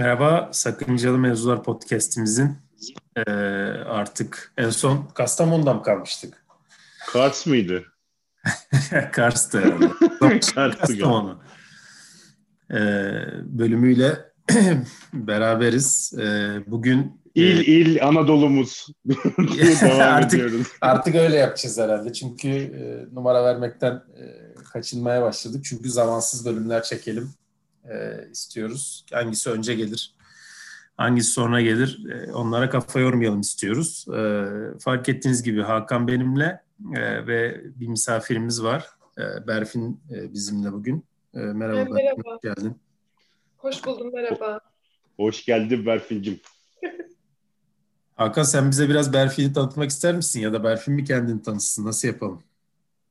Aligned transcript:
Merhaba, 0.00 0.48
Sakıncalı 0.52 1.18
Mevzular 1.18 1.62
Podcast'imizin 1.62 2.56
e, 3.16 3.30
artık 3.86 4.52
en 4.58 4.70
son 4.70 5.08
Kastamonu'da 5.14 5.74
mı 5.74 5.82
kalmıştık? 5.82 6.44
Kars 7.12 7.46
mıydı? 7.46 7.84
Kars'tı 9.12 9.60
herhalde. 9.60 10.40
Kastamonu. 10.80 11.42
E, 12.70 12.78
bölümüyle 13.42 14.32
beraberiz. 15.12 16.12
E, 16.18 16.58
bugün 16.66 17.20
İl 17.34 17.58
e, 17.58 17.64
il 17.64 18.06
Anadolu'muz. 18.06 18.86
artık, 20.00 20.34
ediyoruz. 20.34 20.66
artık 20.80 21.14
öyle 21.14 21.36
yapacağız 21.36 21.78
herhalde. 21.78 22.12
Çünkü 22.12 22.48
e, 22.48 23.14
numara 23.14 23.44
vermekten 23.44 23.92
e, 23.92 24.54
kaçınmaya 24.72 25.22
başladık. 25.22 25.64
Çünkü 25.64 25.90
zamansız 25.90 26.46
bölümler 26.46 26.82
çekelim 26.82 27.32
e, 27.90 28.28
istiyoruz. 28.32 29.04
Hangisi 29.12 29.50
önce 29.50 29.74
gelir, 29.74 30.14
hangisi 30.96 31.30
sonra 31.30 31.60
gelir 31.60 32.06
e, 32.10 32.32
onlara 32.32 32.70
kafa 32.70 33.00
yormayalım 33.00 33.40
istiyoruz. 33.40 34.06
E, 34.08 34.44
fark 34.78 35.08
ettiğiniz 35.08 35.42
gibi 35.42 35.62
Hakan 35.62 36.08
benimle 36.08 36.62
e, 36.94 37.26
ve 37.26 37.60
bir 37.80 37.86
misafirimiz 37.86 38.62
var. 38.62 38.86
E, 39.18 39.46
Berfin 39.46 40.00
e, 40.10 40.32
bizimle 40.32 40.72
bugün. 40.72 41.04
E, 41.34 41.38
merhaba, 41.38 41.90
merhaba. 41.90 42.22
hoş 42.24 42.40
geldin. 42.42 42.76
Hoş 43.56 43.84
buldum, 43.84 44.12
merhaba. 44.12 44.60
Hoş 45.16 45.44
geldin 45.44 45.86
Berfin'cim. 45.86 46.40
Hakan 48.16 48.42
sen 48.42 48.70
bize 48.70 48.88
biraz 48.88 49.12
Berfin'i 49.12 49.52
tanıtmak 49.52 49.90
ister 49.90 50.16
misin? 50.16 50.40
Ya 50.40 50.52
da 50.52 50.64
Berfin 50.64 50.94
mi 50.94 51.04
kendini 51.04 51.42
tanıtsın? 51.42 51.84
Nasıl 51.84 52.08
yapalım? 52.08 52.42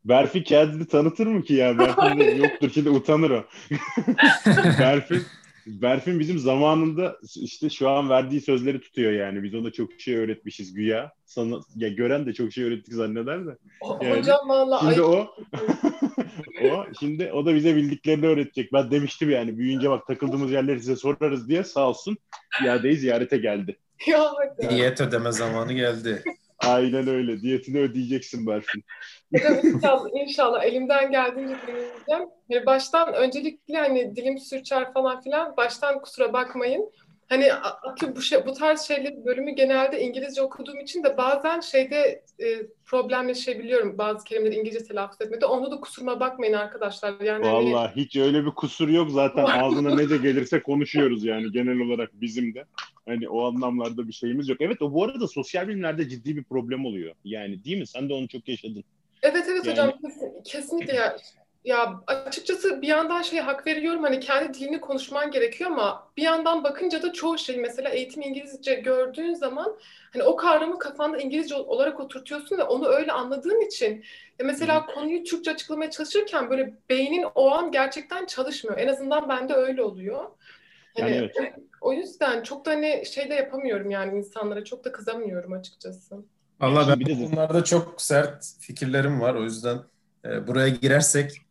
Berfi 0.05 0.43
kendini 0.43 0.87
tanıtır 0.87 1.27
mı 1.27 1.43
ki 1.43 1.53
ya? 1.53 1.79
Berfin 1.79 2.19
de 2.19 2.23
yoktur 2.23 2.71
şimdi 2.73 2.89
utanır 2.89 3.29
o. 3.29 3.43
Berfin 4.79 5.21
Berfin 5.67 6.19
bizim 6.19 6.39
zamanında 6.39 7.17
işte 7.35 7.69
şu 7.69 7.89
an 7.89 8.09
verdiği 8.09 8.41
sözleri 8.41 8.81
tutuyor 8.81 9.11
yani. 9.11 9.43
Biz 9.43 9.55
ona 9.55 9.71
çok 9.71 9.89
şey 9.99 10.15
öğretmişiz 10.17 10.73
güya. 10.73 11.11
Sana 11.25 11.59
ya 11.75 11.89
gören 11.89 12.25
de 12.25 12.33
çok 12.33 12.53
şey 12.53 12.63
öğrettik 12.63 12.93
zanneder 12.93 13.45
de. 13.45 13.57
Yani, 14.01 14.19
Hocam 14.19 14.49
vallahi 14.49 14.85
şimdi 14.85 15.01
o 15.01 15.27
o 16.63 16.85
şimdi 16.99 17.31
o 17.33 17.45
da 17.45 17.55
bize 17.55 17.75
bildiklerini 17.75 18.27
öğretecek. 18.27 18.73
Ben 18.73 18.91
demiştim 18.91 19.29
yani 19.29 19.57
büyüyünce 19.57 19.89
bak 19.89 20.07
takıldığımız 20.07 20.51
yerleri 20.51 20.79
size 20.79 20.95
sorarız 20.95 21.49
diye 21.49 21.63
sağ 21.63 21.89
olsun 21.89 22.17
iadeyi 22.65 22.95
ziyarete 22.97 23.37
geldi. 23.37 23.77
Ya, 24.07 24.31
Diyet 24.69 25.01
ödeme 25.01 25.31
zamanı 25.31 25.73
geldi. 25.73 26.23
Aynen 26.67 27.07
öyle. 27.07 27.41
Diyetini 27.41 27.79
ödeyeceksin 27.79 28.47
Berfin. 28.47 28.83
inşallah, 29.63 30.09
inşallah 30.13 30.63
elimden 30.63 31.11
geldiğince 31.11 31.55
dinleyeceğim. 31.67 32.29
Yani 32.49 32.65
baştan 32.65 33.13
öncelikle 33.13 33.77
hani 33.77 34.15
dilim 34.15 34.37
sürçer 34.37 34.93
falan 34.93 35.21
filan 35.21 35.57
baştan 35.57 36.01
kusura 36.01 36.33
bakmayın. 36.33 36.91
Hani 37.29 37.49
bu 38.15 38.21
şey 38.21 38.45
bu 38.45 38.53
tarz 38.53 38.81
şeyleri 38.81 39.25
bölümü 39.25 39.51
genelde 39.51 40.01
İngilizce 40.01 40.41
okuduğum 40.41 40.79
için 40.79 41.03
de 41.03 41.17
bazen 41.17 41.59
şeyde 41.59 42.23
e, 42.39 42.45
problem 42.85 43.27
yaşayabiliyorum 43.27 43.97
bazı 43.97 44.23
kelimeleri 44.23 44.55
İngilizce 44.55 44.83
telaffuz 44.83 45.21
etmede. 45.21 45.45
Onu 45.45 45.71
da 45.71 45.79
kusuruma 45.79 46.19
bakmayın 46.19 46.53
arkadaşlar. 46.53 47.21
Yani 47.21 47.45
Vallahi 47.45 47.73
hani... 47.73 47.95
hiç 47.95 48.15
öyle 48.15 48.45
bir 48.45 48.51
kusur 48.51 48.89
yok 48.89 49.11
zaten 49.11 49.45
ağzına 49.61 49.95
ne 49.95 50.09
de 50.09 50.17
gelirse 50.17 50.63
konuşuyoruz 50.63 51.25
yani 51.25 51.51
genel 51.51 51.79
olarak 51.79 52.09
bizim 52.21 52.55
de. 52.55 52.65
Hani 53.09 53.29
o 53.29 53.45
anlamlarda 53.45 54.07
bir 54.07 54.13
şeyimiz 54.13 54.49
yok. 54.49 54.57
Evet 54.61 54.81
o 54.81 54.93
bu 54.93 55.03
arada 55.03 55.27
sosyal 55.27 55.67
bilimlerde 55.67 56.09
ciddi 56.09 56.37
bir 56.37 56.43
problem 56.43 56.85
oluyor. 56.85 57.15
Yani 57.23 57.63
değil 57.63 57.77
mi? 57.77 57.87
Sen 57.87 58.09
de 58.09 58.13
onu 58.13 58.27
çok 58.27 58.47
yaşadın. 58.47 58.83
Evet 59.21 59.45
evet 59.49 59.65
yani... 59.65 59.71
hocam 59.71 59.93
kesinlikle 60.43 60.93
ya. 60.95 61.17
Ya 61.65 62.01
açıkçası 62.07 62.81
bir 62.81 62.87
yandan 62.87 63.21
şey 63.21 63.39
hak 63.39 63.67
veriyorum 63.67 64.03
hani 64.03 64.19
kendi 64.19 64.53
dilini 64.53 64.81
konuşman 64.81 65.31
gerekiyor 65.31 65.71
ama 65.71 66.07
bir 66.17 66.21
yandan 66.21 66.63
bakınca 66.63 67.01
da 67.01 67.13
çoğu 67.13 67.37
şey 67.37 67.57
mesela 67.57 67.89
eğitim 67.89 68.21
İngilizce 68.21 68.75
gördüğün 68.75 69.33
zaman 69.33 69.77
hani 70.13 70.23
o 70.23 70.35
kavramı 70.35 70.79
kafanda 70.79 71.17
İngilizce 71.17 71.55
olarak 71.55 71.99
oturtuyorsun 71.99 72.57
ve 72.57 72.63
onu 72.63 72.87
öyle 72.87 73.11
anladığın 73.11 73.67
için 73.67 74.03
ya 74.39 74.45
mesela 74.45 74.85
konuyu 74.85 75.23
Türkçe 75.23 75.51
açıklamaya 75.51 75.91
çalışırken 75.91 76.49
böyle 76.49 76.73
beynin 76.89 77.25
o 77.35 77.51
an 77.51 77.71
gerçekten 77.71 78.25
çalışmıyor. 78.25 78.77
En 78.77 78.87
azından 78.87 79.29
bende 79.29 79.53
öyle 79.53 79.81
oluyor. 79.81 80.29
Hani 80.97 81.15
yani 81.15 81.29
evet. 81.35 81.53
O, 81.81 81.93
yüzden 81.93 82.43
çok 82.43 82.65
da 82.65 82.71
hani 82.71 83.03
şey 83.05 83.29
de 83.29 83.33
yapamıyorum 83.33 83.91
yani 83.91 84.17
insanlara 84.17 84.63
çok 84.63 84.85
da 84.85 84.91
kızamıyorum 84.91 85.53
açıkçası. 85.53 86.15
Valla 86.61 86.87
ben 86.87 86.99
bu 86.99 87.25
konularda 87.25 87.63
çok 87.63 88.01
sert 88.01 88.53
fikirlerim 88.59 89.21
var. 89.21 89.35
O 89.35 89.43
yüzden 89.43 89.77
e, 90.25 90.47
buraya 90.47 90.69
girersek 90.69 91.41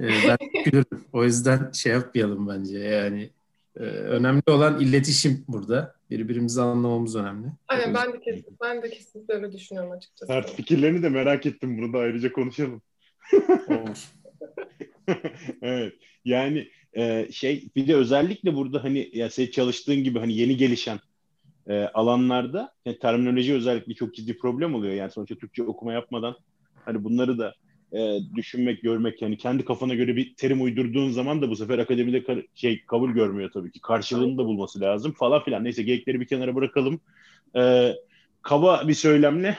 e, 0.00 0.08
ben 0.08 0.36
gülürüm. 0.64 1.04
O 1.12 1.24
yüzden 1.24 1.72
şey 1.72 1.92
yapmayalım 1.92 2.48
bence. 2.48 2.78
Yani 2.78 3.30
e, 3.76 3.80
önemli 3.84 4.42
olan 4.46 4.80
iletişim 4.80 5.44
burada. 5.48 5.94
Birbirimizi 6.10 6.60
anlamamız 6.60 7.16
önemli. 7.16 7.46
Aynen 7.68 7.94
ben 7.94 8.12
de, 8.12 8.20
kesin, 8.20 8.56
ben 8.62 8.82
de 8.82 8.90
kesinlikle 8.90 9.34
öyle 9.34 9.52
düşünüyorum 9.52 9.92
açıkçası. 9.92 10.32
Sert 10.32 10.50
fikirlerini 10.50 11.02
de 11.02 11.08
merak 11.08 11.46
ettim. 11.46 11.78
Bunu 11.78 11.92
da 11.92 11.98
ayrıca 11.98 12.32
konuşalım. 12.32 12.82
Olur. 13.68 14.10
evet. 15.62 15.92
Yani 16.24 16.68
e, 16.96 17.28
şey 17.32 17.68
bir 17.76 17.88
de 17.88 17.94
özellikle 17.94 18.54
burada 18.54 18.84
hani 18.84 19.10
ya 19.12 19.30
sen 19.30 19.46
çalıştığın 19.46 20.04
gibi 20.04 20.18
hani 20.18 20.36
yeni 20.36 20.56
gelişen 20.56 21.00
e, 21.68 21.74
alanlarda 21.94 22.72
yani 22.86 22.98
terminoloji 22.98 23.54
özellikle 23.54 23.94
çok 23.94 24.14
ciddi 24.14 24.38
problem 24.38 24.74
oluyor. 24.74 24.94
Yani 24.94 25.10
sonuçta 25.10 25.34
Türkçe 25.34 25.62
okuma 25.62 25.92
yapmadan 25.92 26.36
hani 26.84 27.04
bunları 27.04 27.38
da 27.38 27.54
e, 27.92 28.18
düşünmek, 28.36 28.82
görmek 28.82 29.22
yani 29.22 29.36
kendi 29.36 29.64
kafana 29.64 29.94
göre 29.94 30.16
bir 30.16 30.34
terim 30.34 30.62
uydurduğun 30.62 31.10
zaman 31.10 31.42
da 31.42 31.50
bu 31.50 31.56
sefer 31.56 31.78
akademide 31.78 32.18
ka- 32.18 32.46
şey 32.54 32.84
kabul 32.86 33.10
görmüyor 33.10 33.50
tabii 33.50 33.72
ki. 33.72 33.80
Karşılığını 33.80 34.38
da 34.38 34.44
bulması 34.44 34.80
lazım 34.80 35.12
falan 35.12 35.44
filan. 35.44 35.64
Neyse 35.64 35.82
geyikleri 35.82 36.20
bir 36.20 36.26
kenara 36.26 36.54
bırakalım. 36.54 37.00
E, 37.56 37.92
kaba 38.42 38.88
bir 38.88 38.94
söylemle 38.94 39.58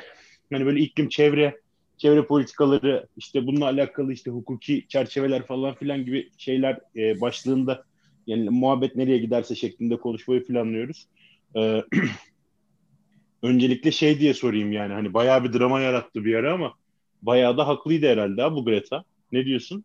hani 0.52 0.66
böyle 0.66 0.80
iklim, 0.80 1.10
çevre, 1.10 1.62
çevre 1.98 2.26
politikaları 2.26 3.08
işte 3.18 3.48
bununla 3.48 3.66
alakalı 3.66 4.14
işte 4.14 4.32
hukuki 4.32 4.86
çerçeveler 4.88 5.46
falan 5.46 5.76
filan 5.76 6.06
gibi 6.06 6.30
şeyler 6.38 6.80
e, 6.96 7.22
başlığında 7.22 7.84
yani 8.28 8.50
muhabbet 8.50 8.96
nereye 8.96 9.18
giderse 9.18 9.56
şeklinde 9.56 9.98
konuşmayı 9.98 10.46
planlıyoruz. 10.46 11.08
Ee, 11.56 11.84
öncelikle 13.44 13.92
şey 13.92 14.20
diye 14.20 14.34
sorayım 14.34 14.72
yani 14.72 14.94
hani 14.94 15.14
bayağı 15.14 15.44
bir 15.44 15.54
drama 15.54 15.82
yarattı 15.82 16.26
bir 16.26 16.36
ara 16.36 16.54
ama 16.54 16.74
bayağı 17.22 17.58
da 17.58 17.68
haklıydı 17.68 18.08
herhalde 18.08 18.42
ha 18.42 18.56
bu 18.56 18.66
Greta. 18.66 19.04
Ne 19.32 19.46
diyorsun? 19.46 19.84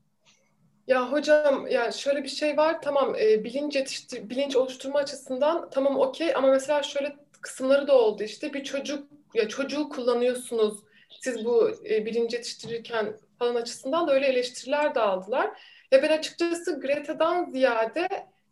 Ya 0.87 1.13
hocam 1.13 1.67
ya 1.67 1.93
şöyle 1.93 2.25
bir 2.25 2.29
şey 2.29 2.57
var 2.57 2.83
tamam 2.83 3.15
e, 3.21 3.45
bilinç 3.45 3.77
yetiştir 3.77 4.31
bilinç 4.31 4.57
oluşturma 4.57 4.99
açısından 4.99 5.71
tamam 5.71 5.97
okey 5.97 6.35
ama 6.35 6.49
mesela 6.49 6.83
şöyle 6.83 7.17
kısımları 7.41 7.87
da 7.87 7.99
oldu 7.99 8.23
işte 8.23 8.55
bir 8.55 8.65
çocuk 8.65 9.09
ya 9.35 9.49
çocuğu 9.49 9.89
kullanıyorsunuz 9.89 10.79
siz 11.21 11.45
bu 11.45 11.71
e, 11.91 12.07
bilinç 12.07 12.33
yetiştirirken 12.33 13.17
falan 13.39 13.55
açısından 13.55 14.09
da 14.09 14.15
öyle 14.15 14.27
eleştiriler 14.27 14.95
de 14.95 15.01
aldılar. 15.01 15.51
Ya 15.93 16.03
ben 16.03 16.19
açıkçası 16.19 16.81
Greta'dan 16.81 17.51
ziyade 17.51 18.01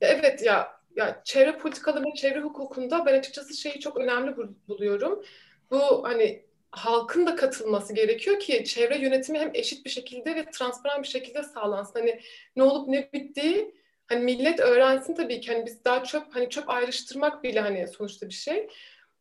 ya 0.01 0.09
evet 0.09 0.43
ya 0.43 0.79
ya 0.97 1.21
çevre 1.25 1.59
politikaları 1.59 2.05
ve 2.05 2.15
çevre 2.15 2.41
hukukunda 2.41 3.07
ben 3.07 3.19
açıkçası 3.19 3.55
şeyi 3.55 3.81
çok 3.81 3.97
önemli 3.97 4.35
buluyorum. 4.69 5.25
Bu 5.71 6.05
hani 6.09 6.45
halkın 6.71 7.27
da 7.27 7.37
katılması 7.37 7.95
gerekiyor 7.95 8.41
ki 8.41 8.65
çevre 8.65 8.99
yönetimi 8.99 9.39
hem 9.39 9.51
eşit 9.55 9.85
bir 9.85 9.91
şekilde 9.91 10.37
ve 10.37 10.45
transparan 10.51 11.03
bir 11.03 11.09
şekilde 11.09 11.43
sağlansın. 11.43 11.99
Hani 11.99 12.21
ne 12.57 12.63
olup 12.63 12.89
ne 12.89 13.13
bittiği 13.13 13.75
hani 14.07 14.25
millet 14.25 14.61
öğrensin 14.61 15.15
tabii 15.15 15.41
ki 15.41 15.53
hani 15.53 15.67
biz 15.67 15.85
daha 15.85 16.05
çöp 16.05 16.23
hani 16.31 16.51
çöp 16.51 16.71
ayrıştırmak 16.71 17.45
bile 17.45 17.61
hani 17.61 17.89
sonuçta 17.89 18.29
bir 18.29 18.35
şey. 18.35 18.69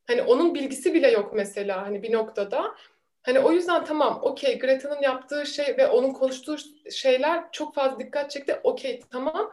Hani 0.07 0.21
onun 0.21 0.55
bilgisi 0.55 0.93
bile 0.93 1.11
yok 1.11 1.33
mesela 1.33 1.81
hani 1.81 2.03
bir 2.03 2.13
noktada. 2.13 2.75
Hani 3.27 3.39
o 3.39 3.51
yüzden 3.51 3.85
tamam 3.85 4.19
okey 4.21 4.59
Greta'nın 4.59 5.01
yaptığı 5.01 5.45
şey 5.45 5.77
ve 5.77 5.87
onun 5.87 6.13
konuştuğu 6.13 6.55
şeyler 6.91 7.43
çok 7.51 7.75
fazla 7.75 7.99
dikkat 7.99 8.31
çekti. 8.31 8.59
Okey 8.63 9.01
tamam 9.11 9.51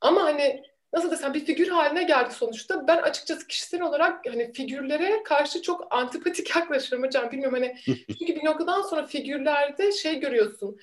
ama 0.00 0.22
hani 0.24 0.62
nasıl 0.92 1.10
desem 1.10 1.34
bir 1.34 1.44
figür 1.44 1.68
haline 1.68 2.02
geldi 2.02 2.34
sonuçta. 2.34 2.88
Ben 2.88 2.96
açıkçası 2.96 3.46
kişisel 3.46 3.82
olarak 3.82 4.26
hani 4.26 4.52
figürlere 4.52 5.22
karşı 5.22 5.62
çok 5.62 5.86
antipatik 5.90 6.56
yaklaşıyorum 6.56 7.06
hocam. 7.06 7.30
Bilmiyorum 7.30 7.54
hani 7.54 7.76
çünkü 8.18 8.36
bir 8.36 8.44
noktadan 8.44 8.82
sonra 8.82 9.06
figürlerde 9.06 9.92
şey 9.92 10.20
görüyorsun. 10.20 10.78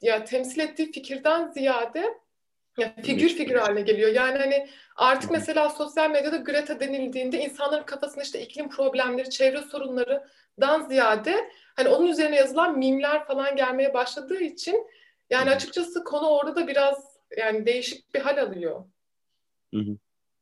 Ya 0.00 0.24
temsil 0.24 0.60
ettiği 0.60 0.92
fikirden 0.92 1.48
ziyade 1.50 2.04
ya 2.78 2.94
figür 3.02 3.28
figür 3.28 3.56
haline 3.56 3.80
geliyor. 3.80 4.12
Yani 4.12 4.38
hani 4.38 4.68
artık 4.96 5.30
mesela 5.30 5.68
sosyal 5.68 6.10
medyada 6.10 6.36
Greta 6.36 6.80
denildiğinde 6.80 7.38
insanların 7.38 7.84
kafasında 7.84 8.24
işte 8.24 8.40
iklim 8.40 8.68
problemleri, 8.68 9.30
çevre 9.30 9.62
sorunlarından 9.62 10.88
ziyade 10.88 11.50
hani 11.78 11.88
onun 11.88 12.06
üzerine 12.06 12.36
yazılan 12.36 12.78
mimler 12.78 13.26
falan 13.26 13.56
gelmeye 13.56 13.94
başladığı 13.94 14.40
için 14.40 14.86
yani 15.30 15.50
açıkçası 15.50 16.04
konu 16.04 16.26
orada 16.26 16.56
da 16.56 16.68
biraz 16.68 17.16
yani 17.38 17.66
değişik 17.66 18.14
bir 18.14 18.20
hal 18.20 18.42
alıyor. 18.42 18.84
Hı 19.74 19.80
hı. 19.80 19.96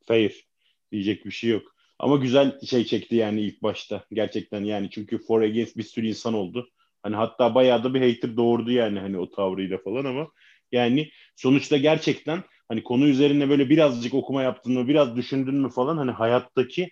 Fair. 0.07 0.47
Diyecek 0.93 1.25
bir 1.25 1.31
şey 1.31 1.51
yok. 1.51 1.77
Ama 1.99 2.17
güzel 2.17 2.61
şey 2.61 2.85
çekti 2.85 3.17
yani 3.17 3.41
ilk 3.41 3.63
başta. 3.63 4.05
Gerçekten 4.13 4.65
yani 4.65 4.91
çünkü 4.91 5.19
for 5.19 5.43
against 5.43 5.77
bir 5.77 5.83
sürü 5.83 6.07
insan 6.07 6.35
oldu. 6.35 6.71
Hani 7.03 7.17
hatta 7.17 7.55
bayağı 7.55 7.85
da 7.85 7.95
bir 7.95 8.15
hater 8.15 8.37
doğurdu 8.37 8.71
yani 8.71 8.99
hani 8.99 9.19
o 9.19 9.31
tavrıyla 9.31 9.79
falan 9.79 10.05
ama 10.05 10.29
yani 10.73 11.11
sonuçta 11.37 11.77
gerçekten 11.77 12.43
hani 12.69 12.83
konu 12.83 13.07
üzerine 13.09 13.49
böyle 13.49 13.71
birazcık 13.71 14.15
okuma 14.15 14.43
yaptın 14.43 14.73
mı, 14.73 14.89
biraz 14.89 15.17
düşündün 15.17 15.55
mü 15.55 15.71
falan 15.71 15.97
hani 15.97 16.11
hayattaki 16.11 16.91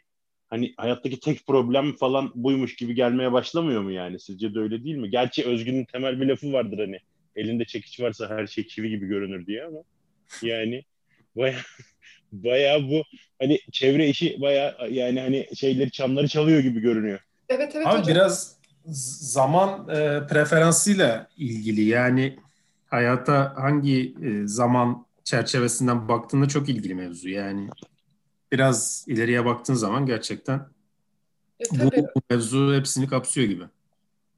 hani 0.55 0.75
hayattaki 0.77 1.21
tek 1.21 1.47
problem 1.47 1.97
falan 1.97 2.33
buymuş 2.35 2.77
gibi 2.77 2.95
gelmeye 2.95 3.33
başlamıyor 3.33 3.83
mu 3.83 3.93
yani? 3.93 4.21
Sizce 4.21 4.55
de 4.55 4.59
öyle 4.59 4.85
değil 4.85 4.97
mi? 4.97 5.11
Gerçi 5.11 5.45
Özgün'ün 5.45 5.85
temel 5.85 6.21
bir 6.21 6.27
lafı 6.27 6.53
vardır 6.53 6.79
hani 6.79 6.99
elinde 7.37 7.65
çekiç 7.65 8.01
varsa 8.01 8.31
her 8.31 8.47
şey 8.47 8.67
çivi 8.67 8.89
gibi 8.91 9.07
görünür 9.07 9.47
diye 9.47 9.65
ama 9.65 9.79
yani 10.43 10.83
baya 11.37 11.57
baya 12.33 12.89
bu 12.89 13.03
hani 13.39 13.59
çevre 13.73 14.09
işi 14.09 14.41
baya 14.41 14.77
yani 14.91 15.21
hani 15.21 15.47
şeyleri 15.55 15.91
çamları 15.91 16.29
çalıyor 16.29 16.61
gibi 16.61 16.81
görünüyor. 16.81 17.19
Evet 17.49 17.73
evet 17.77 17.87
Abi 17.87 17.99
hocam. 17.99 18.15
biraz 18.15 18.57
zaman 19.21 19.89
e, 19.89 20.27
preferansıyla 20.27 21.29
ilgili 21.37 21.85
yani 21.85 22.37
hayata 22.87 23.53
hangi 23.57 24.15
e, 24.25 24.47
zaman 24.47 25.07
çerçevesinden 25.25 26.09
baktığında 26.09 26.49
çok 26.49 26.69
ilgili 26.69 26.95
mevzu. 26.95 27.29
Yani 27.29 27.69
biraz 28.55 29.05
ileriye 29.09 29.45
baktığın 29.45 29.75
zaman 29.75 30.07
gerçekten 30.07 30.67
bu, 31.73 31.79
tabii. 31.79 32.05
bu 32.17 32.21
mevzu 32.31 32.75
hepsini 32.75 33.09
kapsıyor 33.09 33.49
gibi. 33.49 33.65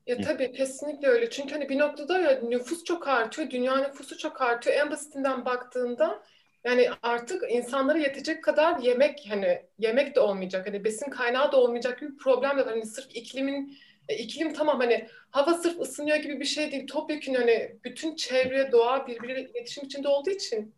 Ya 0.07 0.21
tabii 0.21 0.53
kesinlikle 0.53 1.09
öyle. 1.09 1.31
Çünkü 1.31 1.55
hani 1.55 1.69
bir 1.69 1.79
noktada 1.79 2.19
ya 2.19 2.41
nüfus 2.41 2.85
çok 2.85 3.09
artıyor, 3.09 3.51
dünya 3.51 3.77
nüfusu 3.77 4.19
çok 4.19 4.43
artıyor. 4.43 4.77
En 4.77 4.91
basitinden 4.91 5.45
baktığında 5.45 6.23
yani 6.65 6.89
artık 7.03 7.43
insanlara 7.51 7.99
yetecek 7.99 8.45
kadar 8.45 8.79
yemek 8.79 9.27
hani 9.29 9.63
yemek 9.79 10.15
de 10.17 10.21
olmayacak. 10.21 10.67
Hani 10.67 10.85
besin 10.85 11.11
kaynağı 11.11 11.53
da 11.53 11.57
olmayacak 11.57 12.01
gibi 12.01 12.13
bir 12.13 12.19
problem 12.19 12.59
de 12.59 12.67
var. 12.67 12.73
Hani 12.73 12.87
sırf 12.87 13.17
iklimin 13.17 13.79
e, 14.09 14.17
iklim 14.17 14.53
tamam 14.53 14.81
hani 14.81 15.09
hava 15.31 15.55
sırf 15.55 15.81
ısınıyor 15.81 16.17
gibi 16.17 16.41
bir 16.41 16.45
şey 16.45 16.73
değil. 16.73 16.87
Topyekun 16.87 17.35
hani 17.35 17.77
bütün 17.85 18.17
çevre, 18.17 18.73
doğa 18.73 19.07
birbiriyle 19.07 19.51
iletişim 19.51 19.85
içinde 19.85 20.09
olduğu 20.09 20.31
için 20.31 20.75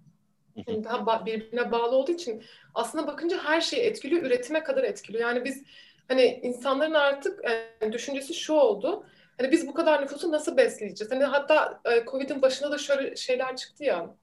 yani 0.66 0.84
daha 0.84 0.96
ba- 0.96 1.26
birbirine 1.26 1.72
bağlı 1.72 1.96
olduğu 1.96 2.12
için 2.12 2.44
aslında 2.74 3.06
bakınca 3.06 3.44
her 3.44 3.60
şeyi 3.60 3.82
etkiliyor, 3.82 4.22
üretime 4.22 4.62
kadar 4.62 4.84
etkiliyor. 4.84 5.22
Yani 5.22 5.44
biz 5.44 5.62
hani 6.08 6.40
insanların 6.42 6.94
artık 6.94 7.44
yani 7.82 7.92
düşüncesi 7.92 8.34
şu 8.34 8.52
oldu. 8.54 9.06
Hani 9.38 9.52
biz 9.52 9.66
bu 9.66 9.74
kadar 9.74 10.02
nüfusu 10.02 10.32
nasıl 10.32 10.56
besleyeceğiz? 10.56 11.12
Hani 11.12 11.24
hatta 11.24 11.80
e, 11.84 12.04
Covid'in 12.04 12.42
başında 12.42 12.70
da 12.70 12.78
şöyle 12.78 13.16
şeyler 13.16 13.56
çıktı 13.56 13.84
ya. 13.84 14.14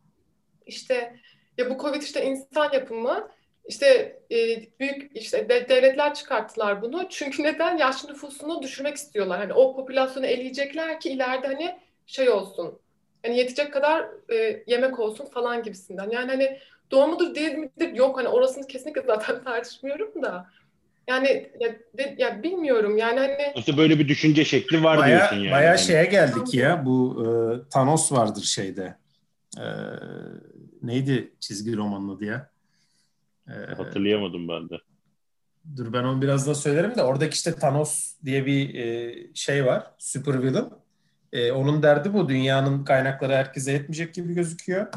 İşte 0.65 1.15
ya 1.57 1.69
bu 1.69 1.77
Covid 1.77 2.01
işte 2.01 2.25
insan 2.25 2.71
yapımı 2.73 3.31
işte 3.65 4.19
e, 4.31 4.37
büyük 4.79 5.17
işte 5.17 5.49
de- 5.49 5.69
devletler 5.69 6.13
çıkarttılar 6.13 6.81
bunu. 6.81 7.07
Çünkü 7.09 7.43
neden? 7.43 7.77
Yaşlı 7.77 8.09
nüfusunu 8.09 8.61
düşürmek 8.61 8.95
istiyorlar. 8.95 9.39
Hani 9.39 9.53
o 9.53 9.75
popülasyonu 9.75 10.25
eleyecekler 10.25 10.99
ki 10.99 11.09
ileride 11.09 11.47
hani 11.47 11.79
şey 12.05 12.29
olsun. 12.29 12.79
Hani 13.25 13.37
yetecek 13.37 13.73
kadar 13.73 14.05
e, 14.33 14.63
yemek 14.67 14.99
olsun 14.99 15.25
falan 15.25 15.63
gibisinden. 15.63 16.09
Yani 16.09 16.27
hani 16.31 16.59
doğru 16.91 17.07
mudur 17.07 17.35
değil 17.35 17.53
midir? 17.53 17.93
Yok 17.93 18.17
hani 18.17 18.27
orasını 18.27 18.67
kesinlikle 18.67 19.01
zaten 19.01 19.43
tartışmıyorum 19.43 20.21
da. 20.23 20.49
Yani 21.07 21.51
ya, 21.59 21.75
de- 21.97 22.15
ya 22.17 22.43
bilmiyorum 22.43 22.97
yani 22.97 23.19
hani 23.19 23.53
İşte 23.55 23.77
böyle 23.77 23.99
bir 23.99 24.07
düşünce 24.07 24.45
şekli 24.45 24.83
var 24.83 24.97
Baya, 24.97 25.17
diyorsun 25.17 25.35
yani. 25.35 25.51
baya 25.51 25.77
şeye 25.77 26.05
geldik 26.05 26.53
ya 26.53 26.85
bu 26.85 27.23
e, 27.23 27.27
Thanos 27.69 28.11
vardır 28.11 28.41
şeyde. 28.43 28.97
E, 29.57 29.65
neydi 30.81 31.31
çizgi 31.39 31.77
romanın 31.77 32.15
adı 32.15 32.25
ya? 32.25 32.49
E, 33.47 33.53
Hatırlayamadım 33.75 34.47
ben 34.47 34.69
de. 34.69 34.75
Dur 35.77 35.93
ben 35.93 36.03
onu 36.03 36.21
biraz 36.21 36.47
daha 36.47 36.55
söylerim 36.55 36.95
de 36.95 37.03
oradaki 37.03 37.33
işte 37.33 37.55
Thanos 37.55 38.13
diye 38.25 38.45
bir 38.45 38.75
e, 38.75 39.15
şey 39.33 39.65
var. 39.65 39.91
Super 39.97 40.43
villain. 40.43 40.69
E, 41.35 41.51
onun 41.51 41.83
derdi 41.83 42.13
bu. 42.13 42.29
Dünyanın 42.29 42.83
kaynakları 42.83 43.33
herkese 43.33 43.71
yetmeyecek 43.71 44.13
gibi 44.13 44.33
gözüküyor. 44.33 44.87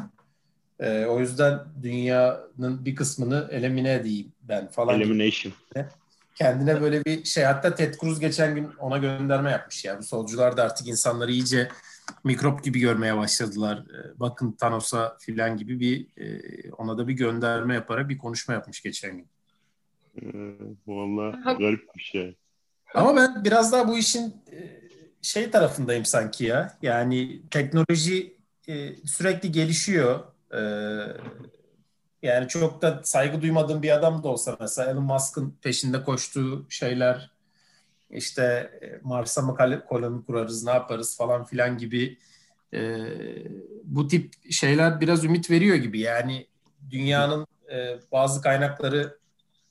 E, 0.81 1.06
o 1.06 1.20
yüzden 1.20 1.58
dünyanın 1.82 2.85
bir 2.85 2.94
kısmını 2.94 3.49
elimine 3.50 3.94
edeyim 3.94 4.32
ben 4.43 4.69
falan 4.69 4.99
gibi. 4.99 5.05
Elimination. 5.05 5.52
Kendine 6.35 6.81
böyle 6.81 7.05
bir 7.05 7.25
şey 7.25 7.44
hatta 7.44 7.75
Ted 7.75 7.94
Cruz 8.00 8.20
geçen 8.20 8.55
gün 8.55 8.70
ona 8.79 8.99
gönderme 8.99 9.50
yapmış 9.50 9.85
ya. 9.85 9.99
Bu 9.99 10.02
solcular 10.02 10.56
da 10.56 10.64
artık 10.64 10.88
insanları 10.88 11.32
iyice 11.32 11.69
mikrop 12.25 12.64
gibi 12.64 12.81
görmeye 12.81 13.17
başladılar. 13.17 13.79
E, 13.79 14.20
bakın 14.20 14.52
Thanos'a 14.52 15.17
filan 15.19 15.56
gibi 15.56 15.81
bir 15.81 16.06
e, 16.17 16.40
ona 16.73 16.99
da 16.99 17.08
bir 17.08 17.14
gönderme 17.14 17.75
yaparak 17.75 18.08
bir 18.08 18.19
konuşma 18.19 18.55
yapmış 18.55 18.82
geçen 18.82 19.17
gün. 19.17 19.26
Ee, 20.23 20.26
Vallahi 20.87 21.58
garip 21.58 21.96
bir 21.96 22.02
şey. 22.02 22.37
Ama 22.94 23.17
ben 23.17 23.44
biraz 23.44 23.73
daha 23.73 23.88
bu 23.88 23.99
işin 23.99 24.37
e, 24.52 24.88
şey 25.23 25.50
tarafındayım 25.50 26.05
sanki 26.05 26.44
ya. 26.44 26.79
Yani 26.82 27.43
teknoloji 27.50 28.37
e, 28.69 28.97
sürekli 29.06 29.53
gelişiyor. 29.53 30.25
E, 30.55 30.61
yani 32.23 32.49
çok 32.49 32.82
da 32.82 33.00
saygı 33.05 33.43
duymadığım 33.43 33.82
bir 33.82 33.91
adam 33.91 34.23
da 34.23 34.29
olsa 34.29 34.56
mesela 34.61 34.91
Elon 34.91 35.03
Musk'ın 35.03 35.59
peşinde 35.62 36.03
koştuğu 36.03 36.67
şeyler 36.69 37.31
işte 38.11 38.43
e, 38.82 39.00
Mars'a 39.03 39.43
mı 39.43 39.85
koloni 39.88 40.25
kurarız, 40.25 40.65
ne 40.65 40.70
yaparız 40.70 41.17
falan 41.17 41.44
filan 41.44 41.79
gibi 41.79 42.19
e, 42.75 42.99
bu 43.85 44.09
tip 44.09 44.53
şeyler 44.53 45.00
biraz 45.00 45.25
ümit 45.25 45.50
veriyor 45.50 45.76
gibi. 45.76 46.00
Yani 46.00 46.47
dünyanın 46.91 47.47
e, 47.73 47.97
bazı 48.12 48.43
kaynakları 48.43 49.19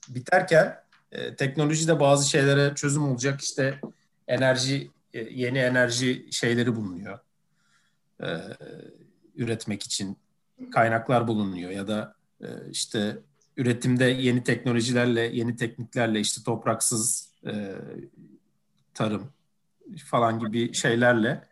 biterken 0.09 0.83
e, 1.11 1.35
teknolojide 1.35 1.99
bazı 1.99 2.29
şeylere 2.29 2.75
çözüm 2.75 3.11
olacak 3.11 3.41
işte 3.41 3.79
enerji 4.27 4.91
yeni 5.19 5.57
enerji 5.57 6.27
şeyleri 6.31 6.75
bulunuyor. 6.75 7.19
E, 8.23 8.29
üretmek 9.35 9.83
için 9.83 10.17
kaynaklar 10.71 11.27
bulunuyor 11.27 11.71
ya 11.71 11.87
da 11.87 12.15
e, 12.41 12.47
işte 12.71 13.17
üretimde 13.57 14.05
yeni 14.05 14.43
teknolojilerle, 14.43 15.21
yeni 15.21 15.55
tekniklerle 15.55 16.19
işte 16.19 16.41
topraksız 16.43 17.31
e, 17.47 17.75
tarım 18.93 19.33
falan 20.05 20.39
gibi 20.39 20.73
şeylerle 20.73 21.47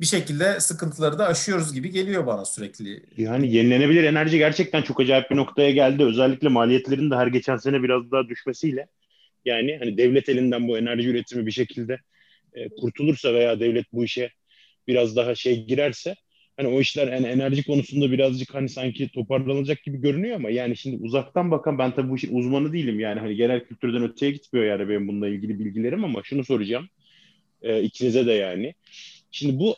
bir 0.00 0.06
şekilde 0.06 0.60
sıkıntıları 0.60 1.18
da 1.18 1.26
aşıyoruz 1.26 1.72
gibi 1.74 1.90
geliyor 1.90 2.26
bana 2.26 2.44
sürekli. 2.44 3.02
Yani 3.16 3.54
yenilenebilir 3.54 4.04
enerji 4.04 4.38
gerçekten 4.38 4.82
çok 4.82 5.00
acayip 5.00 5.30
bir 5.30 5.36
noktaya 5.36 5.70
geldi. 5.70 6.04
Özellikle 6.04 6.48
maliyetlerin 6.48 7.10
de 7.10 7.16
her 7.16 7.26
geçen 7.26 7.56
sene 7.56 7.82
biraz 7.82 8.10
daha 8.10 8.28
düşmesiyle. 8.28 8.86
Yani 9.44 9.76
hani 9.78 9.98
devlet 9.98 10.28
elinden 10.28 10.68
bu 10.68 10.78
enerji 10.78 11.08
üretimi 11.08 11.46
bir 11.46 11.50
şekilde 11.50 12.00
e, 12.54 12.68
kurtulursa 12.68 13.34
veya 13.34 13.60
devlet 13.60 13.92
bu 13.92 14.04
işe 14.04 14.30
biraz 14.88 15.16
daha 15.16 15.34
şey 15.34 15.66
girerse 15.66 16.14
hani 16.56 16.68
o 16.68 16.80
işler 16.80 17.12
yani 17.12 17.26
enerji 17.26 17.62
konusunda 17.62 18.10
birazcık 18.10 18.54
hani 18.54 18.68
sanki 18.68 19.08
toparlanacak 19.08 19.82
gibi 19.82 20.00
görünüyor 20.00 20.36
ama 20.36 20.50
yani 20.50 20.76
şimdi 20.76 21.02
uzaktan 21.02 21.50
bakan 21.50 21.78
ben 21.78 21.94
tabii 21.94 22.10
bu 22.10 22.16
işin 22.16 22.36
uzmanı 22.36 22.72
değilim 22.72 23.00
yani 23.00 23.20
hani 23.20 23.36
genel 23.36 23.64
kültürden 23.64 24.02
öteye 24.02 24.32
gitmiyor 24.32 24.66
yani 24.66 24.88
benim 24.88 25.08
bununla 25.08 25.28
ilgili 25.28 25.58
bilgilerim 25.58 26.04
ama 26.04 26.22
şunu 26.24 26.44
soracağım 26.44 26.88
e, 27.62 27.82
ikinize 27.82 28.26
de 28.26 28.32
yani. 28.32 28.74
Şimdi 29.30 29.58
bu 29.58 29.76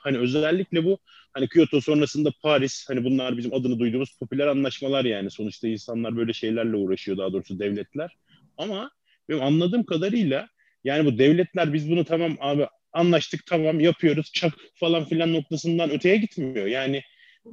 hani 0.00 0.18
özellikle 0.18 0.84
bu 0.84 0.98
hani 1.32 1.48
Kyoto 1.48 1.80
sonrasında 1.80 2.30
Paris 2.42 2.84
hani 2.88 3.04
bunlar 3.04 3.36
bizim 3.36 3.54
adını 3.54 3.78
duyduğumuz 3.78 4.18
popüler 4.18 4.46
anlaşmalar 4.46 5.04
yani 5.04 5.30
sonuçta 5.30 5.68
insanlar 5.68 6.16
böyle 6.16 6.32
şeylerle 6.32 6.76
uğraşıyor 6.76 7.18
daha 7.18 7.32
doğrusu 7.32 7.58
devletler. 7.58 8.16
Ama 8.58 8.90
benim 9.28 9.42
anladığım 9.42 9.84
kadarıyla 9.84 10.48
yani 10.86 11.04
bu 11.04 11.18
devletler 11.18 11.72
biz 11.72 11.90
bunu 11.90 12.04
tamam 12.04 12.36
abi 12.40 12.66
anlaştık 12.92 13.46
tamam 13.46 13.80
yapıyoruz 13.80 14.32
çak 14.32 14.52
falan 14.74 15.04
filan 15.04 15.32
noktasından 15.32 15.90
öteye 15.90 16.16
gitmiyor. 16.16 16.66
Yani 16.66 17.02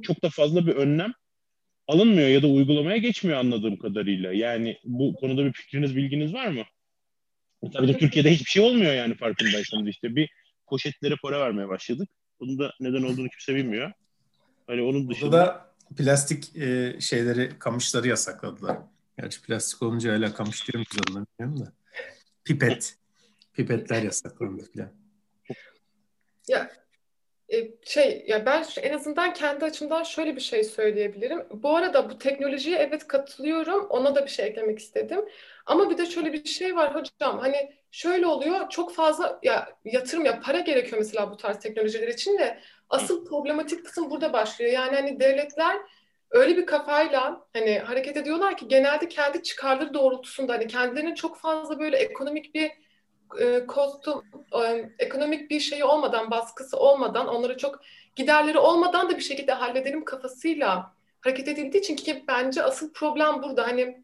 çok 0.02 0.22
da 0.22 0.30
fazla 0.30 0.66
bir 0.66 0.72
önlem 0.72 1.12
alınmıyor 1.88 2.28
ya 2.28 2.42
da 2.42 2.46
uygulamaya 2.46 2.96
geçmiyor 2.96 3.38
anladığım 3.38 3.78
kadarıyla. 3.78 4.32
Yani 4.32 4.78
bu 4.84 5.14
konuda 5.14 5.44
bir 5.44 5.52
fikriniz 5.52 5.96
bilginiz 5.96 6.34
var 6.34 6.48
mı? 6.48 6.62
Tabii 7.72 7.88
de 7.88 7.98
Türkiye'de 7.98 8.30
hiçbir 8.30 8.50
şey 8.50 8.62
olmuyor 8.62 8.94
yani 8.94 9.16
farkındaysanız 9.16 9.88
işte 9.88 10.16
bir 10.16 10.30
poşetlere 10.66 11.14
para 11.22 11.40
vermeye 11.40 11.68
başladık. 11.68 12.08
Bunun 12.40 12.58
da 12.58 12.72
neden 12.80 13.02
olduğunu 13.02 13.28
kimse 13.28 13.54
bilmiyor. 13.54 13.92
Hani 14.66 14.82
onun 14.82 15.10
dışında... 15.10 15.32
Burada 15.32 15.46
da 15.46 15.74
plastik 15.96 16.56
e, 16.56 16.96
şeyleri, 17.00 17.58
kamışları 17.58 18.08
yasakladılar. 18.08 18.78
Gerçi 19.18 19.42
plastik 19.42 19.82
olunca 19.82 20.12
hala 20.12 20.34
kamış 20.34 20.68
diyor 20.68 20.74
muyuz 20.74 21.08
bilmiyorum 21.08 21.66
da. 21.66 21.72
Pipet. 22.44 23.03
Pipetler 23.54 24.02
yasaklandı 24.02 24.64
filan. 24.72 24.88
Ya 26.48 26.70
e, 27.52 27.70
şey 27.84 28.24
ya 28.26 28.46
ben 28.46 28.64
en 28.82 28.92
azından 28.92 29.32
kendi 29.32 29.64
açımdan 29.64 30.02
şöyle 30.02 30.36
bir 30.36 30.40
şey 30.40 30.64
söyleyebilirim. 30.64 31.46
Bu 31.50 31.76
arada 31.76 32.10
bu 32.10 32.18
teknolojiye 32.18 32.78
evet 32.78 33.06
katılıyorum. 33.06 33.86
Ona 33.86 34.14
da 34.14 34.24
bir 34.24 34.30
şey 34.30 34.46
eklemek 34.46 34.78
istedim. 34.78 35.24
Ama 35.66 35.90
bir 35.90 35.98
de 35.98 36.06
şöyle 36.06 36.32
bir 36.32 36.44
şey 36.44 36.76
var 36.76 36.94
hocam. 36.94 37.38
Hani 37.38 37.72
şöyle 37.90 38.26
oluyor. 38.26 38.68
Çok 38.68 38.94
fazla 38.94 39.40
ya 39.42 39.68
yatırım 39.84 40.24
ya 40.24 40.40
para 40.40 40.60
gerekiyor 40.60 40.98
mesela 40.98 41.30
bu 41.30 41.36
tarz 41.36 41.60
teknolojiler 41.60 42.08
için 42.08 42.38
de 42.38 42.58
asıl 42.88 43.24
problematik 43.24 43.84
kısım 43.84 44.10
burada 44.10 44.32
başlıyor. 44.32 44.72
Yani 44.72 44.96
hani 44.96 45.20
devletler 45.20 45.76
öyle 46.30 46.56
bir 46.56 46.66
kafayla 46.66 47.46
hani 47.52 47.78
hareket 47.78 48.16
ediyorlar 48.16 48.56
ki 48.56 48.68
genelde 48.68 49.08
kendi 49.08 49.42
çıkarları 49.42 49.94
doğrultusunda 49.94 50.52
hani 50.52 50.66
kendilerine 50.66 51.14
çok 51.14 51.38
fazla 51.38 51.78
böyle 51.78 51.96
ekonomik 51.96 52.54
bir 52.54 52.83
e, 53.40 53.66
kostu, 53.66 54.24
e, 54.64 54.90
ekonomik 54.98 55.50
bir 55.50 55.60
şeyi 55.60 55.84
olmadan, 55.84 56.30
baskısı 56.30 56.76
olmadan, 56.76 57.28
onlara 57.28 57.56
çok 57.56 57.80
giderleri 58.16 58.58
olmadan 58.58 59.10
da 59.10 59.16
bir 59.16 59.22
şekilde 59.22 59.52
halledelim 59.52 60.04
kafasıyla 60.04 60.92
hareket 61.20 61.48
edildiği 61.48 61.82
için 61.82 61.96
ki 61.96 62.24
bence 62.28 62.62
asıl 62.62 62.92
problem 62.92 63.42
burada. 63.42 63.66
Hani 63.66 64.02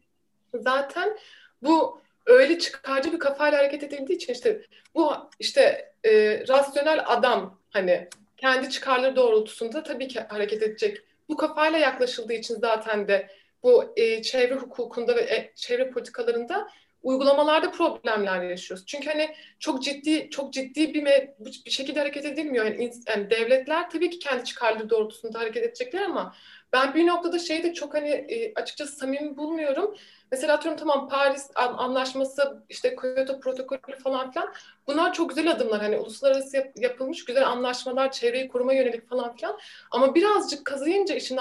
zaten 0.53 1.17
bu 1.61 2.01
öyle 2.25 2.59
çıkarcı 2.59 3.13
bir 3.13 3.19
kafayla 3.19 3.57
hareket 3.57 3.83
edildiği 3.83 4.15
için 4.17 4.33
işte 4.33 4.61
bu 4.95 5.13
işte 5.39 5.91
e, 6.03 6.43
rasyonel 6.47 7.03
adam 7.07 7.59
hani 7.69 8.07
kendi 8.37 8.69
çıkarları 8.69 9.15
doğrultusunda 9.15 9.83
tabii 9.83 10.07
ki 10.07 10.19
hareket 10.19 10.63
edecek. 10.63 10.97
Bu 11.29 11.37
kafayla 11.37 11.79
yaklaşıldığı 11.79 12.33
için 12.33 12.55
zaten 12.55 13.07
de 13.07 13.29
bu 13.63 13.93
e, 13.95 14.21
çevre 14.21 14.55
hukukunda 14.55 15.15
ve 15.15 15.21
e, 15.21 15.51
çevre 15.55 15.89
politikalarında 15.89 16.67
uygulamalarda 17.03 17.71
problemler 17.71 18.43
yaşıyoruz. 18.43 18.85
Çünkü 18.85 19.09
hani 19.09 19.35
çok 19.59 19.83
ciddi 19.83 20.29
çok 20.29 20.53
ciddi 20.53 20.93
bir 20.93 21.03
me- 21.03 21.33
bir 21.65 21.71
şekilde 21.71 21.99
hareket 21.99 22.25
edilmiyor. 22.25 22.65
Yani, 22.65 22.91
yani 23.07 23.29
devletler 23.29 23.89
tabii 23.89 24.09
ki 24.09 24.19
kendi 24.19 24.43
çıkarları 24.43 24.89
doğrultusunda 24.89 25.39
hareket 25.39 25.63
edecekler 25.63 26.01
ama 26.01 26.35
ben 26.73 26.93
bir 26.93 27.07
noktada 27.07 27.39
şeyi 27.39 27.63
de 27.63 27.73
çok 27.73 27.93
hani 27.93 28.09
e, 28.09 28.53
açıkçası 28.55 28.95
samimi 28.95 29.37
bulmuyorum. 29.37 29.95
Mesela 30.31 30.53
atıyorum 30.53 30.79
tamam 30.79 31.09
Paris 31.09 31.49
Anlaşması, 31.55 32.63
işte 32.69 32.95
Kyoto 32.95 33.39
protokolü 33.39 33.99
falan 34.03 34.31
filan. 34.31 34.53
Bunlar 34.87 35.13
çok 35.13 35.29
güzel 35.29 35.51
adımlar. 35.51 35.81
Hani 35.81 35.97
uluslararası 35.97 36.57
yap, 36.57 36.67
yapılmış 36.75 37.25
güzel 37.25 37.47
anlaşmalar, 37.47 38.11
çevreyi 38.11 38.47
koruma 38.47 38.73
yönelik 38.73 39.09
falan 39.09 39.35
filan. 39.35 39.59
Ama 39.91 40.15
birazcık 40.15 40.65
kazıyınca 40.65 41.15
işin 41.15 41.39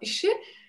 işi 0.00 0.28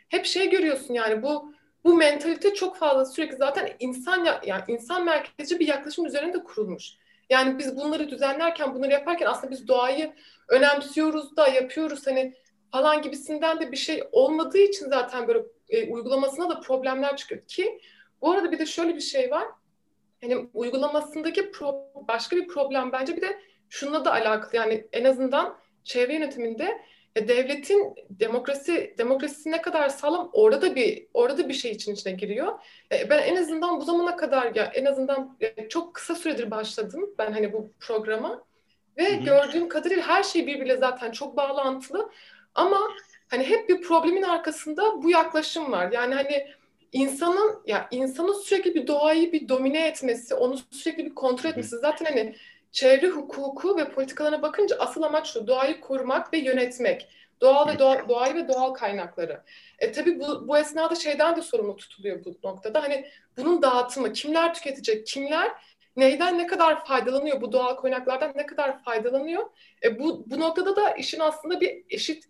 hep 0.09 0.25
şey 0.25 0.49
görüyorsun 0.49 0.93
yani 0.93 1.23
bu 1.23 1.50
bu 1.83 1.95
mentalite 1.95 2.53
çok 2.53 2.77
fazla 2.77 3.05
sürekli 3.05 3.35
zaten 3.35 3.69
insan 3.79 4.25
ya, 4.25 4.41
yani 4.45 4.63
insan 4.67 5.05
merkezci 5.05 5.59
bir 5.59 5.67
yaklaşım 5.67 6.05
üzerinde 6.05 6.43
kurulmuş. 6.43 6.93
Yani 7.29 7.59
biz 7.59 7.77
bunları 7.77 8.09
düzenlerken, 8.09 8.75
bunları 8.75 8.91
yaparken 8.91 9.25
aslında 9.25 9.51
biz 9.51 9.67
doğayı 9.67 10.13
önemsiyoruz 10.49 11.37
da 11.37 11.47
yapıyoruz 11.47 12.07
hani 12.07 12.33
falan 12.71 13.01
gibisinden 13.01 13.59
de 13.59 13.71
bir 13.71 13.77
şey 13.77 14.03
olmadığı 14.11 14.57
için 14.57 14.89
zaten 14.89 15.27
böyle 15.27 15.43
e, 15.69 15.89
uygulamasına 15.89 16.49
da 16.49 16.59
problemler 16.59 17.17
çıkıyor 17.17 17.41
ki 17.47 17.79
bu 18.21 18.31
arada 18.31 18.51
bir 18.51 18.59
de 18.59 18.65
şöyle 18.65 18.95
bir 18.95 19.01
şey 19.01 19.31
var. 19.31 19.47
Hani 20.21 20.49
uygulamasındaki 20.53 21.51
pro, 21.51 21.85
başka 22.07 22.35
bir 22.35 22.47
problem 22.47 22.91
bence 22.91 23.17
bir 23.17 23.21
de 23.21 23.41
şununla 23.69 24.05
da 24.05 24.11
alakalı. 24.11 24.55
Yani 24.55 24.87
en 24.91 25.03
azından 25.03 25.57
çevre 25.83 26.13
yönetiminde 26.13 26.81
e, 27.15 27.27
devletin 27.27 27.95
demokrasi 28.09 28.95
demokrasisi 28.97 29.51
ne 29.51 29.61
kadar 29.61 29.89
sağlam 29.89 30.29
orada 30.33 30.61
da 30.61 30.75
bir 30.75 31.07
orada 31.13 31.49
bir 31.49 31.53
şey 31.53 31.71
için 31.71 31.93
içine 31.93 32.13
giriyor. 32.13 32.59
E, 32.91 33.09
ben 33.09 33.19
en 33.19 33.35
azından 33.35 33.79
bu 33.79 33.85
zamana 33.85 34.15
kadar 34.15 34.55
ya 34.55 34.63
en 34.63 34.85
azından 34.85 35.37
e, 35.41 35.69
çok 35.69 35.93
kısa 35.93 36.15
süredir 36.15 36.51
başladım 36.51 37.09
ben 37.17 37.31
hani 37.31 37.53
bu 37.53 37.71
programa 37.79 38.43
ve 38.97 39.15
Hı-hı. 39.15 39.23
gördüğüm 39.23 39.69
kadarıyla 39.69 40.07
her 40.07 40.23
şey 40.23 40.47
birbiriyle 40.47 40.77
zaten 40.77 41.11
çok 41.11 41.37
bağlantılı 41.37 42.09
ama 42.55 42.79
hani 43.27 43.43
hep 43.43 43.69
bir 43.69 43.81
problemin 43.81 44.23
arkasında 44.23 45.03
bu 45.03 45.09
yaklaşım 45.09 45.71
var. 45.71 45.91
Yani 45.91 46.13
hani 46.13 46.47
insanın 46.91 47.61
ya 47.65 47.87
insanın 47.91 48.33
sürekli 48.33 48.75
bir 48.75 48.87
doğayı 48.87 49.31
bir 49.31 49.49
domine 49.49 49.87
etmesi, 49.87 50.35
onu 50.35 50.57
sürekli 50.71 51.05
bir 51.05 51.15
kontrol 51.15 51.49
etmesi 51.49 51.77
zaten 51.77 52.05
hani 52.05 52.35
çevre 52.71 53.07
hukuku 53.07 53.77
ve 53.77 53.89
politikalarına 53.89 54.41
bakınca 54.41 54.75
asıl 54.79 55.03
amaç 55.03 55.33
şu 55.33 55.47
doğayı 55.47 55.79
korumak 55.81 56.33
ve 56.33 56.37
yönetmek. 56.37 57.07
Doğal 57.41 57.67
ve 57.67 57.79
doğa, 57.79 58.09
doğayı 58.09 58.35
ve 58.35 58.47
doğal 58.47 58.73
kaynakları. 58.73 59.41
E 59.79 59.91
tabii 59.91 60.19
bu, 60.19 60.47
bu 60.47 60.57
esnada 60.57 60.95
şeyden 60.95 61.35
de 61.35 61.41
sorumlu 61.41 61.75
tutuluyor 61.75 62.25
bu 62.25 62.47
noktada. 62.47 62.83
Hani 62.83 63.05
bunun 63.37 63.61
dağıtımı, 63.61 64.13
kimler 64.13 64.53
tüketecek, 64.53 65.07
kimler 65.07 65.51
neyden 65.95 66.37
ne 66.37 66.47
kadar 66.47 66.85
faydalanıyor, 66.85 67.41
bu 67.41 67.51
doğal 67.51 67.75
kaynaklardan 67.75 68.33
ne 68.35 68.45
kadar 68.45 68.83
faydalanıyor. 68.83 69.43
E 69.83 69.99
bu, 69.99 70.23
bu 70.27 70.39
noktada 70.39 70.75
da 70.75 70.91
işin 70.91 71.19
aslında 71.19 71.61
bir 71.61 71.83
eşit 71.89 72.23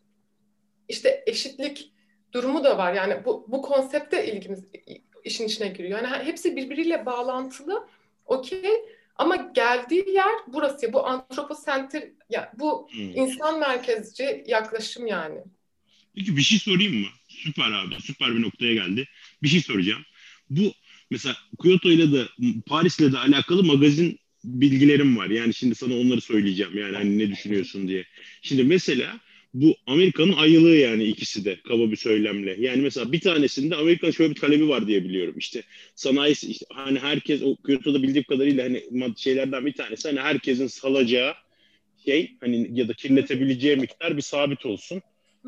işte 0.88 1.24
eşitlik 1.28 1.94
durumu 2.34 2.64
da 2.64 2.78
var. 2.78 2.94
Yani 2.94 3.26
bu, 3.26 3.46
bu 3.48 3.62
konsepte 3.62 4.26
ilgimiz 4.26 4.66
işin 5.24 5.46
içine 5.46 5.68
giriyor. 5.68 6.04
Yani 6.04 6.26
hepsi 6.26 6.56
birbiriyle 6.56 7.06
bağlantılı. 7.06 7.88
Okey. 8.26 8.86
Ama 9.16 9.36
geldiği 9.36 10.10
yer 10.10 10.32
burası. 10.48 10.94
Bu 10.94 11.08
antroposentr, 11.08 12.04
ya 12.30 12.52
bu 12.60 12.90
hmm. 12.92 13.16
insan 13.16 13.60
merkezci 13.60 14.44
yaklaşım 14.48 15.08
yani. 15.08 15.40
Peki 16.16 16.38
bir 16.38 16.42
şey 16.42 16.60
sorayım 16.60 16.96
mı? 16.96 17.08
Süper 17.28 17.72
abi, 17.72 17.96
süper 18.02 18.36
bir 18.36 18.42
noktaya 18.42 18.74
geldi. 18.74 19.08
Bir 19.44 19.48
şey 19.48 19.62
soracağım. 19.62 20.02
Bu 20.50 20.74
mesela 21.12 21.36
Kyoto 21.62 21.90
ile 21.90 22.12
de 22.12 22.26
Paris 22.66 23.00
ile 23.00 23.12
de 23.12 23.18
alakalı 23.18 23.64
magazin 23.64 24.20
bilgilerim 24.44 25.18
var. 25.18 25.30
Yani 25.30 25.54
şimdi 25.54 25.76
sana 25.76 25.94
onları 25.94 26.22
söyleyeceğim. 26.22 26.78
Yani 26.78 26.96
hani 26.96 27.18
ne 27.18 27.30
düşünüyorsun 27.30 27.88
diye. 27.88 28.06
Şimdi 28.42 28.64
mesela 28.64 29.20
bu 29.54 29.76
Amerika'nın 29.86 30.34
ayılığı 30.34 30.76
yani 30.76 31.04
ikisi 31.04 31.46
de 31.46 31.58
kaba 31.68 31.92
bir 31.92 31.96
söylemle. 31.96 32.56
Yani 32.60 32.82
mesela 32.82 33.12
bir 33.12 33.20
tanesinde 33.20 33.76
Amerika'nın 33.76 34.12
şöyle 34.12 34.36
bir 34.36 34.40
talebi 34.40 34.70
var 34.70 34.88
diye 34.88 35.04
biliyorum. 35.04 35.36
İşte 35.38 35.64
sanayi 35.96 36.32
işte 36.32 36.66
hani 36.74 37.00
herkes 37.00 37.42
o 37.42 37.56
Kyoto'da 37.56 38.04
bildiğim 38.04 38.24
kadarıyla 38.24 38.64
hani 38.64 38.84
şeylerden 39.18 39.66
bir 39.66 39.74
tanesi 39.74 40.08
hani 40.08 40.20
herkesin 40.20 40.68
salacağı 40.68 41.34
şey 42.06 42.32
hani 42.40 42.80
ya 42.80 42.88
da 42.88 42.94
kirletebileceği 42.94 43.76
miktar 43.76 44.18
bir 44.18 44.22
sabit 44.22 44.66
olsun. 44.66 45.02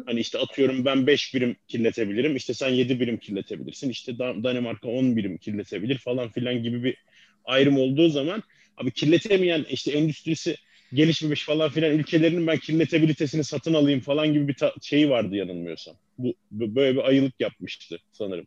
Hani 0.05 0.19
işte 0.19 0.39
atıyorum 0.39 0.85
ben 0.85 1.07
5 1.07 1.33
birim 1.33 1.55
kirletebilirim. 1.67 2.35
işte 2.35 2.53
sen 2.53 2.69
7 2.69 2.99
birim 2.99 3.17
kirletebilirsin. 3.17 3.89
İşte 3.89 4.19
Danimarka 4.19 4.87
10 4.87 5.15
birim 5.15 5.37
kirletebilir 5.37 5.97
falan 5.97 6.31
filan 6.31 6.63
gibi 6.63 6.83
bir 6.83 6.97
ayrım 7.45 7.77
olduğu 7.77 8.09
zaman 8.09 8.43
abi 8.77 8.91
kirletemeyen 8.91 9.65
işte 9.69 9.91
endüstrisi 9.91 10.57
gelişmemiş 10.93 11.45
falan 11.45 11.69
filan 11.69 11.91
ülkelerinin 11.91 12.47
ben 12.47 12.57
kirletebilitesini 12.57 13.43
satın 13.43 13.73
alayım 13.73 13.99
falan 13.99 14.33
gibi 14.33 14.47
bir 14.47 14.53
ta- 14.53 14.73
şeyi 14.81 15.09
vardı 15.09 15.35
yanılmıyorsam. 15.35 15.95
Bu 16.17 16.33
böyle 16.51 16.95
bir 16.95 17.03
ayılık 17.03 17.33
yapmıştı 17.39 17.97
sanırım. 18.11 18.45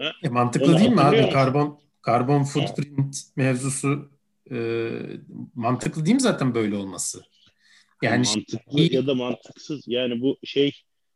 Ha? 0.00 0.12
E, 0.22 0.28
mantıklı 0.28 0.72
Onu 0.72 0.78
değil 0.78 0.90
mi 0.90 1.00
abi? 1.00 1.16
Musun? 1.16 1.30
Karbon 1.30 1.78
karbon 2.02 2.44
footprint 2.44 3.16
ha. 3.16 3.30
mevzusu 3.36 4.10
e, 4.50 4.88
mantıklı 5.54 6.06
değil 6.06 6.14
mi 6.14 6.20
zaten 6.20 6.54
böyle 6.54 6.76
olması? 6.76 7.22
Yani 8.02 8.26
mantıklı 8.26 8.78
şey, 8.78 8.92
ya 8.92 9.06
da 9.06 9.14
mantıksız. 9.14 9.84
Yani 9.86 10.20
bu 10.20 10.38
şey 10.44 10.72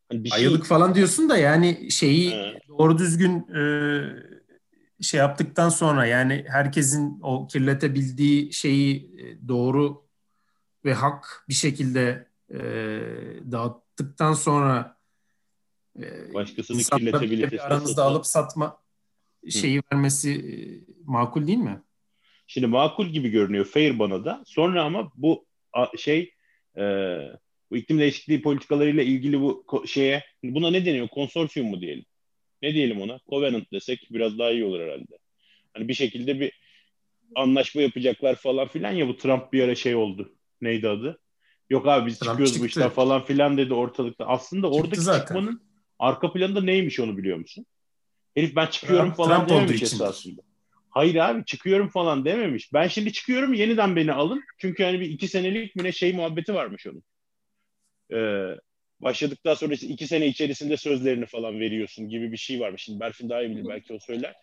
hani 0.09 0.25
bir 0.25 0.33
ayılık 0.33 0.63
şey... 0.63 0.69
falan 0.69 0.95
diyorsun 0.95 1.29
da 1.29 1.37
yani 1.37 1.91
şeyi 1.91 2.35
ha. 2.35 2.53
doğru 2.69 2.99
düzgün 2.99 3.39
e, 3.39 3.63
şey 5.01 5.21
yaptıktan 5.21 5.69
sonra 5.69 6.07
yani 6.07 6.45
herkesin 6.49 7.21
o 7.23 7.47
kirletebildiği 7.47 8.53
şeyi 8.53 8.97
e, 8.97 9.49
doğru 9.49 10.06
ve 10.87 10.95
hak 10.95 11.45
bir 11.49 11.55
şekilde 11.55 12.29
e, 12.51 12.59
dağıttıktan 13.53 14.33
sonra 14.33 14.97
e, 15.99 16.35
başkasını 16.35 16.83
kirletebilirse 16.83 17.63
aranızda 17.63 18.05
alıp 18.05 18.27
satma 18.27 18.83
şeyi 19.51 19.79
Hı. 19.79 19.83
vermesi 19.93 20.31
e, 20.31 20.55
makul 21.05 21.47
değil 21.47 21.59
mi? 21.59 21.83
Şimdi 22.47 22.67
makul 22.67 23.07
gibi 23.07 23.29
görünüyor 23.29 23.65
fair 23.65 23.99
bana 23.99 24.25
da. 24.25 24.43
Sonra 24.47 24.85
ama 24.85 25.13
bu 25.17 25.47
şey 25.99 26.35
e, 26.77 26.83
bu 27.71 27.77
iklim 27.77 27.99
değişikliği 27.99 28.43
politikalarıyla 28.43 29.03
ilgili 29.03 29.41
bu 29.41 29.65
şeye 29.87 30.25
buna 30.45 30.71
ne 30.71 30.87
deniyor? 30.87 31.09
Konsorsiyum 31.09 31.69
mu 31.69 31.81
diyelim? 31.81 32.05
Ne 32.63 32.75
diyelim 32.75 33.01
ona? 33.01 33.21
Covenant 33.31 33.73
desek 33.73 34.09
biraz 34.11 34.39
daha 34.39 34.51
iyi 34.51 34.65
olur 34.65 34.81
herhalde. 34.81 35.19
Hani 35.75 35.89
bir 35.89 35.95
şekilde 35.95 36.41
bir 36.41 36.53
anlaşma 37.35 37.83
yapacaklar 37.83 38.35
falan 38.35 38.69
filan 38.69 38.93
ya 38.93 39.09
bu 39.09 39.17
Trump 39.17 39.53
bir 39.53 39.63
ara 39.63 39.75
şey 39.75 39.95
oldu 39.95 40.36
neydi 40.61 40.89
adı? 40.89 41.21
Yok 41.71 41.89
abi 41.89 42.07
biz 42.07 42.19
Trump 42.19 42.31
çıkıyoruz 42.31 42.53
çıktı. 42.53 42.63
bu 42.63 42.67
işten 42.67 42.89
falan 42.89 43.25
filan 43.25 43.57
dedi 43.59 43.75
ortalıkta. 43.75 44.27
Aslında 44.27 44.67
çıktı 44.67 44.81
oradaki 44.81 45.01
zaten. 45.01 45.21
çıkmanın 45.21 45.63
arka 45.99 46.33
planında 46.33 46.61
neymiş 46.61 47.01
onu 47.01 47.19
biliyor 47.19 47.39
musun? 47.39 47.67
Herif 48.35 48.57
ben 48.57 48.67
çıkıyorum 48.67 49.07
Trump, 49.07 49.17
falan 49.17 49.47
Trump 49.47 49.51
dememiş 49.51 49.83
esasında. 49.83 50.43
Hayır 50.91 51.15
abi 51.15 51.45
çıkıyorum 51.45 51.89
falan 51.89 52.25
dememiş. 52.25 52.73
Ben 52.73 52.89
şimdi 52.89 53.13
çıkıyorum 53.13 53.55
yeniden 53.55 53.97
beni 53.97 54.13
alın. 54.13 54.43
Çünkü 54.59 54.85
hani 54.85 55.01
bir 55.01 55.11
iki 55.11 55.29
senelik 55.29 55.77
mi 55.77 55.85
ne 55.85 55.93
şey 55.93 56.13
muhabbeti 56.13 56.55
varmış 56.55 56.87
onun. 56.87 57.03
Ee, 58.13 58.57
başladıktan 59.01 59.55
sonra 59.55 59.75
işte 59.75 59.87
iki 59.87 60.07
sene 60.07 60.27
içerisinde 60.27 60.77
sözlerini 60.77 61.27
falan 61.27 61.61
veriyorsun 61.61 62.09
gibi 62.09 62.33
bir 62.33 62.37
şey 62.37 62.61
varmış. 62.61 62.83
Şimdi 62.83 63.01
Berfin 63.01 63.29
daha 63.29 63.43
iyi 63.43 63.51
bilir 63.51 63.69
belki 63.69 63.93
o 63.93 63.99
söyler. 63.99 64.35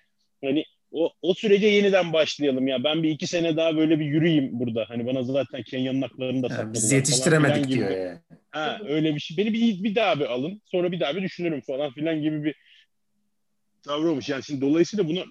Hani 0.43 0.63
o, 0.93 1.13
o 1.21 1.33
sürece 1.33 1.67
yeniden 1.67 2.13
başlayalım 2.13 2.67
ya. 2.67 2.83
Ben 2.83 3.03
bir 3.03 3.09
iki 3.09 3.27
sene 3.27 3.57
daha 3.57 3.77
böyle 3.77 3.99
bir 3.99 4.05
yürüyeyim 4.05 4.59
burada. 4.59 4.85
Hani 4.87 5.05
bana 5.05 5.23
zaten 5.23 5.63
Kenya'nın 5.63 6.01
haklarını 6.01 6.43
da 6.43 6.49
sakladılar. 6.49 6.73
Biz 6.73 6.91
yetiştiremedik 6.91 7.67
diyor 7.67 7.89
yani. 7.89 8.19
Ha, 8.51 8.79
öyle 8.87 9.15
bir 9.15 9.19
şey. 9.19 9.37
Beni 9.37 9.53
bir, 9.53 9.83
bir 9.83 9.95
daha 9.95 10.19
bir 10.19 10.25
alın. 10.25 10.61
Sonra 10.65 10.91
bir 10.91 10.99
daha 10.99 11.15
bir 11.15 11.21
düşünürüm 11.21 11.61
falan 11.61 11.91
filan 11.93 12.21
gibi 12.21 12.43
bir 12.43 12.55
tavrı 13.83 14.09
olmuş. 14.09 14.29
Yani 14.29 14.43
şimdi 14.43 14.61
dolayısıyla 14.61 15.07
buna 15.07 15.23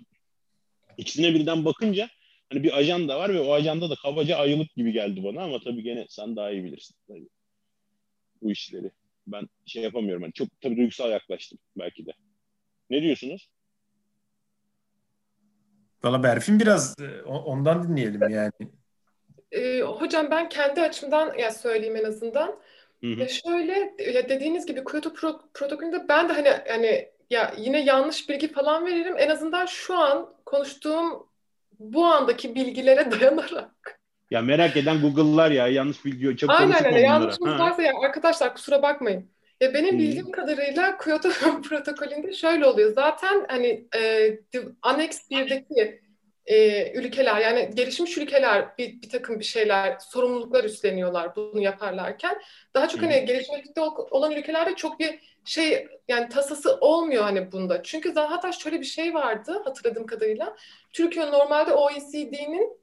ikisine 0.99 1.35
birden 1.35 1.64
bakınca 1.64 2.09
hani 2.52 2.62
bir 2.62 2.78
ajanda 2.78 3.19
var 3.19 3.35
ve 3.35 3.40
o 3.40 3.52
ajanda 3.52 3.90
da 3.90 3.95
kabaca 3.95 4.37
ayılık 4.37 4.75
gibi 4.75 4.92
geldi 4.92 5.25
bana 5.25 5.42
ama 5.42 5.61
tabii 5.64 5.83
gene 5.83 6.07
sen 6.09 6.37
daha 6.37 6.50
iyi 6.50 6.64
bilirsin 6.64 6.97
tabii 7.09 7.28
bu 8.42 8.52
işleri. 8.52 8.90
Ben 9.26 9.49
şey 9.66 9.83
yapamıyorum. 9.83 10.23
Hani 10.23 10.33
çok 10.33 10.61
tabii 10.61 10.76
duygusal 10.76 11.11
yaklaştım 11.11 11.59
belki 11.78 12.07
de. 12.07 12.12
Ne 12.90 13.02
diyorsunuz? 13.02 13.49
Valla 16.04 16.23
Berfin 16.23 16.61
biraz 16.61 16.97
e, 17.00 17.23
ondan 17.23 17.88
dinleyelim 17.88 18.28
yani. 18.28 18.52
E, 19.52 19.80
hocam 19.80 20.30
ben 20.30 20.49
kendi 20.49 20.80
açımdan 20.80 21.35
ya 21.38 21.50
söyleyeyim 21.50 21.97
en 21.97 22.04
azından. 22.04 22.49
Hı 23.00 23.06
hı. 23.06 23.21
Ya 23.21 23.28
şöyle 23.28 23.94
ya 24.12 24.28
dediğiniz 24.28 24.66
gibi 24.66 24.85
Kyoto 24.85 25.12
Pro 25.12 25.40
protokolünde 25.54 26.09
ben 26.09 26.28
de 26.28 26.32
hani 26.32 26.49
hani 26.68 27.09
ya 27.30 27.54
yine 27.59 27.85
yanlış 27.85 28.28
bilgi 28.28 28.52
falan 28.52 28.87
veririm. 28.87 29.14
En 29.18 29.28
azından 29.28 29.66
şu 29.66 29.99
an 29.99 30.28
konuştuğum 30.47 31.26
bu 31.78 32.06
andaki 32.06 32.54
bilgilere 32.54 33.11
dayanarak. 33.21 34.00
Ya 34.30 34.42
merak 34.42 34.76
eden 34.76 35.00
Google'lar 35.00 35.50
ya 35.50 35.68
yanlış 35.68 36.04
bilgi 36.04 36.37
çok 36.37 36.50
Aynen 36.50 36.87
öyle. 36.87 37.00
Yanlışımız 37.00 37.59
varsa 37.59 37.82
ya 37.82 37.92
arkadaşlar 38.04 38.54
kusura 38.54 38.82
bakmayın. 38.82 39.30
Ya 39.62 39.75
benim 39.75 39.99
bildiğim 39.99 40.31
kadarıyla 40.31 40.99
Kyoto 40.99 41.28
protokolünde 41.69 42.33
şöyle 42.33 42.66
oluyor. 42.66 42.92
Zaten 42.92 43.47
hani 43.49 43.87
e, 43.97 44.31
Annex 44.83 45.31
1'deki 45.31 46.00
e, 46.47 46.92
ülkeler 46.92 47.40
yani 47.40 47.71
gelişmiş 47.75 48.19
ülkeler 48.19 48.78
bir, 48.78 49.02
bir 49.02 49.09
takım 49.09 49.38
bir 49.38 49.45
şeyler 49.45 49.99
sorumluluklar 49.99 50.64
üstleniyorlar 50.64 51.37
bunu 51.37 51.62
yaparlarken 51.62 52.42
daha 52.75 52.88
çok 52.88 53.02
hani 53.02 53.25
gelişmekte 53.25 53.81
olan 53.81 54.33
ülkelerde 54.33 54.75
çok 54.75 55.00
bir 55.00 55.38
şey 55.45 55.88
yani 56.09 56.28
tasası 56.28 56.76
olmuyor 56.81 57.23
hani 57.23 57.52
bunda. 57.52 57.83
Çünkü 57.83 58.12
zaten 58.12 58.50
şöyle 58.50 58.81
bir 58.81 58.87
şey 58.87 59.14
vardı 59.14 59.62
hatırladığım 59.64 60.07
kadarıyla. 60.07 60.57
Türkiye 60.92 61.26
normalde 61.26 61.73
OECD'nin 61.73 62.78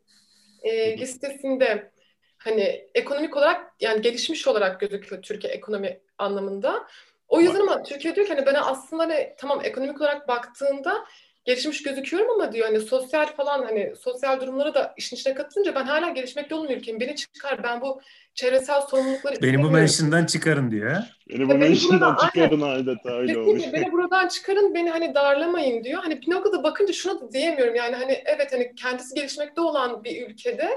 e, 0.64 0.98
listesinde 0.98 1.92
hani 2.40 2.90
ekonomik 2.96 3.38
olarak 3.38 3.72
yani 3.80 4.02
gelişmiş 4.02 4.48
olarak 4.48 4.80
gözüküyor 4.80 5.22
Türkiye 5.22 5.54
ekonomi 5.54 6.00
anlamında. 6.18 6.88
O 7.28 7.42
yüzden 7.42 7.60
ama 7.60 7.84
Türkiye 7.84 8.16
diyor 8.16 8.28
ki 8.28 8.34
hani 8.34 8.46
ben 8.46 8.54
aslında 8.54 9.04
hani 9.04 9.34
tamam 9.38 9.60
ekonomik 9.64 10.02
olarak 10.02 10.28
baktığında 10.28 11.06
gelişmiş 11.46 11.84
gözüküyorum 11.84 12.30
ama 12.30 12.52
diyor 12.52 12.68
hani 12.68 12.80
sosyal 12.80 13.26
falan 13.26 13.64
hani 13.64 13.94
sosyal 13.96 14.42
durumları 14.42 14.74
da 14.74 14.94
işin 14.98 15.16
içine 15.16 15.34
katınca 15.34 15.76
ben 15.76 15.84
hala 15.84 16.10
gelişmekte 16.10 16.56
olan 16.56 16.70
ülkeyim. 16.70 17.00
Beni 17.00 17.16
çıkar 17.16 17.64
ben 17.64 17.82
bu 17.82 18.02
çevresel 18.34 18.82
sorumlulukları 18.82 19.42
Beni 19.42 19.64
bu 19.64 19.72
mention'dan 19.72 20.26
çıkarın 20.26 20.72
diyor. 20.72 20.98
Beni 21.30 21.50
bu 21.50 21.54
mention'dan 21.54 22.16
çıkarın 22.16 22.62
adeta 22.62 23.10
öyle 23.10 23.40
olmuş. 23.40 23.64
Beni 23.74 23.92
buradan 23.92 24.28
çıkarın 24.28 24.76
beni 24.76 24.90
hani 24.90 25.16
darlamayın 25.16 25.84
diyor. 25.84 26.04
Hani 26.04 26.22
bir 26.22 26.32
noktada 26.32 26.64
bakınca 26.64 26.94
şuna 26.94 27.22
da 27.22 27.32
diyemiyorum 27.32 27.76
yani 27.76 27.96
hani 27.96 28.24
evet 28.26 28.54
hani 28.54 28.76
kendisi 28.76 29.16
gelişmekte 29.16 29.62
olan 29.62 30.04
bir 30.04 30.28
ülkede 30.28 30.70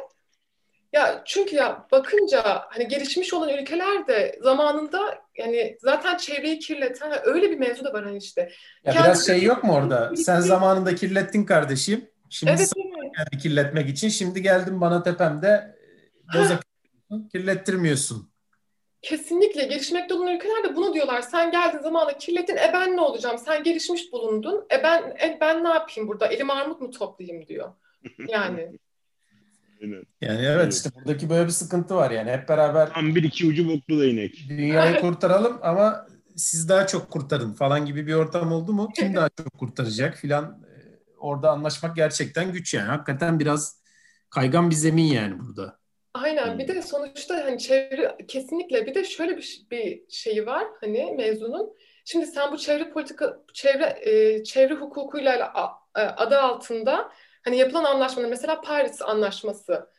ya 0.92 1.22
çünkü 1.24 1.56
ya 1.56 1.86
bakınca 1.92 2.62
hani 2.68 2.88
gelişmiş 2.88 3.34
olan 3.34 3.48
ülkeler 3.48 4.06
de 4.06 4.38
zamanında 4.42 5.22
yani 5.38 5.76
zaten 5.80 6.16
çevreyi 6.16 6.58
kirleten 6.58 7.12
öyle 7.24 7.50
bir 7.50 7.58
mevzu 7.58 7.84
da 7.84 7.92
var 7.92 8.04
hani 8.04 8.16
işte. 8.16 8.40
Ya 8.84 8.92
Kendisi 8.92 9.04
biraz 9.04 9.26
şey 9.26 9.42
yok 9.42 9.64
mu 9.64 9.74
orada? 9.74 10.16
Sen 10.16 10.40
zamanında 10.40 10.94
kirlettin 10.94 11.44
kardeşim. 11.44 12.08
Şimdi 12.30 12.52
evet, 12.52 12.72
geldi 13.16 13.42
kirletmek 13.42 13.88
için. 13.88 14.08
Şimdi 14.08 14.42
geldin 14.42 14.80
bana 14.80 15.02
tepemde 15.02 15.76
göze 16.32 16.58
kirlettirmiyorsun. 17.32 18.32
Kesinlikle 19.02 19.64
gelişmekte 19.64 20.14
olan 20.14 20.36
ülkeler 20.36 20.64
de 20.64 20.76
bunu 20.76 20.94
diyorlar. 20.94 21.22
Sen 21.22 21.50
geldin 21.50 21.78
zamanında 21.78 22.18
kirlettin. 22.18 22.56
E 22.56 22.70
ben 22.72 22.96
ne 22.96 23.00
olacağım? 23.00 23.38
Sen 23.38 23.62
gelişmiş 23.62 24.12
bulundun. 24.12 24.66
E 24.72 24.82
ben 24.82 25.02
e 25.02 25.38
ben 25.40 25.64
ne 25.64 25.68
yapayım 25.68 26.08
burada? 26.08 26.26
Elim 26.26 26.50
armut 26.50 26.80
mu 26.80 26.90
toplayayım 26.90 27.46
diyor. 27.46 27.72
Yani 28.28 28.78
Aynen. 29.82 30.02
Yani 30.20 30.46
evet, 30.46 30.74
işte 30.74 30.90
buradaki 30.94 31.30
böyle 31.30 31.46
bir 31.46 31.52
sıkıntı 31.52 31.96
var 31.96 32.10
yani 32.10 32.30
hep 32.30 32.48
beraber 32.48 32.92
tam 32.92 33.14
bir 33.14 33.22
iki 33.22 33.46
ucu 33.46 33.68
boklu 33.68 34.00
değnek. 34.00 34.46
Dünyayı 34.48 35.00
kurtaralım 35.00 35.58
ama 35.62 36.06
siz 36.36 36.68
daha 36.68 36.86
çok 36.86 37.10
kurtarın 37.10 37.52
falan 37.52 37.86
gibi 37.86 38.06
bir 38.06 38.14
ortam 38.14 38.52
oldu 38.52 38.72
mu 38.72 38.88
kim 38.96 39.14
daha 39.14 39.28
çok 39.28 39.58
kurtaracak 39.58 40.14
filan 40.16 40.44
e, 40.44 40.76
orada 41.18 41.50
anlaşmak 41.50 41.96
gerçekten 41.96 42.52
güç 42.52 42.74
yani. 42.74 42.88
Hakikaten 42.88 43.40
biraz 43.40 43.82
kaygan 44.30 44.70
bir 44.70 44.74
zemin 44.74 45.04
yani 45.04 45.38
burada. 45.40 45.78
Aynen. 46.14 46.58
Bir 46.58 46.68
de 46.68 46.82
sonuçta 46.82 47.44
hani 47.44 47.58
çevre 47.58 48.16
kesinlikle 48.28 48.86
bir 48.86 48.94
de 48.94 49.04
şöyle 49.04 49.36
bir, 49.36 49.66
bir 49.70 50.02
şeyi 50.08 50.46
var 50.46 50.66
hani 50.80 51.14
mezunun. 51.16 51.76
Şimdi 52.04 52.26
sen 52.26 52.52
bu 52.52 52.58
çevre 52.58 52.90
politika 52.90 53.38
çevre 53.54 53.98
e, 54.00 54.44
çevre 54.44 54.74
hukukuyla 54.74 55.52
e, 55.96 56.00
adı 56.00 56.38
altında 56.38 57.12
hani 57.42 57.56
yapılan 57.58 57.84
anlaşmalar 57.84 58.28
mesela 58.28 58.60
Paris 58.60 59.02
Anlaşması 59.02 59.90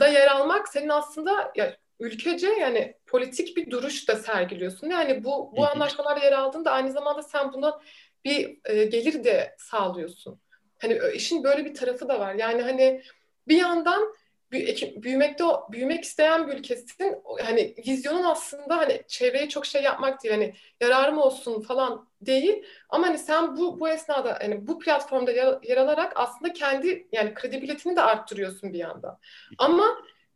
da 0.00 0.08
yer 0.08 0.26
almak 0.26 0.68
senin 0.68 0.88
aslında 0.88 1.52
ya 1.56 1.76
ülkece 2.00 2.46
yani 2.48 2.94
politik 3.06 3.56
bir 3.56 3.70
duruş 3.70 4.08
da 4.08 4.16
sergiliyorsun. 4.16 4.90
Yani 4.90 5.24
bu 5.24 5.56
bu 5.56 5.66
anlaşmalar 5.66 6.22
yer 6.22 6.32
aldığında 6.32 6.70
aynı 6.72 6.92
zamanda 6.92 7.22
sen 7.22 7.52
buna 7.52 7.80
bir 8.24 8.58
e, 8.64 8.84
gelir 8.84 9.24
de 9.24 9.56
sağlıyorsun. 9.58 10.40
Hani 10.78 11.00
işin 11.14 11.44
böyle 11.44 11.64
bir 11.64 11.74
tarafı 11.74 12.08
da 12.08 12.20
var. 12.20 12.34
Yani 12.34 12.62
hani 12.62 13.02
bir 13.48 13.56
yandan 13.56 14.14
büyümekte 14.52 15.44
büyümek 15.72 16.04
isteyen 16.04 16.48
bir 16.48 16.52
ülkesin 16.52 17.22
hani 17.44 17.74
vizyonun 17.86 18.24
aslında 18.24 18.76
hani 18.78 19.02
çevreye 19.08 19.48
çok 19.48 19.66
şey 19.66 19.82
yapmak 19.82 20.22
değil 20.22 20.34
hani 20.34 20.54
yararım 20.80 21.18
olsun 21.18 21.60
falan 21.62 22.08
değil 22.20 22.64
ama 22.88 23.06
hani 23.06 23.18
sen 23.18 23.56
bu 23.56 23.80
bu 23.80 23.88
esnada 23.88 24.38
hani 24.40 24.66
bu 24.66 24.78
platformda 24.78 25.32
yer, 25.32 25.58
yer 25.62 25.76
alarak 25.76 26.12
aslında 26.16 26.52
kendi 26.52 27.08
yani 27.12 27.34
kredibilitini 27.34 27.96
de 27.96 28.00
arttırıyorsun 28.02 28.72
bir 28.72 28.78
yandan. 28.78 29.18
Ama 29.58 29.84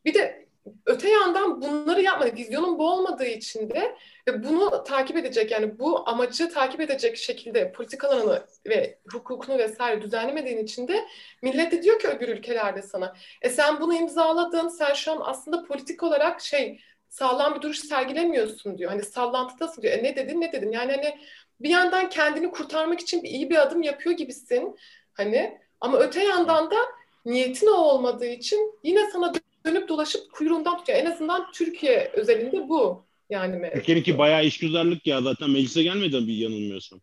bir 0.05 0.14
de 0.14 0.44
öte 0.87 1.11
yandan 1.11 1.62
bunları 1.62 2.03
yapmadı. 2.03 2.37
Vizyonun 2.37 2.79
bu 2.79 2.90
olmadığı 2.90 3.27
için 3.27 3.70
de 3.70 3.96
bunu 4.29 4.85
takip 4.85 5.16
edecek 5.16 5.50
yani 5.50 5.79
bu 5.79 6.09
amacı 6.09 6.53
takip 6.53 6.81
edecek 6.81 7.16
şekilde 7.16 7.72
politikalarını 7.72 8.46
ve 8.66 8.98
hukukunu 9.12 9.59
vesaire 9.59 10.03
düzenlemediğin 10.03 10.59
için 10.59 10.88
de 10.88 11.05
millet 11.42 11.72
de 11.72 11.83
diyor 11.83 11.98
ki 11.98 12.09
öbür 12.09 12.29
ülkelerde 12.29 12.83
sana 12.83 13.16
e 13.42 13.50
sen 13.50 13.81
bunu 13.81 13.94
imzaladın 13.94 14.68
sen 14.68 14.94
şu 14.94 15.12
an 15.12 15.20
aslında 15.22 15.64
politik 15.64 16.03
olarak 16.03 16.40
şey 16.40 16.81
sağlam 17.09 17.55
bir 17.55 17.62
duruş 17.62 17.79
sergilemiyorsun 17.79 18.79
diyor. 18.79 18.90
Hani 18.90 19.03
sallantıdasın 19.03 19.83
diyor. 19.83 19.98
E 19.98 20.03
ne 20.03 20.16
dedin 20.16 20.40
ne 20.40 20.53
dedin? 20.53 20.72
Yani 20.72 20.92
hani 20.92 21.18
bir 21.61 21.70
yandan 21.70 22.09
kendini 22.09 22.50
kurtarmak 22.50 23.00
için 23.00 23.22
bir 23.22 23.29
iyi 23.29 23.50
bir 23.50 23.62
adım 23.62 23.83
yapıyor 23.83 24.16
gibisin. 24.16 24.77
Hani 25.12 25.59
ama 25.81 25.98
öte 25.98 26.24
yandan 26.24 26.70
da 26.70 26.77
niyetin 27.24 27.66
o 27.66 27.74
olmadığı 27.74 28.27
için 28.27 28.79
yine 28.83 29.11
sana 29.11 29.33
dönüp 29.66 29.88
dolaşıp 29.88 30.33
kuyruğundan 30.33 30.79
tutuyor. 30.79 30.98
En 30.98 31.07
azından 31.07 31.53
Türkiye 31.53 32.11
özelinde 32.14 32.68
bu. 32.68 33.05
Yani 33.31 33.70
Türkiye'ninki 33.74 34.18
bayağı 34.18 34.44
işgüzarlık 34.44 35.07
ya 35.07 35.22
zaten 35.22 35.50
meclise 35.50 35.83
gelmedi 35.83 36.27
bir 36.27 36.35
yanılmıyorsam. 36.35 37.00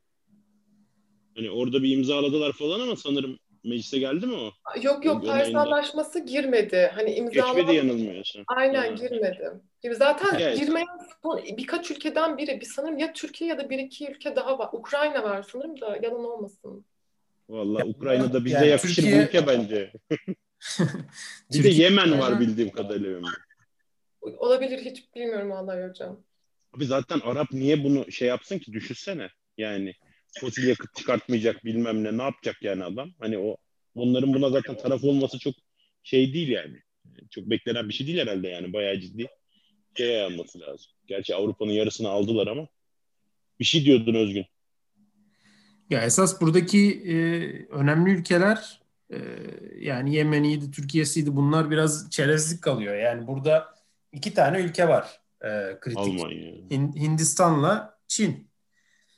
Hani 1.35 1.51
orada 1.51 1.83
bir 1.83 1.97
imzaladılar 1.97 2.51
falan 2.51 2.79
ama 2.79 2.95
sanırım 2.95 3.39
meclise 3.63 3.99
geldi 3.99 4.25
mi 4.25 4.35
o? 4.35 4.51
Yok 4.81 5.05
yok 5.05 5.25
Paris 5.25 5.55
Anlaşması 5.55 6.19
girmedi. 6.19 6.91
Hani 6.95 7.13
imzalama... 7.13 7.53
Geçmedi 7.53 7.75
yanılmıyorsam. 7.75 8.43
Aynen 8.47 8.81
ha. 8.81 8.87
girmedi. 8.87 9.51
Zaten 9.91 10.39
evet. 10.39 10.59
girmeyen 10.59 10.87
son 11.23 11.41
birkaç 11.57 11.91
ülkeden 11.91 12.37
biri. 12.37 12.61
Bir 12.61 12.65
sanırım 12.65 12.97
ya 12.97 13.13
Türkiye 13.13 13.49
ya 13.49 13.57
da 13.57 13.69
bir 13.69 13.79
iki 13.79 14.11
ülke 14.11 14.35
daha 14.35 14.59
var. 14.59 14.69
Ukrayna 14.73 15.23
var 15.23 15.45
sanırım 15.51 15.81
da 15.81 15.99
yalan 16.03 16.25
olmasın. 16.25 16.85
Vallahi 17.49 17.83
Ukrayna'da 17.83 18.45
bize 18.45 18.55
yani 18.55 18.67
yakışır 18.67 18.95
Türkiye... 18.95 19.19
bir 19.19 19.27
ülke 19.27 19.47
bence. 19.47 19.91
bir 21.53 21.63
de 21.63 21.69
Yemen 21.69 22.19
var 22.19 22.39
bildiğim 22.39 22.69
kadarıyla. 22.69 23.19
Olabilir 24.21 24.79
hiç 24.85 25.15
bilmiyorum 25.15 25.49
vallahi 25.49 25.89
hocam. 25.89 26.23
Abi 26.73 26.85
zaten 26.85 27.19
Arap 27.19 27.51
niye 27.51 27.83
bunu 27.83 28.11
şey 28.11 28.27
yapsın 28.27 28.59
ki 28.59 28.73
düşünsene. 28.73 29.29
Yani 29.57 29.93
fosil 30.39 30.67
yakıt 30.67 30.95
çıkartmayacak 30.95 31.65
bilmem 31.65 32.03
ne 32.03 32.17
ne 32.17 32.23
yapacak 32.23 32.55
yani 32.61 32.83
adam. 32.83 33.11
Hani 33.19 33.37
o 33.37 33.57
onların 33.95 34.33
buna 34.33 34.49
zaten 34.49 34.77
taraf 34.77 35.03
olması 35.03 35.39
çok 35.39 35.53
şey 36.03 36.33
değil 36.33 36.49
yani. 36.49 36.77
Çok 37.29 37.49
beklenen 37.49 37.89
bir 37.89 37.93
şey 37.93 38.07
değil 38.07 38.19
herhalde 38.19 38.47
yani 38.47 38.73
bayağı 38.73 38.99
ciddi 38.99 39.27
şey 39.97 40.21
alması 40.23 40.59
lazım. 40.59 40.91
Gerçi 41.07 41.35
Avrupa'nın 41.35 41.71
yarısını 41.71 42.09
aldılar 42.09 42.47
ama 42.47 42.67
bir 43.59 43.65
şey 43.65 43.85
diyordun 43.85 44.13
Özgün. 44.13 44.45
Ya 45.89 46.01
esas 46.01 46.41
buradaki 46.41 47.03
e, 47.05 47.15
önemli 47.65 48.11
ülkeler 48.11 48.80
yani 49.79 50.15
Yemen'iydi, 50.15 50.71
Türkiye'siydi 50.71 51.35
bunlar 51.35 51.71
biraz 51.71 52.09
çerezlik 52.09 52.61
kalıyor. 52.61 52.95
Yani 52.95 53.27
burada 53.27 53.75
iki 54.11 54.33
tane 54.33 54.61
ülke 54.61 54.87
var 54.87 55.21
e, 55.41 55.79
kritik. 55.81 55.97
Almanya. 55.97 56.51
Hin, 56.71 56.93
Hindistan'la 56.95 57.97
Çin. 58.07 58.51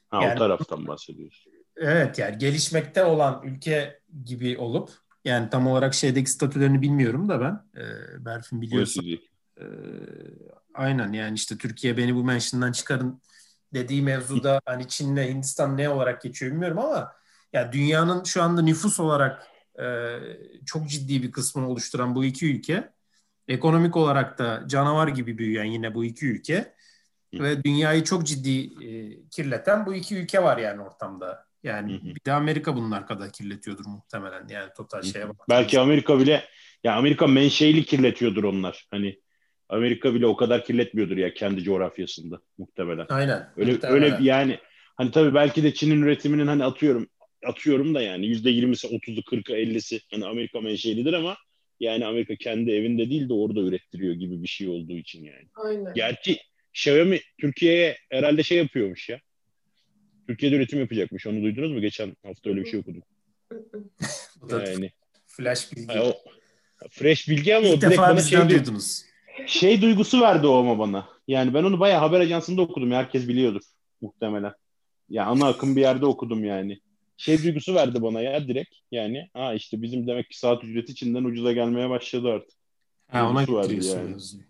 Ha 0.10 0.24
yani, 0.24 0.36
o 0.36 0.38
taraftan 0.38 0.88
bahsediyorsun. 0.88 1.54
Evet 1.78 2.20
yani 2.20 2.38
gelişmekte 2.38 3.04
olan 3.04 3.42
ülke 3.44 4.00
gibi 4.26 4.58
olup 4.58 4.90
yani 5.26 5.50
tam 5.50 5.68
olarak 5.68 5.94
şeydeki 5.94 6.32
statülerini 6.32 6.82
bilmiyorum 6.82 7.30
da 7.30 7.42
ben. 7.42 7.82
E, 7.82 7.86
Berfin 8.26 8.62
biliyorsun. 8.62 9.20
E, 9.60 9.66
aynen 10.74 11.14
yani 11.14 11.36
işte 11.36 11.58
Türkiye 11.58 11.98
beni 11.98 12.16
bu 12.16 12.24
mention'dan 12.24 12.72
çıkarın 12.72 13.22
dediği 13.74 14.02
mevzuda 14.02 14.62
hani 14.66 14.88
Çin'le 14.88 15.18
Hindistan 15.18 15.78
ne 15.78 15.90
olarak 15.90 16.22
geçiyor 16.22 16.52
bilmiyorum 16.52 16.80
ama 16.80 17.14
ya 17.54 17.74
dünyanın 17.74 18.24
şu 18.24 18.44
anda 18.44 18.62
nüfus 18.62 19.00
olarak 19.00 19.48
e, 19.80 20.20
çok 20.66 20.90
ciddi 20.90 21.24
bir 21.24 21.32
kısmını 21.32 21.70
oluşturan 21.70 22.16
bu 22.16 22.26
iki 22.26 22.56
ülke 22.56 22.90
ekonomik 23.48 23.98
olarak 23.98 24.40
da 24.40 24.64
canavar 24.68 25.08
gibi 25.08 25.38
büyüyen 25.38 25.66
yine 25.66 25.96
bu 25.96 26.06
iki 26.06 26.28
ülke 26.28 26.74
ve 27.34 27.64
dünyayı 27.64 28.04
çok 28.04 28.28
ciddi 28.28 28.86
e, 28.86 29.20
kirleten 29.30 29.86
bu 29.86 29.94
iki 29.94 30.16
ülke 30.16 30.44
var 30.44 30.58
yani 30.58 30.82
ortamda. 30.82 31.46
Yani 31.64 31.94
hı 31.94 32.16
bir 32.16 32.26
de 32.26 32.32
Amerika 32.34 32.76
bunlar 32.76 33.08
kadar 33.08 33.32
kirletiyordur 33.32 33.86
muhtemelen 33.86 34.48
yani 34.50 34.70
total 34.78 35.02
şeye 35.02 35.30
bak. 35.30 35.36
Belki 35.50 35.80
Amerika 35.80 36.20
bile 36.20 36.44
ya 36.84 36.96
Amerika 36.96 37.28
menşeili 37.28 37.86
kirletiyordur 37.86 38.44
onlar. 38.44 38.88
Hani 38.92 39.20
Amerika 39.70 40.14
bile 40.14 40.26
o 40.26 40.36
kadar 40.36 40.66
kirletmiyordur 40.66 41.18
ya 41.18 41.34
kendi 41.34 41.64
coğrafyasında 41.64 42.40
muhtemelen. 42.58 43.06
Aynen. 43.10 43.50
Öyle 43.58 43.72
muhtemelen. 43.72 44.04
öyle 44.04 44.18
yani 44.22 44.60
hani 44.96 45.12
tabii 45.12 45.34
belki 45.34 45.64
de 45.64 45.74
Çin'in 45.74 46.02
üretiminin 46.02 46.48
hani 46.48 46.66
atıyorum 46.66 47.08
atıyorum 47.46 47.96
da 47.96 48.02
yani 48.02 48.28
yüzde 48.28 48.50
yirmisi, 48.50 48.88
otuzu, 48.88 49.24
kırkı, 49.24 49.54
ellisi 49.56 50.02
hani 50.12 50.26
Amerika 50.26 50.62
menşelidir 50.62 51.14
ama 51.14 51.38
yani 51.80 52.06
Amerika 52.06 52.36
kendi 52.36 52.72
evinde 52.72 53.10
değil 53.10 53.30
de 53.30 53.34
orada 53.34 53.60
ürettiriyor 53.60 54.14
gibi 54.14 54.44
bir 54.44 54.48
şey 54.48 54.68
olduğu 54.68 54.94
için 54.98 55.24
yani. 55.24 55.48
Aynen. 55.56 55.94
Gerçi 55.94 56.38
Xiaomi 56.74 57.20
Türkiye'ye 57.42 57.98
herhalde 58.10 58.44
şey 58.44 58.58
yapıyormuş 58.58 59.10
ya. 59.10 59.20
Türkiye'de 60.28 60.56
üretim 60.56 60.80
yapacakmış. 60.80 61.28
Onu 61.28 61.44
duydunuz 61.44 61.72
mu? 61.72 61.82
Geçen 61.82 62.16
hafta 62.26 62.50
öyle 62.50 62.62
bir 62.62 62.70
şey 62.70 62.84
da 64.50 64.64
Yani 64.72 64.92
flash 65.28 65.72
bilgi. 65.76 65.94
yani 65.94 66.02
o 66.02 66.14
fresh 66.90 67.30
bilgi 67.30 67.56
ama 67.56 67.68
o 67.68 67.74
İlk 67.74 67.82
direkt 67.82 67.94
defa 67.94 68.10
bana 68.10 68.22
şey, 68.22 68.50
duydunuz. 68.50 69.04
şey 69.48 69.82
duygusu 69.82 70.22
verdi 70.22 70.48
o 70.48 70.54
ama 70.56 70.80
bana. 70.80 71.10
Yani 71.28 71.54
ben 71.54 71.64
onu 71.64 71.80
bayağı 71.80 72.00
haber 72.00 72.20
ajansında 72.20 72.62
okudum. 72.62 72.92
Herkes 72.92 73.28
biliyordur 73.28 73.62
muhtemelen. 74.02 74.54
Ya 75.10 75.26
ana 75.26 75.48
akım 75.48 75.76
bir 75.76 75.82
yerde 75.82 76.06
okudum 76.06 76.44
yani. 76.44 76.80
Şey 77.18 77.44
duygusu 77.44 77.76
verdi 77.76 78.02
bana 78.02 78.22
ya 78.22 78.48
direkt. 78.48 78.76
Yani 78.92 79.30
ha 79.34 79.54
işte 79.54 79.82
bizim 79.82 80.08
demek 80.08 80.30
ki 80.30 80.40
saat 80.40 80.64
ücreti 80.64 80.96
Çin'den 80.96 81.24
ucuza 81.24 81.52
gelmeye 81.52 81.90
başladı 81.90 82.30
artık. 82.30 82.60
Ha, 83.08 83.30
ona 83.30 83.40
Duygusu 83.40 83.54
vardı 83.54 83.74
getiriyorsun 83.74 84.38
yani. 84.38 84.48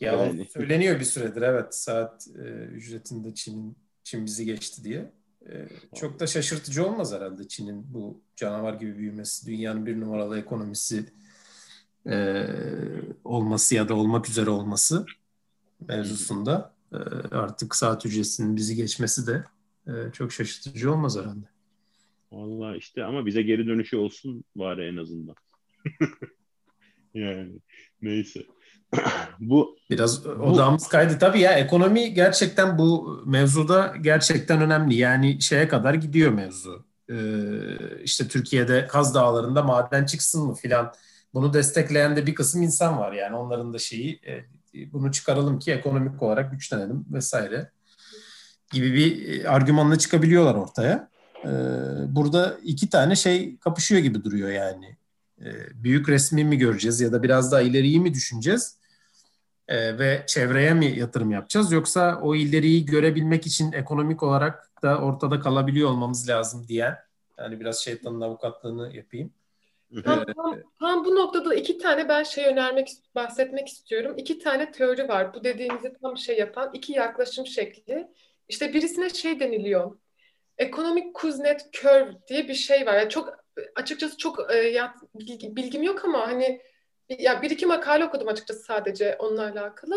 Ya 0.00 0.12
Yani. 0.12 0.46
söyleniyor 0.52 1.00
bir 1.00 1.04
süredir 1.04 1.42
evet 1.42 1.74
saat 1.74 2.26
e, 2.38 2.42
ücretinde 2.64 3.34
Çin'in 3.34 3.76
Çin 4.04 4.26
bizi 4.26 4.44
geçti 4.44 4.84
diye. 4.84 5.12
E, 5.48 5.68
çok 5.94 6.20
da 6.20 6.26
şaşırtıcı 6.26 6.86
olmaz 6.86 7.12
herhalde 7.12 7.48
Çin'in 7.48 7.94
bu 7.94 8.20
canavar 8.36 8.74
gibi 8.74 8.98
büyümesi, 8.98 9.46
dünyanın 9.46 9.86
bir 9.86 10.00
numaralı 10.00 10.38
ekonomisi 10.38 11.04
e, 12.06 12.46
olması 13.24 13.74
ya 13.74 13.88
da 13.88 13.94
olmak 13.94 14.28
üzere 14.28 14.50
olması 14.50 15.06
mevzusunda 15.88 16.74
e, 16.92 16.96
artık 17.30 17.74
saat 17.76 18.06
ücretinin 18.06 18.56
bizi 18.56 18.76
geçmesi 18.76 19.26
de 19.26 19.44
e, 19.86 20.12
çok 20.12 20.32
şaşırtıcı 20.32 20.92
olmaz 20.92 21.16
herhalde. 21.18 21.53
Vallahi 22.34 22.78
işte 22.78 23.04
ama 23.04 23.26
bize 23.26 23.42
geri 23.42 23.66
dönüşü 23.66 23.96
olsun 23.96 24.44
bari 24.56 24.84
en 24.88 24.96
azından. 24.96 25.34
yani 27.14 27.52
neyse. 28.02 28.42
Bu 29.40 29.76
Biraz 29.90 30.26
odağımız 30.26 30.88
kaydı. 30.88 31.18
Tabii 31.18 31.40
ya 31.40 31.52
ekonomi 31.52 32.14
gerçekten 32.14 32.78
bu 32.78 33.22
mevzuda 33.26 33.94
gerçekten 34.00 34.60
önemli. 34.62 34.94
Yani 34.94 35.42
şeye 35.42 35.68
kadar 35.68 35.94
gidiyor 35.94 36.32
mevzu. 36.32 36.86
Ee, 37.10 37.14
işte 38.02 38.28
Türkiye'de 38.28 38.86
Kaz 38.86 39.14
Dağları'nda 39.14 39.62
maden 39.62 40.04
çıksın 40.04 40.46
mı 40.46 40.54
filan. 40.54 40.92
Bunu 41.34 41.54
destekleyen 41.54 42.16
de 42.16 42.26
bir 42.26 42.34
kısım 42.34 42.62
insan 42.62 42.98
var. 42.98 43.12
Yani 43.12 43.36
onların 43.36 43.72
da 43.72 43.78
şeyi 43.78 44.20
e, 44.26 44.44
bunu 44.92 45.12
çıkaralım 45.12 45.58
ki 45.58 45.72
ekonomik 45.72 46.22
olarak 46.22 46.52
güçlenelim 46.52 47.06
vesaire 47.12 47.70
gibi 48.72 48.94
bir 48.94 49.28
e, 49.28 49.48
argümanla 49.48 49.98
çıkabiliyorlar 49.98 50.54
ortaya. 50.54 51.13
Ee, 51.44 52.14
burada 52.14 52.56
iki 52.62 52.90
tane 52.90 53.16
şey 53.16 53.56
kapışıyor 53.56 54.00
gibi 54.00 54.24
duruyor 54.24 54.48
yani. 54.48 54.96
Ee, 55.40 55.52
büyük 55.74 56.08
resmi 56.08 56.44
mi 56.44 56.58
göreceğiz 56.58 57.00
ya 57.00 57.12
da 57.12 57.22
biraz 57.22 57.52
daha 57.52 57.60
ileriyi 57.60 58.00
mi 58.00 58.14
düşüneceğiz? 58.14 58.78
Ee, 59.68 59.98
ve 59.98 60.24
çevreye 60.26 60.74
mi 60.74 60.98
yatırım 60.98 61.30
yapacağız 61.30 61.72
yoksa 61.72 62.20
o 62.22 62.34
ileriyi 62.34 62.86
görebilmek 62.86 63.46
için 63.46 63.72
ekonomik 63.72 64.22
olarak 64.22 64.70
da 64.82 64.98
ortada 64.98 65.40
kalabiliyor 65.40 65.90
olmamız 65.90 66.28
lazım 66.28 66.68
diyen 66.68 66.96
yani 67.38 67.60
biraz 67.60 67.78
şeytanın 67.78 68.20
avukatlığını 68.20 68.96
yapayım. 68.96 69.32
Tam, 70.04 70.24
tam, 70.24 70.56
tam 70.80 71.04
bu 71.04 71.14
noktada 71.14 71.54
iki 71.54 71.78
tane 71.78 72.08
ben 72.08 72.22
şey 72.22 72.46
önermek, 72.46 72.88
bahsetmek 73.14 73.68
istiyorum. 73.68 74.14
İki 74.18 74.38
tane 74.38 74.70
teori 74.72 75.08
var. 75.08 75.34
Bu 75.34 75.44
dediğinizi 75.44 75.92
tam 76.02 76.18
şey 76.18 76.38
yapan 76.38 76.70
iki 76.72 76.92
yaklaşım 76.92 77.46
şekli. 77.46 78.08
İşte 78.48 78.74
birisine 78.74 79.10
şey 79.10 79.40
deniliyor. 79.40 79.96
Ekonomik 80.58 81.14
Kuznet 81.14 81.72
Curve 81.72 82.10
diye 82.28 82.48
bir 82.48 82.54
şey 82.54 82.86
var. 82.86 82.98
Yani 82.98 83.10
çok 83.10 83.38
açıkçası 83.76 84.16
çok 84.16 84.54
e, 84.54 84.56
ya, 84.56 84.94
bilgi, 85.14 85.56
bilgim 85.56 85.82
yok 85.82 86.04
ama 86.04 86.26
hani 86.28 86.60
ya 87.08 87.42
bir 87.42 87.50
iki 87.50 87.66
makale 87.66 88.04
okudum 88.04 88.28
açıkçası 88.28 88.60
sadece 88.60 89.16
onunla 89.18 89.42
alakalı. 89.42 89.96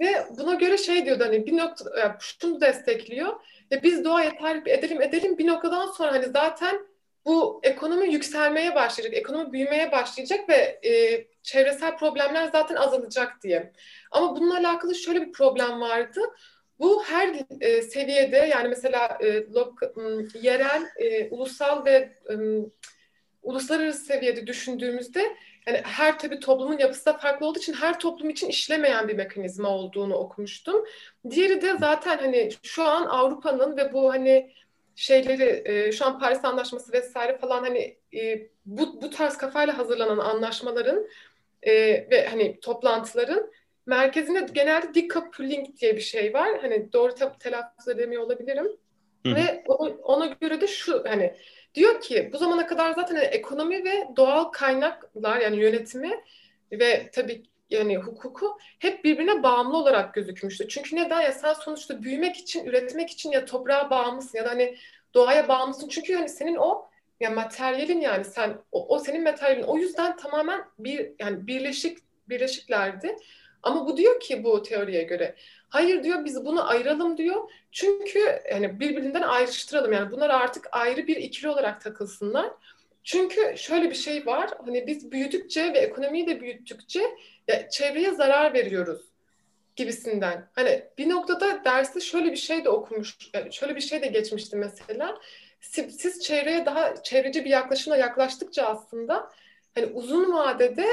Ve 0.00 0.26
buna 0.38 0.54
göre 0.54 0.78
şey 0.78 1.06
diyordu 1.06 1.24
hani 1.26 1.46
bir 1.46 1.56
nokta 1.56 2.00
yani 2.00 2.14
şunu 2.20 2.60
destekliyor. 2.60 3.40
Ya 3.70 3.82
biz 3.82 4.04
doğaya 4.04 4.36
talip 4.36 4.68
edelim 4.68 5.02
edelim 5.02 5.38
bir 5.38 5.46
noktadan 5.46 5.86
sonra 5.86 6.12
hani 6.12 6.26
zaten 6.26 6.86
bu 7.26 7.60
ekonomi 7.62 8.12
yükselmeye 8.12 8.74
başlayacak, 8.74 9.16
ekonomi 9.16 9.52
büyümeye 9.52 9.92
başlayacak 9.92 10.48
ve 10.48 10.80
e, 10.88 11.26
çevresel 11.42 11.96
problemler 11.96 12.48
zaten 12.52 12.74
azalacak 12.76 13.42
diye. 13.42 13.72
Ama 14.10 14.36
bununla 14.36 14.58
alakalı 14.58 14.94
şöyle 14.94 15.26
bir 15.26 15.32
problem 15.32 15.80
vardı. 15.80 16.20
Bu 16.80 17.04
her 17.04 17.34
e, 17.60 17.82
seviyede 17.82 18.36
yani 18.36 18.68
mesela 18.68 19.18
e, 19.20 19.52
lok, 19.52 19.80
yerel, 20.42 20.82
e, 20.96 21.28
ulusal 21.30 21.84
ve 21.84 22.12
e, 22.30 22.34
uluslararası 23.42 24.04
seviyede 24.04 24.46
düşündüğümüzde 24.46 25.36
yani 25.66 25.80
her 25.84 26.18
tabii 26.18 26.40
toplumun 26.40 26.78
yapısı 26.78 27.06
da 27.06 27.12
farklı 27.12 27.46
olduğu 27.46 27.58
için 27.58 27.72
her 27.72 28.00
toplum 28.00 28.30
için 28.30 28.48
işlemeyen 28.48 29.08
bir 29.08 29.14
mekanizma 29.14 29.68
olduğunu 29.68 30.14
okumuştum. 30.14 30.84
Diğeri 31.30 31.62
de 31.62 31.76
zaten 31.78 32.18
hani 32.18 32.50
şu 32.62 32.82
an 32.82 33.06
Avrupa'nın 33.06 33.76
ve 33.76 33.92
bu 33.92 34.10
hani 34.10 34.52
şeyleri 34.96 35.62
e, 35.64 35.92
şu 35.92 36.06
an 36.06 36.18
Paris 36.18 36.44
Anlaşması 36.44 36.92
vesaire 36.92 37.38
falan 37.38 37.62
hani 37.62 37.96
e, 38.14 38.48
bu 38.66 39.02
bu 39.02 39.10
tarz 39.10 39.36
kafayla 39.36 39.78
hazırlanan 39.78 40.18
anlaşmaların 40.18 41.06
e, 41.62 41.72
ve 42.10 42.26
hani 42.30 42.60
toplantıların 42.60 43.52
merkezinde 43.86 44.46
genelde 44.52 44.94
decoupling 44.94 45.76
diye 45.76 45.96
bir 45.96 46.00
şey 46.00 46.34
var. 46.34 46.60
Hani 46.60 46.92
doğru 46.92 47.14
te- 47.14 47.32
telaffuz 47.40 47.88
edemiyor 47.88 48.22
olabilirim. 48.22 48.66
Hı. 49.26 49.34
Ve 49.34 49.64
ona, 49.66 49.90
ona 49.90 50.26
göre 50.26 50.60
de 50.60 50.66
şu 50.66 51.04
hani 51.08 51.34
diyor 51.74 52.00
ki 52.00 52.30
bu 52.32 52.38
zamana 52.38 52.66
kadar 52.66 52.92
zaten 52.92 53.16
hani 53.16 53.26
ekonomi 53.26 53.84
ve 53.84 54.08
doğal 54.16 54.44
kaynaklar 54.44 55.40
yani 55.40 55.56
yönetimi 55.56 56.10
ve 56.72 57.10
tabii 57.12 57.42
yani 57.70 57.96
hukuku 57.96 58.58
hep 58.78 59.04
birbirine 59.04 59.42
bağımlı 59.42 59.76
olarak 59.76 60.14
gözükmüştü. 60.14 60.68
Çünkü 60.68 60.96
neden? 60.96 61.20
Ya 61.20 61.32
sen 61.32 61.52
sonuçta 61.52 62.02
büyümek 62.02 62.36
için, 62.36 62.64
üretmek 62.64 63.10
için 63.10 63.30
ya 63.30 63.44
toprağa 63.44 63.90
bağımlısın 63.90 64.38
ya 64.38 64.44
da 64.44 64.50
hani 64.50 64.76
doğaya 65.14 65.48
bağımlısın. 65.48 65.88
Çünkü 65.88 66.14
hani 66.14 66.28
senin 66.28 66.56
o 66.56 66.88
ya 67.20 67.30
materyalin 67.30 68.00
yani 68.00 68.24
sen 68.24 68.58
o, 68.72 68.88
o 68.94 68.98
senin 68.98 69.22
materyalin. 69.22 69.62
O 69.62 69.76
yüzden 69.76 70.16
tamamen 70.16 70.64
bir 70.78 71.12
yani 71.18 71.46
birleşik 71.46 71.98
birleşiklerdi. 72.28 73.16
Ama 73.64 73.86
bu 73.86 73.96
diyor 73.96 74.20
ki 74.20 74.44
bu 74.44 74.62
teoriye 74.62 75.02
göre 75.02 75.34
hayır 75.68 76.02
diyor 76.02 76.24
biz 76.24 76.44
bunu 76.44 76.68
ayıralım 76.68 77.16
diyor. 77.16 77.50
Çünkü 77.72 78.42
yani 78.50 78.80
birbirinden 78.80 79.22
ayrıştıralım. 79.22 79.92
Yani 79.92 80.10
bunlar 80.10 80.30
artık 80.30 80.68
ayrı 80.72 81.06
bir 81.06 81.16
ikili 81.16 81.48
olarak 81.48 81.80
takılsınlar. 81.80 82.50
Çünkü 83.04 83.54
şöyle 83.56 83.90
bir 83.90 83.94
şey 83.94 84.26
var. 84.26 84.50
Hani 84.66 84.86
biz 84.86 85.12
büyüdükçe 85.12 85.72
ve 85.72 85.78
ekonomiyi 85.78 86.26
de 86.26 86.40
büyüttükçe 86.40 87.02
ya 87.48 87.68
çevreye 87.68 88.10
zarar 88.10 88.54
veriyoruz 88.54 89.02
gibisinden. 89.76 90.48
Hani 90.52 90.84
bir 90.98 91.08
noktada 91.08 91.64
derste 91.64 92.00
şöyle 92.00 92.32
bir 92.32 92.36
şey 92.36 92.64
de 92.64 92.68
okumuş, 92.68 93.16
yani 93.34 93.52
şöyle 93.52 93.76
bir 93.76 93.80
şey 93.80 94.02
de 94.02 94.06
geçmişti 94.06 94.56
mesela. 94.56 95.20
Siz, 95.60 95.96
siz 95.96 96.22
çevreye 96.22 96.66
daha 96.66 97.02
çevreci 97.02 97.44
bir 97.44 97.50
yaklaşımla 97.50 97.96
yaklaştıkça 97.96 98.62
aslında 98.62 99.30
hani 99.74 99.86
uzun 99.86 100.32
vadede 100.32 100.86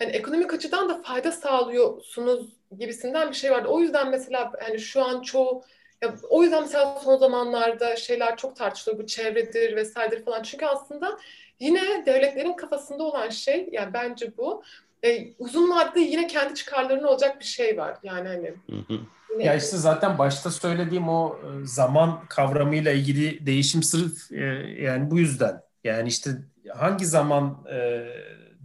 hani 0.00 0.10
ekonomik 0.10 0.54
açıdan 0.54 0.88
da 0.88 1.02
fayda 1.02 1.32
sağlıyorsunuz 1.32 2.46
gibisinden 2.78 3.30
bir 3.30 3.36
şey 3.36 3.50
vardı. 3.50 3.68
O 3.68 3.80
yüzden 3.80 4.10
mesela 4.10 4.52
hani 4.60 4.78
şu 4.78 5.04
an 5.04 5.20
çoğu 5.20 5.64
ya, 6.02 6.14
o 6.30 6.42
yüzden 6.42 6.62
mesela 6.62 7.00
son 7.04 7.16
zamanlarda 7.16 7.96
şeyler 7.96 8.36
çok 8.36 8.56
tartışılıyor 8.56 9.02
bu 9.02 9.06
çevredir 9.06 9.76
vesairedir 9.76 10.24
falan. 10.24 10.42
Çünkü 10.42 10.66
aslında 10.66 11.18
yine 11.60 12.06
devletlerin 12.06 12.52
kafasında 12.52 13.02
olan 13.02 13.28
şey 13.28 13.68
yani 13.72 13.92
bence 13.94 14.36
bu 14.36 14.62
e, 15.04 15.34
uzun 15.38 15.70
vadede 15.70 16.00
yine 16.00 16.26
kendi 16.26 16.54
çıkarlarının 16.54 17.04
olacak 17.04 17.40
bir 17.40 17.44
şey 17.44 17.78
var. 17.78 17.96
Yani 18.02 18.28
hani. 18.28 18.54
Hı 18.70 18.94
hı. 18.94 19.00
Ya 19.38 19.54
işte 19.54 19.76
zaten 19.76 20.18
başta 20.18 20.50
söylediğim 20.50 21.08
o 21.08 21.36
e, 21.36 21.66
zaman 21.66 22.20
kavramıyla 22.28 22.92
ilgili 22.92 23.46
değişim 23.46 23.82
sırf 23.82 24.32
e, 24.32 24.44
yani 24.82 25.10
bu 25.10 25.18
yüzden. 25.18 25.62
Yani 25.84 26.08
işte 26.08 26.30
hangi 26.74 27.06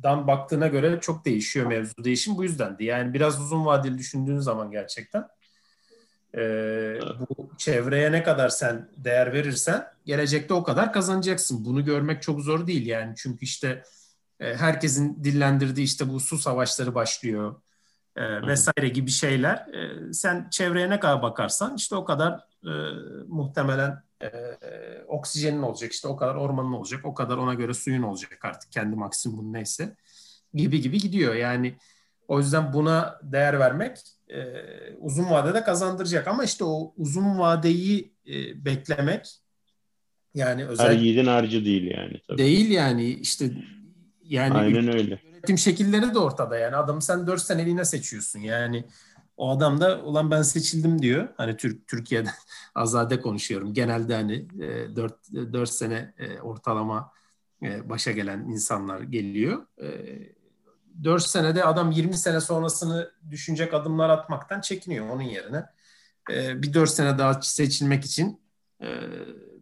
zamandan 0.05 0.27
baktığına 0.27 0.67
göre 0.67 0.99
çok 1.01 1.25
değişiyor 1.25 1.65
mevzu. 1.65 2.03
Değişim 2.03 2.37
bu 2.37 2.43
yüzdendi. 2.43 2.83
Yani 2.83 3.13
biraz 3.13 3.41
uzun 3.41 3.65
vadeli 3.65 3.97
düşündüğün 3.97 4.39
zaman 4.39 4.71
gerçekten 4.71 5.27
e, 6.37 6.41
bu 7.19 7.49
çevreye 7.57 8.11
ne 8.11 8.23
kadar 8.23 8.49
sen 8.49 8.89
değer 8.97 9.33
verirsen 9.33 9.87
gelecekte 10.05 10.53
o 10.53 10.63
kadar 10.63 10.93
kazanacaksın. 10.93 11.65
Bunu 11.65 11.85
görmek 11.85 12.21
çok 12.21 12.41
zor 12.41 12.67
değil 12.67 12.85
yani. 12.85 13.13
Çünkü 13.17 13.45
işte 13.45 13.83
herkesin 14.39 15.23
dillendirdiği 15.23 15.85
işte 15.85 16.09
bu 16.09 16.19
su 16.19 16.37
savaşları 16.37 16.95
başlıyor 16.95 17.55
e, 18.15 18.47
vesaire 18.47 18.89
gibi 18.89 19.11
şeyler. 19.11 19.55
E, 19.55 20.13
sen 20.13 20.47
çevreye 20.51 20.89
ne 20.89 20.99
kadar 20.99 21.21
bakarsan 21.21 21.75
işte 21.75 21.95
o 21.95 22.05
kadar 22.05 22.33
e, 22.63 22.73
muhtemelen 23.27 24.03
e, 24.21 24.29
oksijenin 25.07 25.61
olacak, 25.61 25.91
işte 25.91 26.07
o 26.07 26.15
kadar 26.15 26.35
ormanın 26.35 26.71
olacak, 26.73 27.05
o 27.05 27.13
kadar 27.13 27.37
ona 27.37 27.53
göre 27.53 27.73
suyun 27.73 28.03
olacak 28.03 28.45
artık 28.45 28.71
kendi 28.71 28.95
maksimumun 28.95 29.53
neyse 29.53 29.95
gibi 30.53 30.81
gibi 30.81 30.97
gidiyor. 30.97 31.35
Yani 31.35 31.75
O 32.27 32.39
yüzden 32.39 32.73
buna 32.73 33.19
değer 33.23 33.59
vermek 33.59 33.97
e, 34.27 34.43
uzun 34.99 35.29
vadede 35.29 35.63
kazandıracak. 35.63 36.27
Ama 36.27 36.43
işte 36.43 36.63
o 36.63 36.93
uzun 36.97 37.39
vadeyi 37.39 38.13
e, 38.27 38.65
beklemek 38.65 39.39
yani 40.33 40.65
özellikle... 40.65 40.95
Her 40.95 41.01
yiğidin 41.01 41.25
harcı 41.25 41.65
değil 41.65 41.83
yani. 41.97 42.21
Tabii. 42.27 42.37
Değil 42.37 42.69
yani 42.69 43.05
işte 43.09 43.51
yani 44.23 44.53
Aynen 44.53 44.87
öyle. 44.87 45.19
Yönetim 45.25 45.57
şekilleri 45.57 46.13
de 46.13 46.19
ortada 46.19 46.57
yani. 46.57 46.75
Adam 46.75 47.01
sen 47.01 47.27
4 47.27 47.41
seneliğine 47.41 47.85
seçiyorsun 47.85 48.39
yani. 48.39 48.85
O 49.37 49.51
adam 49.51 49.81
da 49.81 50.03
ulan 50.03 50.31
ben 50.31 50.41
seçildim 50.41 51.01
diyor. 51.01 51.27
Hani 51.37 51.57
Türk 51.57 51.87
Türkiye'de 51.87 52.29
azade 52.75 53.21
konuşuyorum. 53.21 53.73
Genelde 53.73 54.15
hani 54.15 54.49
4 54.95 55.13
e, 55.33 55.53
4 55.53 55.69
sene 55.69 56.13
e, 56.17 56.39
ortalama 56.39 57.11
e, 57.63 57.89
başa 57.89 58.11
gelen 58.11 58.39
insanlar 58.39 59.01
geliyor. 59.01 59.67
4 61.03 61.23
senede 61.23 61.63
adam 61.63 61.91
20 61.91 62.17
sene 62.17 62.41
sonrasını 62.41 63.11
düşünecek 63.29 63.73
adımlar 63.73 64.09
atmaktan 64.09 64.61
çekiniyor 64.61 65.09
onun 65.09 65.21
yerine. 65.21 65.65
Bir 66.29 66.73
4 66.73 66.89
sene 66.89 67.17
daha 67.17 67.41
seçilmek 67.41 68.05
için 68.05 68.41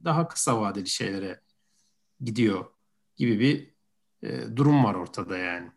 daha 0.04 0.28
kısa 0.28 0.62
vadeli 0.62 0.90
şeylere 0.90 1.42
gidiyor 2.22 2.66
gibi 3.16 3.40
bir 3.40 3.74
durum 4.56 4.84
var 4.84 4.96
ortada 4.96 5.38
yani. 5.38 5.72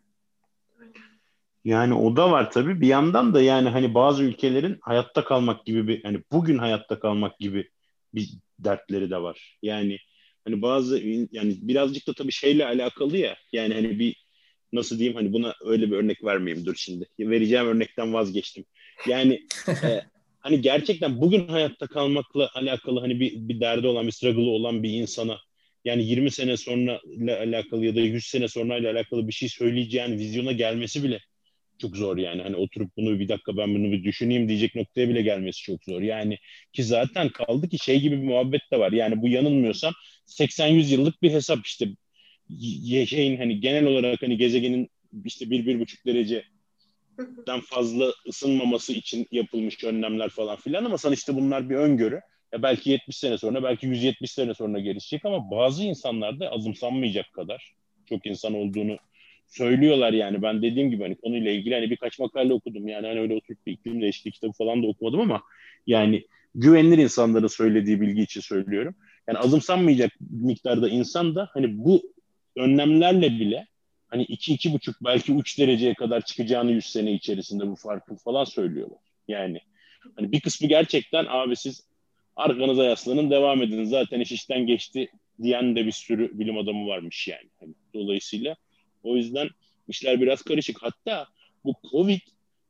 Yani 1.67 1.93
o 1.93 2.15
da 2.15 2.31
var 2.31 2.51
tabii. 2.51 2.81
Bir 2.81 2.87
yandan 2.87 3.33
da 3.33 3.41
yani 3.41 3.69
hani 3.69 3.93
bazı 3.93 4.23
ülkelerin 4.23 4.77
hayatta 4.81 5.23
kalmak 5.23 5.65
gibi 5.65 5.87
bir 5.87 6.03
hani 6.03 6.23
bugün 6.31 6.57
hayatta 6.57 6.99
kalmak 6.99 7.39
gibi 7.39 7.69
bir 8.13 8.29
dertleri 8.59 9.11
de 9.11 9.21
var. 9.21 9.57
Yani 9.61 9.97
hani 10.45 10.61
bazı 10.61 10.97
yani 11.31 11.57
birazcık 11.61 12.07
da 12.07 12.13
tabii 12.13 12.31
şeyle 12.31 12.65
alakalı 12.65 13.17
ya. 13.17 13.37
Yani 13.51 13.73
hani 13.73 13.99
bir 13.99 14.15
nasıl 14.73 14.99
diyeyim 14.99 15.17
hani 15.17 15.33
buna 15.33 15.55
öyle 15.65 15.91
bir 15.91 15.95
örnek 15.95 16.23
vermeyeyim 16.23 16.65
dur 16.65 16.75
şimdi. 16.77 17.05
Vereceğim 17.19 17.67
örnekten 17.67 18.13
vazgeçtim. 18.13 18.65
Yani 19.07 19.47
e, 19.67 20.01
hani 20.39 20.61
gerçekten 20.61 21.21
bugün 21.21 21.47
hayatta 21.47 21.87
kalmakla 21.87 22.49
alakalı 22.53 22.99
hani 22.99 23.19
bir, 23.19 23.33
bir 23.35 23.59
derdi 23.59 23.87
olan, 23.87 24.07
bir 24.07 24.11
struggle'ı 24.11 24.49
olan 24.49 24.83
bir 24.83 24.89
insana 24.89 25.39
yani 25.85 26.03
20 26.03 26.31
sene 26.31 26.57
sonra 26.57 27.01
ile 27.05 27.39
alakalı 27.39 27.85
ya 27.85 27.95
da 27.95 27.99
100 27.99 28.25
sene 28.25 28.47
sonra 28.47 28.77
ile 28.77 28.89
alakalı 28.89 29.27
bir 29.27 29.33
şey 29.33 29.49
söyleyeceğin 29.49 30.17
vizyona 30.17 30.51
gelmesi 30.51 31.03
bile 31.03 31.19
çok 31.79 31.97
zor 31.97 32.17
yani. 32.17 32.41
Hani 32.41 32.55
oturup 32.55 32.97
bunu 32.97 33.19
bir 33.19 33.27
dakika 33.27 33.57
ben 33.57 33.75
bunu 33.75 33.91
bir 33.91 34.03
düşüneyim 34.03 34.49
diyecek 34.49 34.75
noktaya 34.75 35.09
bile 35.09 35.21
gelmesi 35.21 35.61
çok 35.61 35.83
zor. 35.83 36.01
Yani 36.01 36.37
ki 36.73 36.83
zaten 36.83 37.29
kaldı 37.29 37.69
ki 37.69 37.77
şey 37.79 38.01
gibi 38.01 38.21
bir 38.21 38.27
muhabbet 38.27 38.61
de 38.71 38.79
var. 38.79 38.91
Yani 38.91 39.21
bu 39.21 39.27
yanılmıyorsam 39.27 39.93
80-100 40.27 40.93
yıllık 40.93 41.21
bir 41.21 41.31
hesap 41.31 41.65
işte 41.65 41.87
şeyin 43.05 43.37
hani 43.37 43.59
genel 43.59 43.85
olarak 43.85 44.21
hani 44.21 44.37
gezegenin 44.37 44.89
işte 45.25 45.49
bir 45.49 45.65
bir 45.65 45.79
buçuk 45.79 46.05
dereceden 46.05 47.61
fazla 47.65 48.11
ısınmaması 48.27 48.93
için 48.93 49.27
yapılmış 49.31 49.83
önlemler 49.83 50.29
falan 50.29 50.55
filan 50.55 50.85
ama 50.85 50.97
sonuçta 50.97 51.35
bunlar 51.35 51.69
bir 51.69 51.75
öngörü. 51.75 52.21
Ya 52.53 52.63
belki 52.63 52.89
70 52.89 53.17
sene 53.17 53.37
sonra, 53.37 53.63
belki 53.63 53.87
170 53.87 54.31
sene 54.31 54.53
sonra 54.53 54.79
gelişecek 54.79 55.25
ama 55.25 55.51
bazı 55.51 55.83
insanlarda 55.83 56.51
azımsanmayacak 56.51 57.33
kadar 57.33 57.73
çok 58.05 58.25
insan 58.25 58.53
olduğunu 58.53 58.97
söylüyorlar 59.47 60.13
yani. 60.13 60.41
Ben 60.41 60.61
dediğim 60.61 60.91
gibi 60.91 61.03
hani 61.03 61.15
konuyla 61.15 61.51
ilgili 61.51 61.75
hani 61.75 61.89
birkaç 61.89 62.19
makale 62.19 62.53
okudum. 62.53 62.87
Yani 62.87 63.07
hani 63.07 63.19
öyle 63.19 63.33
oturup 63.33 63.65
bir 63.65 63.71
iklim 63.71 64.01
değişikliği 64.01 64.31
kitabı 64.31 64.51
falan 64.51 64.83
da 64.83 64.87
okumadım 64.87 65.19
ama 65.19 65.41
yani 65.87 66.23
güvenilir 66.55 66.97
insanların 66.97 67.47
söylediği 67.47 68.01
bilgi 68.01 68.21
için 68.21 68.41
söylüyorum. 68.41 68.95
Yani 69.27 69.37
azımsanmayacak 69.37 70.11
miktarda 70.19 70.89
insan 70.89 71.35
da 71.35 71.49
hani 71.53 71.77
bu 71.77 72.13
önlemlerle 72.55 73.29
bile 73.29 73.67
hani 74.07 74.23
iki 74.23 74.53
iki 74.53 74.73
buçuk 74.73 74.95
belki 75.03 75.33
üç 75.33 75.59
dereceye 75.59 75.93
kadar 75.93 76.21
çıkacağını 76.21 76.71
100 76.71 76.85
sene 76.85 77.13
içerisinde 77.13 77.67
bu 77.67 77.75
farkı 77.75 78.15
falan 78.15 78.43
söylüyorlar. 78.43 78.99
Yani 79.27 79.59
hani 80.15 80.31
bir 80.31 80.39
kısmı 80.39 80.67
gerçekten 80.67 81.25
abi 81.29 81.55
siz 81.55 81.87
arkanıza 82.35 82.83
yaslanın 82.83 83.31
devam 83.31 83.63
edin 83.63 83.83
zaten 83.83 84.19
iş 84.19 84.31
işten 84.31 84.67
geçti 84.67 85.11
diyen 85.43 85.75
de 85.75 85.85
bir 85.85 85.91
sürü 85.91 86.39
bilim 86.39 86.57
adamı 86.57 86.87
varmış 86.87 87.27
yani. 87.27 87.49
Hani 87.59 87.73
dolayısıyla 87.93 88.55
o 89.07 89.15
yüzden 89.15 89.49
işler 89.87 90.21
biraz 90.21 90.41
karışık. 90.41 90.77
Hatta 90.83 91.27
bu 91.65 91.73
Covid 91.91 92.19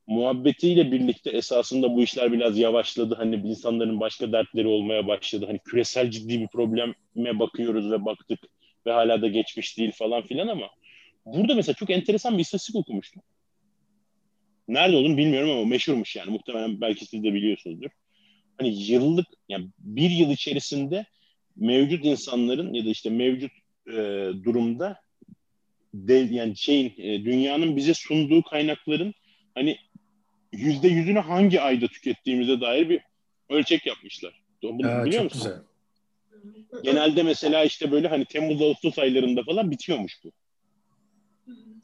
muhabbetiyle 0.08 0.92
birlikte 0.92 1.30
esasında 1.30 1.96
bu 1.96 2.04
işler 2.04 2.32
biraz 2.32 2.58
yavaşladı. 2.58 3.16
Hani 3.16 3.36
insanların 3.36 4.00
başka 4.00 4.32
dertleri 4.32 4.68
olmaya 4.68 5.08
başladı. 5.08 5.46
Hani 5.48 5.60
küresel 5.60 6.12
ciddi 6.12 6.42
bir 6.42 6.48
probleme 6.48 7.40
bakıyoruz 7.40 7.92
ve 7.92 8.06
baktık 8.06 8.40
ve 8.86 8.92
hala 8.92 9.22
da 9.22 9.28
geçmiş 9.28 9.78
değil 9.78 9.92
falan 9.92 10.22
filan 10.22 10.48
ama 10.48 10.70
burada 11.26 11.56
mesela 11.56 11.74
çok 11.74 11.90
enteresan 11.90 12.38
bir 12.38 12.42
istatistik 12.42 12.76
okumuştum. 12.76 13.24
Nerede 14.68 14.96
olduğunu 14.96 15.18
bilmiyorum 15.18 15.50
ama 15.50 15.66
meşhurmuş 15.66 16.16
yani. 16.16 16.32
Muhtemelen 16.32 16.82
belki 16.82 17.06
siz 17.06 17.24
de 17.24 17.34
biliyorsunuzdur. 17.34 17.90
Hani 18.58 18.84
yıllık 18.92 19.28
yani 19.50 19.68
bir 19.80 20.10
yıl 20.10 20.30
içerisinde 20.30 21.06
mevcut 21.56 22.06
insanların 22.06 22.74
ya 22.74 22.86
da 22.86 22.90
işte 22.90 23.10
mevcut 23.10 23.52
e, 23.88 23.94
durumda 24.44 25.00
de, 26.08 26.14
yani 26.14 26.58
şeyin 26.58 26.94
e, 26.98 27.26
dünyanın 27.26 27.76
bize 27.76 27.94
sunduğu 27.94 28.42
kaynakların 28.42 29.14
hani 29.56 29.78
yüzde 30.52 30.88
yüzünü 30.88 31.20
hangi 31.20 31.62
ayda 31.62 31.88
tükettiğimize 31.88 32.62
dair 32.62 32.90
bir 32.90 33.02
ölçek 33.50 33.86
yapmışlar. 33.86 34.42
Bunu 34.64 34.88
Aa, 34.88 35.06
biliyor 35.06 35.24
musun? 35.24 35.42
Güzel. 35.44 36.84
Genelde 36.84 37.24
mesela 37.24 37.64
işte 37.64 37.92
böyle 37.92 38.08
hani 38.08 38.26
Temmuz 38.26 38.62
Ağustos 38.62 39.00
aylarında 39.00 39.44
falan 39.44 39.72
bitiyormuş 39.72 40.14
bu. 40.24 40.32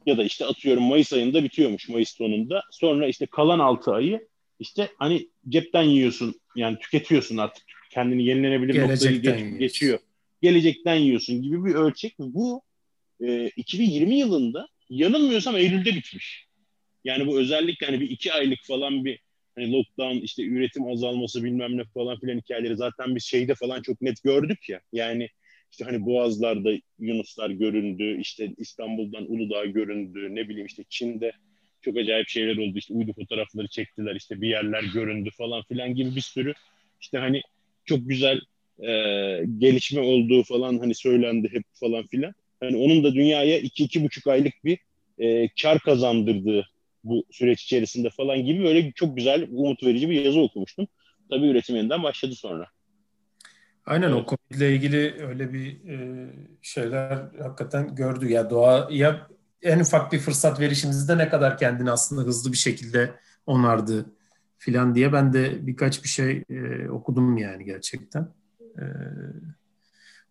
Ya 0.05 0.17
da 0.17 0.23
işte 0.23 0.45
atıyorum 0.45 0.83
Mayıs 0.83 1.13
ayında 1.13 1.43
bitiyormuş 1.43 1.89
Mayıs 1.89 2.09
sonunda. 2.09 2.63
Sonra 2.71 3.07
işte 3.07 3.25
kalan 3.25 3.59
6 3.59 3.91
ayı 3.93 4.27
işte 4.59 4.89
hani 4.99 5.29
cepten 5.49 5.83
yiyorsun 5.83 6.35
yani 6.55 6.77
tüketiyorsun 6.79 7.37
artık 7.37 7.63
kendini 7.89 8.25
yenilenebilir 8.25 8.81
noktayı 8.81 9.21
geç, 9.21 9.59
geçiyor. 9.59 9.99
Gelecekten 10.41 10.95
yiyorsun 10.95 11.41
gibi 11.41 11.65
bir 11.65 11.75
ölçek. 11.75 12.15
Bu 12.19 12.61
e, 13.21 13.47
2020 13.55 14.15
yılında 14.15 14.67
yanılmıyorsam 14.89 15.55
Eylül'de 15.55 15.95
bitmiş. 15.95 16.45
Yani 17.03 17.27
bu 17.27 17.39
özellikle 17.39 17.85
hani 17.85 17.99
bir 17.99 18.09
iki 18.09 18.33
aylık 18.33 18.59
falan 18.63 19.05
bir 19.05 19.19
hani 19.55 19.71
lockdown 19.71 20.17
işte 20.17 20.43
üretim 20.43 20.87
azalması 20.87 21.43
bilmem 21.43 21.77
ne 21.77 21.83
falan 21.93 22.19
filan 22.19 22.37
hikayeleri 22.37 22.75
zaten 22.75 23.15
biz 23.15 23.23
şeyde 23.23 23.55
falan 23.55 23.81
çok 23.81 24.01
net 24.01 24.23
gördük 24.23 24.69
ya. 24.69 24.81
Yani 24.93 25.29
işte 25.71 25.85
hani 25.85 26.05
Boğazlar'da 26.05 26.71
Yunuslar 26.99 27.49
göründü, 27.49 28.19
işte 28.21 28.53
İstanbul'dan 28.57 29.31
Uludağ 29.31 29.65
göründü, 29.65 30.27
ne 30.35 30.49
bileyim 30.49 30.65
işte 30.65 30.83
Çin'de 30.89 31.31
çok 31.81 31.97
acayip 31.97 32.29
şeyler 32.29 32.57
oldu. 32.57 32.77
İşte 32.77 32.93
uydu 32.93 33.13
fotoğrafları 33.13 33.67
çektiler, 33.67 34.15
işte 34.15 34.41
bir 34.41 34.49
yerler 34.49 34.83
göründü 34.93 35.29
falan 35.37 35.63
filan 35.63 35.95
gibi 35.95 36.15
bir 36.15 36.21
sürü 36.21 36.53
işte 37.01 37.17
hani 37.17 37.41
çok 37.85 38.09
güzel 38.09 38.41
e, 38.79 38.89
gelişme 39.57 40.01
olduğu 40.01 40.43
falan 40.43 40.77
hani 40.77 40.95
söylendi 40.95 41.49
hep 41.51 41.63
falan 41.73 42.07
filan. 42.07 42.33
Hani 42.63 42.77
onun 42.77 43.03
da 43.03 43.13
dünyaya 43.13 43.59
iki 43.59 43.83
iki 43.83 44.03
buçuk 44.03 44.27
aylık 44.27 44.53
bir 44.63 44.79
e, 45.17 45.49
kar 45.61 45.79
kazandırdığı 45.79 46.65
bu 47.03 47.23
süreç 47.31 47.63
içerisinde 47.63 48.09
falan 48.09 48.45
gibi 48.45 48.63
böyle 48.63 48.91
çok 48.91 49.17
güzel, 49.17 49.47
umut 49.51 49.83
verici 49.83 50.09
bir 50.09 50.25
yazı 50.25 50.39
okumuştum. 50.39 50.87
Tabii 51.29 51.47
üretim 51.47 51.75
yeniden 51.75 52.03
başladı 52.03 52.35
sonra. 52.35 52.67
Aynen 53.85 54.11
evet. 54.11 54.23
o 54.23 54.25
Covid 54.25 54.57
ile 54.57 54.75
ilgili 54.75 55.25
öyle 55.27 55.53
bir 55.53 55.89
e, 55.89 56.27
şeyler 56.61 57.21
hakikaten 57.41 57.95
gördü. 57.95 58.31
Ya 58.31 58.49
doğa 58.49 58.87
ya 58.91 59.27
en 59.61 59.79
ufak 59.79 60.11
bir 60.11 60.19
fırsat 60.19 60.59
verişimizde 60.59 61.17
ne 61.17 61.29
kadar 61.29 61.57
kendini 61.57 61.91
aslında 61.91 62.21
hızlı 62.21 62.51
bir 62.51 62.57
şekilde 62.57 63.11
onardı 63.45 64.05
filan 64.57 64.95
diye 64.95 65.13
ben 65.13 65.33
de 65.33 65.67
birkaç 65.67 66.03
bir 66.03 66.09
şey 66.09 66.43
e, 66.49 66.89
okudum 66.89 67.37
yani 67.37 67.65
gerçekten. 67.65 68.27
E, 68.61 68.83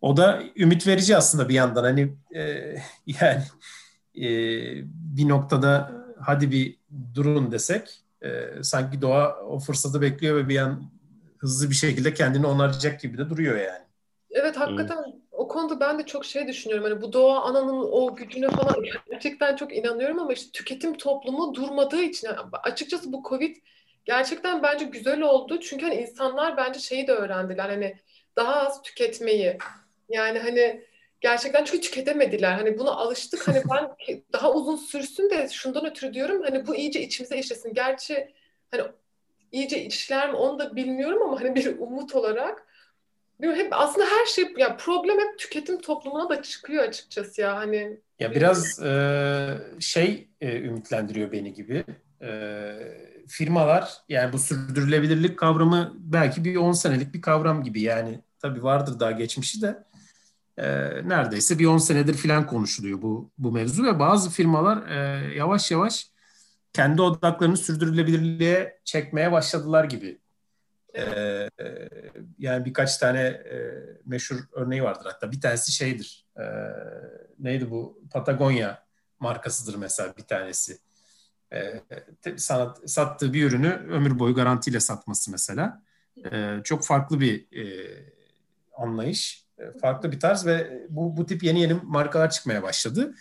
o 0.03 0.17
da 0.17 0.43
ümit 0.57 0.87
verici 0.87 1.17
aslında 1.17 1.49
bir 1.49 1.55
yandan 1.55 1.85
hani 1.85 2.17
e, 2.35 2.43
yani 3.07 3.43
e, 4.15 4.27
bir 5.17 5.29
noktada 5.29 5.93
hadi 6.21 6.51
bir 6.51 6.79
durun 7.15 7.53
desek 7.53 8.03
e, 8.23 8.62
sanki 8.62 9.03
doğa 9.03 9.37
o 9.37 9.59
fırsatı 9.59 10.01
bekliyor 10.01 10.37
ve 10.37 10.49
bir 10.49 10.59
an 10.59 10.83
hızlı 11.38 11.71
bir 11.71 11.75
şekilde 11.75 12.15
kendini 12.15 12.47
onaracak 12.47 13.01
gibi 13.01 13.19
de 13.19 13.31
duruyor 13.31 13.57
yani. 13.57 13.83
Evet 14.31 14.57
hakikaten 14.57 14.97
evet. 15.07 15.15
o 15.33 15.49
konuda 15.49 15.81
ben 15.81 15.99
de 15.99 16.07
çok 16.07 16.25
şey 16.25 16.49
düşünüyorum. 16.49 16.85
Hani 16.91 17.03
bu 17.03 17.12
doğa 17.12 17.45
ananın 17.45 17.88
o 17.91 18.17
gücüne 18.17 18.49
falan 18.49 18.75
gerçekten 19.11 19.57
çok 19.57 19.77
inanıyorum 19.77 20.19
ama 20.19 20.33
işte 20.33 20.51
tüketim 20.53 20.97
toplumu 20.97 21.55
durmadığı 21.55 22.03
için 22.03 22.29
yani 22.29 22.38
açıkçası 22.53 23.12
bu 23.12 23.23
Covid 23.29 23.57
gerçekten 24.05 24.62
bence 24.62 24.85
güzel 24.85 25.23
oldu. 25.23 25.61
Çünkü 25.61 25.87
hani 25.87 25.95
insanlar 25.95 26.57
bence 26.57 26.81
şeyi 26.81 27.07
de 27.07 27.12
öğrendiler. 27.12 27.69
Hani 27.69 27.97
daha 28.37 28.55
az 28.55 28.83
tüketmeyi, 28.83 29.59
yani 30.09 30.38
hani 30.38 30.83
gerçekten 31.21 31.65
çünkü 31.65 31.81
tüketemediler. 31.81 32.53
Hani 32.53 32.79
buna 32.79 32.91
alıştık. 32.91 33.49
Hani 33.49 33.62
ben 33.71 33.91
daha 34.33 34.53
uzun 34.53 34.77
sürsün 34.77 35.31
de 35.31 35.49
şundan 35.49 35.87
ötürü 35.87 36.15
diyorum. 36.15 36.43
Hani 36.43 36.67
bu 36.67 36.77
iyice 36.77 37.01
içimize 37.01 37.38
işlesin. 37.38 37.75
Gerçi 37.75 38.35
hani 38.71 38.83
iyice 39.53 39.85
işler 39.85 40.31
mi 40.31 40.37
onu 40.37 40.59
da 40.59 40.77
bilmiyorum 40.77 41.23
ama 41.23 41.41
hani 41.41 41.55
bir 41.55 41.79
umut 41.79 42.15
olarak 42.15 42.67
hep 43.43 43.69
aslında 43.71 44.07
her 44.07 44.27
şey 44.27 44.55
ya 44.59 44.77
problem 44.77 45.19
hep 45.19 45.38
tüketim 45.38 45.81
toplumuna 45.81 46.29
da 46.29 46.43
çıkıyor 46.43 46.85
açıkçası 46.85 47.41
ya 47.41 47.57
hani. 47.57 48.01
Ya 48.19 48.35
biraz 48.35 48.83
e, 48.83 49.59
şey 49.81 50.29
e, 50.41 50.59
ümitlendiriyor 50.59 51.33
beni 51.33 51.53
gibi. 51.53 51.85
E, 52.23 52.73
firmalar 53.29 53.93
yani 54.09 54.33
bu 54.33 54.38
sürdürülebilirlik 54.38 55.38
kavramı 55.38 55.93
belki 55.99 56.45
bir 56.45 56.57
10 56.57 56.73
senelik 56.73 57.15
bir 57.15 57.23
kavram 57.23 57.62
gibi 57.62 57.81
yani 57.81 58.21
tabii 58.38 58.62
vardır 58.62 59.01
daha 59.01 59.11
geçmişi 59.11 59.62
de 59.62 59.85
e, 60.57 60.65
neredeyse 61.09 61.59
bir 61.59 61.67
10 61.67 61.79
senedir 61.79 62.15
falan 62.15 62.47
konuşuluyor 62.47 63.03
bu 63.03 63.31
bu 63.38 63.53
mevzu 63.53 63.85
ve 63.85 63.99
bazı 63.99 64.31
firmalar 64.31 64.88
e, 64.88 64.97
yavaş 65.35 65.71
yavaş 65.71 66.12
kendi 66.73 67.03
odaklarını 67.03 67.57
sürdürülebilirliğe 67.57 68.81
çekmeye 68.85 69.33
başladılar 69.33 69.85
gibi. 69.85 70.23
Ee, 70.97 71.49
yani 72.38 72.65
birkaç 72.65 72.97
tane 72.97 73.21
e, 73.21 73.73
meşhur 74.07 74.37
örneği 74.53 74.83
vardır. 74.83 75.11
Hatta 75.12 75.33
bir 75.33 75.41
tanesi 75.41 75.73
şeydir. 75.73 76.27
E, 76.37 76.45
neydi 77.38 77.71
bu? 77.71 78.03
Patagonya 78.11 78.87
markasıdır 79.21 79.75
mesela 79.75 80.17
bir 80.17 80.23
tanesi. 80.23 80.79
E, 81.53 81.83
sanat, 82.37 82.91
sattığı 82.91 83.33
bir 83.33 83.45
ürünü 83.45 83.69
ömür 83.69 84.19
boyu 84.19 84.35
garantiyle 84.35 84.81
satması 84.81 85.31
mesela. 85.31 85.83
E, 86.33 86.57
çok 86.65 86.85
farklı 86.85 87.21
bir 87.21 87.62
e, 87.62 87.87
anlayış 88.77 89.41
farklı 89.81 90.12
bir 90.12 90.20
tarz 90.20 90.46
ve 90.46 90.87
bu, 90.88 91.16
bu 91.16 91.27
tip 91.27 91.42
yeni 91.42 91.61
yeni 91.61 91.75
markalar 91.85 92.31
çıkmaya 92.31 92.62
başladı. 92.62 93.14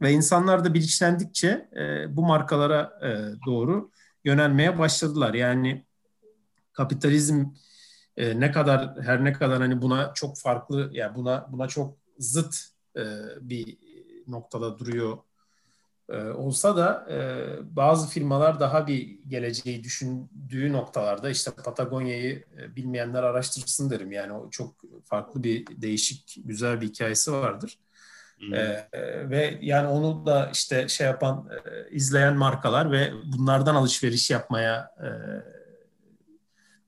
Ve 0.00 0.12
insanlar 0.12 0.64
da 0.64 0.74
bilinçlendikçe 0.74 1.68
e, 1.76 2.16
bu 2.16 2.22
markalara 2.22 2.98
e, 3.02 3.10
doğru 3.46 3.90
yönelmeye 4.24 4.78
başladılar. 4.78 5.34
Yani 5.34 5.84
kapitalizm 6.72 7.44
e, 8.16 8.40
ne 8.40 8.50
kadar 8.50 9.02
her 9.02 9.24
ne 9.24 9.32
kadar 9.32 9.58
hani 9.58 9.82
buna 9.82 10.14
çok 10.14 10.38
farklı 10.38 10.90
yani 10.92 11.14
buna 11.14 11.46
buna 11.52 11.68
çok 11.68 11.96
zıt 12.18 12.56
e, 12.96 13.04
bir 13.40 13.78
noktada 14.26 14.78
duruyor 14.78 15.18
e, 16.08 16.22
olsa 16.22 16.76
da 16.76 17.06
e, 17.10 17.16
bazı 17.76 18.08
firmalar 18.08 18.60
daha 18.60 18.86
bir 18.86 19.18
geleceği 19.28 19.84
düşündüğü 19.84 20.72
noktalarda 20.72 21.30
işte 21.30 21.50
Patagonya'yı 21.50 22.44
e, 22.60 22.76
bilmeyenler 22.76 23.22
araştırsın 23.22 23.90
derim. 23.90 24.12
Yani 24.12 24.32
o 24.32 24.50
çok 24.50 24.74
farklı 25.04 25.42
bir 25.42 25.66
değişik 25.66 26.36
güzel 26.44 26.80
bir 26.80 26.88
hikayesi 26.88 27.32
vardır. 27.32 27.78
Hmm. 28.38 28.54
E, 28.54 28.88
ve 29.30 29.58
yani 29.62 29.88
onu 29.88 30.26
da 30.26 30.50
işte 30.52 30.88
şey 30.88 31.06
yapan 31.06 31.48
e, 31.50 31.90
izleyen 31.90 32.36
markalar 32.36 32.92
ve 32.92 33.12
bunlardan 33.24 33.74
alışveriş 33.74 34.30
yapmaya 34.30 34.90
e, 35.02 35.08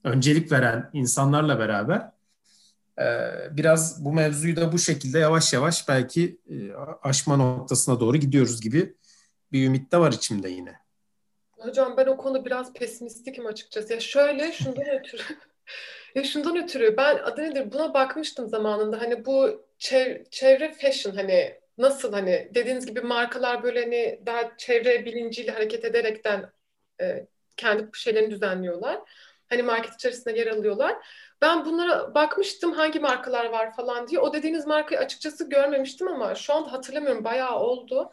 öncelik 0.08 0.52
veren 0.52 0.90
insanlarla 0.92 1.58
beraber 1.58 2.18
biraz 3.50 4.04
bu 4.04 4.12
mevzuyu 4.12 4.56
da 4.56 4.72
bu 4.72 4.78
şekilde 4.78 5.18
yavaş 5.18 5.52
yavaş 5.52 5.88
belki 5.88 6.40
aşma 7.02 7.36
noktasına 7.36 8.00
doğru 8.00 8.16
gidiyoruz 8.16 8.60
gibi 8.60 8.94
bir 9.52 9.66
ümit 9.66 9.92
de 9.92 9.98
var 10.00 10.12
içimde 10.12 10.48
yine. 10.48 10.78
Hocam 11.58 11.96
ben 11.96 12.06
o 12.06 12.16
konuda 12.16 12.44
biraz 12.44 12.72
pesimistikim 12.72 13.46
açıkçası. 13.46 13.92
Ya 13.92 14.00
şöyle 14.00 14.52
şundan 14.52 14.88
ötürü 14.88 15.22
ya 16.14 16.24
şundan 16.24 16.56
ötürü 16.64 16.96
ben 16.96 17.16
adı 17.16 17.42
nedir 17.42 17.72
buna 17.72 17.94
bakmıştım 17.94 18.48
zamanında. 18.48 19.00
Hani 19.00 19.24
bu 19.24 19.64
çev 19.78 20.24
çevre 20.30 20.72
fashion 20.72 21.14
hani 21.14 21.60
nasıl 21.78 22.12
hani 22.12 22.50
dediğiniz 22.54 22.86
gibi 22.86 23.00
markalar 23.00 23.62
böyle 23.62 23.80
hani 23.82 24.20
daha 24.26 24.56
çevre 24.56 25.04
bilinciyle 25.04 25.50
hareket 25.50 25.84
ederekten 25.84 26.52
e, 27.00 27.26
kendi 27.56 27.88
şeylerini 27.92 28.30
düzenliyorlar. 28.30 29.00
Hani 29.48 29.62
market 29.62 29.94
içerisinde 29.94 30.38
yer 30.38 30.46
alıyorlar. 30.46 30.96
Ben 31.42 31.64
bunlara 31.64 32.14
bakmıştım 32.14 32.72
hangi 32.72 33.00
markalar 33.00 33.44
var 33.44 33.76
falan 33.76 34.08
diye. 34.08 34.20
O 34.20 34.32
dediğiniz 34.32 34.66
markayı 34.66 35.00
açıkçası 35.00 35.48
görmemiştim 35.48 36.08
ama 36.08 36.34
şu 36.34 36.54
anda 36.54 36.72
hatırlamıyorum 36.72 37.24
bayağı 37.24 37.60
oldu. 37.60 38.12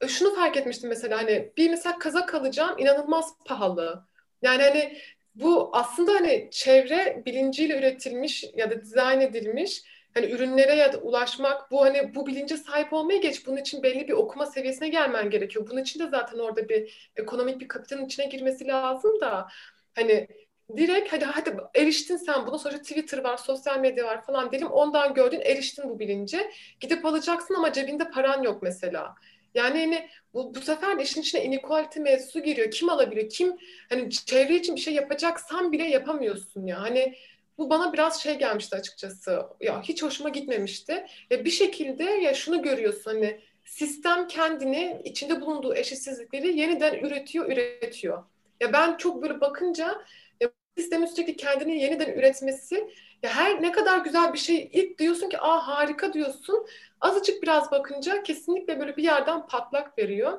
E, 0.00 0.08
şunu 0.08 0.34
fark 0.34 0.56
etmiştim 0.56 0.88
mesela 0.88 1.18
hani 1.18 1.52
bir 1.56 1.70
mesela 1.70 1.98
kazak 1.98 2.34
alacağım 2.34 2.78
inanılmaz 2.78 3.34
pahalı. 3.44 4.04
Yani 4.42 4.62
hani 4.62 4.98
bu 5.34 5.70
aslında 5.72 6.12
hani 6.12 6.48
çevre 6.52 7.22
bilinciyle 7.26 7.78
üretilmiş 7.78 8.44
ya 8.54 8.70
da 8.70 8.82
dizayn 8.82 9.20
edilmiş 9.20 9.82
hani 10.14 10.26
ürünlere 10.26 10.74
ya 10.74 10.92
da 10.92 10.98
ulaşmak 10.98 11.70
bu 11.70 11.82
hani 11.84 12.14
bu 12.14 12.26
bilince 12.26 12.56
sahip 12.56 12.92
olmaya 12.92 13.18
geç. 13.18 13.46
Bunun 13.46 13.56
için 13.56 13.82
belli 13.82 14.08
bir 14.08 14.12
okuma 14.12 14.46
seviyesine 14.46 14.88
gelmen 14.88 15.30
gerekiyor. 15.30 15.68
Bunun 15.70 15.80
için 15.80 16.00
de 16.00 16.08
zaten 16.08 16.38
orada 16.38 16.68
bir 16.68 17.10
ekonomik 17.16 17.60
bir 17.60 17.68
kapitalin 17.68 18.06
içine 18.06 18.26
girmesi 18.26 18.66
lazım 18.66 19.20
da 19.20 19.48
Hani 19.94 20.28
direkt 20.76 21.12
hadi 21.12 21.24
hadi 21.24 21.56
eriştin 21.74 22.16
sen 22.16 22.46
bunu 22.46 22.58
sonra 22.58 22.78
Twitter 22.78 23.18
var, 23.24 23.36
sosyal 23.36 23.80
medya 23.80 24.04
var 24.04 24.22
falan 24.26 24.50
diyelim. 24.50 24.68
Ondan 24.68 25.14
gördün 25.14 25.40
eriştin 25.40 25.88
bu 25.90 25.98
bilince. 25.98 26.50
Gidip 26.80 27.04
alacaksın 27.06 27.54
ama 27.54 27.72
cebinde 27.72 28.10
paran 28.10 28.42
yok 28.42 28.62
mesela. 28.62 29.14
Yani 29.54 29.78
hani 29.80 30.08
bu, 30.34 30.54
bu 30.54 30.60
sefer 30.60 30.98
de 30.98 31.02
işin 31.02 31.20
içine 31.20 31.44
inequality 31.44 32.00
mevzusu 32.00 32.42
giriyor. 32.42 32.70
Kim 32.70 32.88
alabiliyor? 32.88 33.28
Kim 33.28 33.56
hani 33.88 34.10
çevre 34.10 34.56
için 34.56 34.76
bir 34.76 34.80
şey 34.80 34.94
yapacaksan 34.94 35.72
bile 35.72 35.84
yapamıyorsun 35.84 36.66
ya. 36.66 36.80
Hani 36.80 37.14
bu 37.58 37.70
bana 37.70 37.92
biraz 37.92 38.22
şey 38.22 38.38
gelmişti 38.38 38.76
açıkçası. 38.76 39.42
Ya 39.60 39.82
hiç 39.82 40.02
hoşuma 40.02 40.28
gitmemişti. 40.28 41.06
Ve 41.30 41.44
bir 41.44 41.50
şekilde 41.50 42.04
ya 42.04 42.34
şunu 42.34 42.62
görüyorsun 42.62 43.10
hani 43.10 43.40
sistem 43.64 44.28
kendini 44.28 45.00
içinde 45.04 45.40
bulunduğu 45.40 45.74
eşitsizlikleri 45.74 46.58
yeniden 46.58 46.94
üretiyor, 46.94 47.50
üretiyor. 47.52 48.24
Ya 48.60 48.72
ben 48.72 48.96
çok 48.96 49.22
böyle 49.22 49.40
bakınca 49.40 50.04
ya, 50.40 50.50
sistemin 50.78 51.06
sürekli 51.06 51.36
kendini 51.36 51.78
yeniden 51.78 52.12
üretmesi 52.12 52.90
ya 53.22 53.36
her 53.36 53.62
ne 53.62 53.72
kadar 53.72 53.98
güzel 53.98 54.32
bir 54.32 54.38
şey 54.38 54.70
ilk 54.72 54.98
diyorsun 54.98 55.28
ki 55.28 55.38
aa 55.40 55.68
harika 55.68 56.12
diyorsun. 56.12 56.66
Azıcık 57.00 57.42
biraz 57.42 57.70
bakınca 57.70 58.22
kesinlikle 58.22 58.80
böyle 58.80 58.96
bir 58.96 59.02
yerden 59.02 59.46
patlak 59.46 59.98
veriyor. 59.98 60.38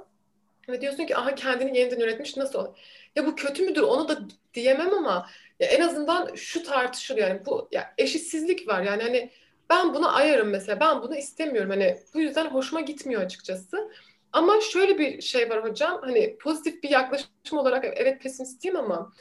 Ve 0.70 0.82
diyorsun 0.82 1.06
ki 1.06 1.18
aha 1.18 1.36
kendini 1.36 1.78
yeniden 1.78 2.00
üretmiş 2.00 2.38
nasıl 2.38 2.60
olur? 2.60 2.78
Ya 3.16 3.26
bu 3.26 3.36
kötü 3.36 3.66
müdür 3.66 3.82
onu 3.82 4.10
da 4.10 4.20
diyemem 4.54 4.94
ama 4.94 5.30
ya 5.60 5.68
en 5.68 5.82
azından 5.82 6.36
şu 6.36 6.64
tartışılıyor 6.64 7.28
yani 7.28 7.46
bu 7.46 7.68
ya 7.72 7.94
eşitsizlik 7.98 8.68
var 8.68 8.82
yani 8.82 9.04
hani 9.04 9.32
ben 9.70 9.94
bunu 9.94 10.16
ayarım 10.16 10.50
mesela 10.50 10.80
ben 10.80 11.02
bunu 11.02 11.16
istemiyorum 11.16 11.70
hani 11.70 11.98
bu 12.14 12.22
yüzden 12.22 12.46
hoşuma 12.46 12.82
gitmiyor 12.82 13.22
açıkçası. 13.22 13.92
Ama 14.34 14.62
şöyle 14.62 14.98
bir 15.00 15.22
şey 15.22 15.50
var 15.50 15.64
hocam. 15.64 16.02
Hani 16.02 16.38
pozitif 16.38 16.84
bir 16.84 16.90
yaklaşım 16.90 17.58
olarak 17.58 17.86
evet 17.86 18.22
pesimistiyim 18.22 18.78
ama 18.78 19.14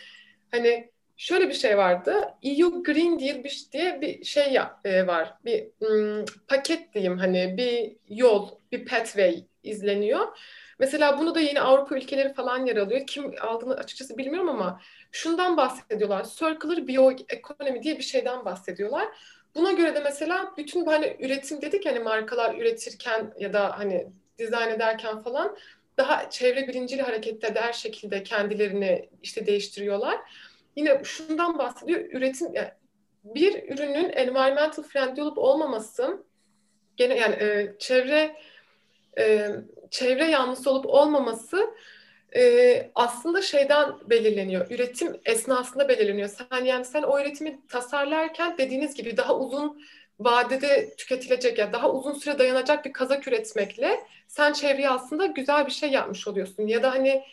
hani 0.51 0.91
şöyle 1.21 1.49
bir 1.49 1.55
şey 1.55 1.79
vardı. 1.79 2.15
EU 2.43 2.83
Green 2.83 3.21
Deal 3.21 3.45
diye 3.73 4.01
bir 4.01 4.25
şey 4.25 4.59
e, 4.85 5.07
var. 5.07 5.35
Bir 5.45 5.67
m, 5.81 6.25
paket 6.49 6.95
diyeyim 6.95 7.19
hani 7.19 7.57
bir 7.57 7.97
yol, 8.17 8.49
bir 8.73 8.87
pathway 8.87 9.45
izleniyor. 9.63 10.39
Mesela 10.79 11.19
bunu 11.19 11.35
da 11.35 11.41
yeni 11.41 11.61
Avrupa 11.61 11.97
ülkeleri 11.97 12.35
falan 12.35 12.67
yer 12.67 12.77
alıyor. 12.77 13.07
Kim 13.07 13.35
aldığını 13.41 13.75
açıkçası 13.75 14.19
bilmiyorum 14.19 14.49
ama 14.49 14.81
şundan 15.13 15.57
bahsediyorlar. 15.57 16.25
Circular 16.25 16.87
bioeconomy 16.87 17.83
diye 17.83 17.99
bir 17.99 18.03
şeyden 18.03 18.45
bahsediyorlar. 18.45 19.09
Buna 19.55 19.73
göre 19.73 19.95
de 19.95 20.01
mesela 20.01 20.53
bütün 20.57 20.87
hani 20.87 21.17
üretim 21.21 21.63
dedik 21.63 21.87
hani 21.87 21.99
markalar 21.99 22.55
üretirken 22.55 23.35
ya 23.39 23.53
da 23.53 23.79
hani 23.79 24.07
dizayn 24.39 24.71
ederken 24.71 25.19
falan 25.19 25.57
daha 25.99 26.31
çevre 26.31 26.69
bilinciyle 26.69 27.03
hareket 27.03 27.45
eder 27.45 27.73
şekilde 27.73 28.23
kendilerini 28.23 29.09
işte 29.23 29.47
değiştiriyorlar. 29.47 30.21
Yine 30.77 31.05
şundan 31.05 31.59
bahsediyor. 31.59 32.01
Üretim 32.01 32.55
yani 32.55 32.71
bir 33.25 33.69
ürünün 33.69 34.11
environmental 34.11 34.83
friendly 34.83 35.23
olup 35.23 35.39
olmaması 35.39 36.25
gene 36.97 37.17
yani 37.17 37.35
e, 37.35 37.75
çevre 37.79 38.37
e, 39.19 39.51
çevre 39.91 40.25
yanlısı 40.25 40.71
olup 40.71 40.87
olmaması 40.87 41.71
e, 42.37 42.91
aslında 42.95 43.43
şeyden 43.43 43.93
belirleniyor. 44.11 44.71
Üretim 44.71 45.21
esnasında 45.25 45.89
belirleniyor. 45.89 46.29
Sen 46.29 46.65
yani 46.65 46.85
sen 46.85 47.03
o 47.03 47.21
üretimi 47.21 47.61
tasarlarken 47.69 48.59
dediğiniz 48.59 48.95
gibi 48.95 49.17
daha 49.17 49.39
uzun 49.39 49.83
vadede 50.21 50.95
tüketilecek 50.97 51.59
ya 51.59 51.65
yani 51.65 51.73
daha 51.73 51.91
uzun 51.91 52.13
süre 52.13 52.39
dayanacak 52.39 52.85
bir 52.85 52.93
kazak 52.93 53.29
üretmekle 53.29 54.01
sen 54.29 54.53
çevreye 54.53 54.91
aslında 54.91 55.27
güzel 55.27 55.67
bir 55.67 55.71
şey 55.73 55.91
yapmış 55.91 56.29
oluyorsun. 56.29 56.67
Ya 56.67 56.83
da 56.83 56.91
hani 56.91 57.25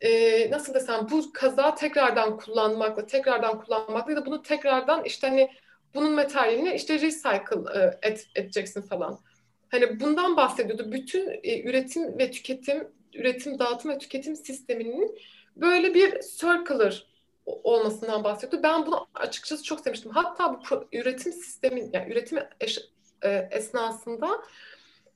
e, 0.00 0.50
nasıl 0.50 0.74
desem 0.74 1.06
bu 1.10 1.32
kazağı 1.32 1.76
tekrardan 1.76 2.36
kullanmakla, 2.36 3.06
tekrardan 3.06 3.60
kullanmakla 3.60 4.12
ya 4.12 4.16
da 4.16 4.26
bunu 4.26 4.42
tekrardan 4.42 5.04
işte 5.04 5.28
hani 5.28 5.50
bunun 5.94 6.12
materyalini 6.12 6.74
işte 6.74 6.94
recycle 6.94 7.80
e, 7.80 8.08
et, 8.08 8.26
edeceksin 8.34 8.82
falan. 8.82 9.20
Hani 9.68 10.00
bundan 10.00 10.36
bahsediyordu. 10.36 10.92
Bütün 10.92 11.40
e, 11.42 11.62
üretim 11.62 12.18
ve 12.18 12.30
tüketim, 12.30 12.88
üretim, 13.14 13.58
dağıtım 13.58 13.90
ve 13.90 13.98
tüketim 13.98 14.36
sisteminin 14.36 15.18
böyle 15.56 15.94
bir 15.94 16.20
circular 16.20 17.06
olmasından 17.46 18.24
bahsediyordu. 18.24 18.62
Ben 18.62 18.86
bunu 18.86 19.06
açıkçası 19.14 19.62
çok 19.62 19.80
sevmiştim. 19.80 20.10
Hatta 20.10 20.54
bu 20.54 20.84
üretim 20.92 21.32
sistemin, 21.32 21.90
yani 21.92 22.12
üretim 22.12 22.38
eş, 22.60 22.78
e, 23.22 23.48
esnasında 23.50 24.28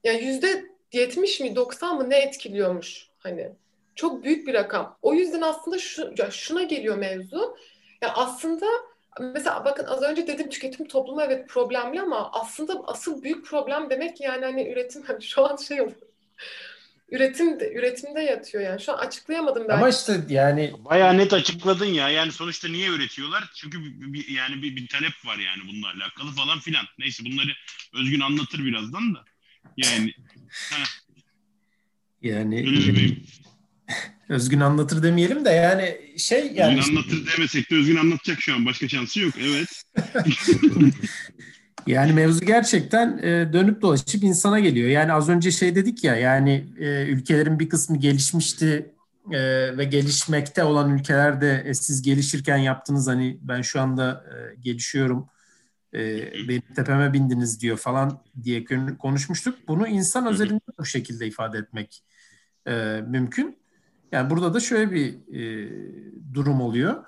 yani 0.05 0.25
yüzde 0.25 0.65
70 0.93 1.41
mi 1.41 1.57
90 1.57 1.97
mı 1.97 2.11
ne 2.11 2.19
etkiliyormuş 2.19 3.09
hani. 3.19 3.53
Çok 3.95 4.25
büyük 4.25 4.47
bir 4.47 4.55
rakam. 4.55 4.99
O 5.03 5.15
yüzden 5.15 5.41
aslında 5.41 5.79
şu, 5.79 6.15
ya 6.19 6.31
şuna 6.31 6.63
geliyor 6.63 6.99
mevzu. 6.99 7.57
Ya 8.03 8.15
aslında 8.15 8.67
mesela 9.21 9.65
bakın 9.65 9.85
az 9.85 10.03
önce 10.03 10.27
dedim 10.27 10.51
tüketim 10.51 10.89
toplumu 10.89 11.23
evet 11.23 11.49
problemli 11.49 12.01
ama 12.01 12.31
aslında 12.33 12.83
asıl 12.87 13.23
büyük 13.23 13.47
problem 13.47 13.91
demek 13.91 14.21
yani 14.21 14.45
hani 14.45 14.73
üretim 14.73 15.03
hani 15.07 15.23
şu 15.23 15.45
an 15.45 15.57
şey 15.57 15.81
oluyor. 15.81 15.97
Üretim 17.11 17.61
de, 17.61 17.73
üretimde 17.73 18.21
yatıyor 18.21 18.65
yani. 18.65 18.81
Şu 18.81 18.93
an 18.93 18.99
açıklayamadım 18.99 19.63
belki. 19.69 19.79
Ama 19.79 19.89
işte 19.89 20.21
yani 20.29 20.73
bayağı 20.79 21.19
net 21.19 21.33
açıkladın 21.33 21.87
ya. 21.87 22.09
Yani 22.11 22.33
sonuçta 22.33 22.69
niye 22.69 22.89
üretiyorlar? 22.89 23.51
Çünkü 23.55 23.81
bir, 23.81 24.13
bir, 24.13 24.29
yani 24.29 24.63
bir, 24.63 24.77
bir 24.77 24.89
talep 24.89 25.27
var 25.27 25.39
yani 25.39 25.63
bununla 25.69 25.87
alakalı 25.89 26.31
falan 26.31 26.59
filan. 26.59 26.85
Neyse 26.99 27.25
bunları 27.25 27.51
Özgün 27.95 28.21
anlatır 28.21 28.65
birazdan 28.65 29.15
da. 29.15 29.25
Yani 29.77 30.15
yani 32.23 32.67
Özgün 34.29 34.61
anlatır 34.61 35.03
demeyelim 35.03 35.45
de 35.45 35.51
yani 35.51 35.99
şey 36.19 36.53
yani 36.55 36.79
Özgün 36.79 36.97
anlatır 36.97 37.27
demesek 37.37 37.71
de 37.71 37.77
Özgün 37.77 37.97
anlatacak 37.97 38.41
şu 38.41 38.55
an. 38.55 38.67
Başka 38.67 38.89
şansı 38.89 39.21
yok. 39.21 39.35
Evet. 39.41 39.83
yani 41.87 42.13
mevzu 42.13 42.45
gerçekten 42.45 43.19
e, 43.19 43.53
dönüp 43.53 43.83
dolaşıp 43.83 44.25
insana 44.25 44.61
geliyor. 44.61 44.89
Yani 44.89 45.13
az 45.13 45.29
önce 45.29 45.51
şey 45.51 45.75
dedik 45.75 46.05
ya 46.05 46.17
yani 46.17 46.67
e, 46.79 47.07
ülkelerin 47.07 47.59
bir 47.59 47.69
kısmı 47.69 47.97
gelişmişti 47.97 48.95
e, 49.33 49.41
ve 49.79 49.85
gelişmekte 49.85 50.65
olan 50.65 50.95
ülkelerde 50.95 51.75
siz 51.75 52.03
gelişirken 52.03 52.57
yaptınız 52.57 53.09
hani 53.09 53.39
ben 53.43 53.63
şu 53.63 53.81
anda 53.81 54.25
gelişiyorum 54.61 55.27
benim 56.49 56.63
tepeme 56.77 57.13
bindiniz 57.13 57.61
diyor 57.61 57.77
falan 57.77 58.23
diye 58.43 58.65
konuşmuştuk. 58.99 59.69
Bunu 59.69 59.89
insan 59.89 60.27
özelinde 60.27 60.61
bu 60.79 60.85
şekilde 60.85 61.27
ifade 61.27 61.59
etmek 61.59 62.03
mümkün. 63.07 63.64
Yani 64.15 64.31
burada 64.31 64.55
da 64.55 64.61
şöyle 64.61 64.91
bir 64.91 65.15
e, 65.35 65.71
durum 66.35 66.61
oluyor. 66.61 67.05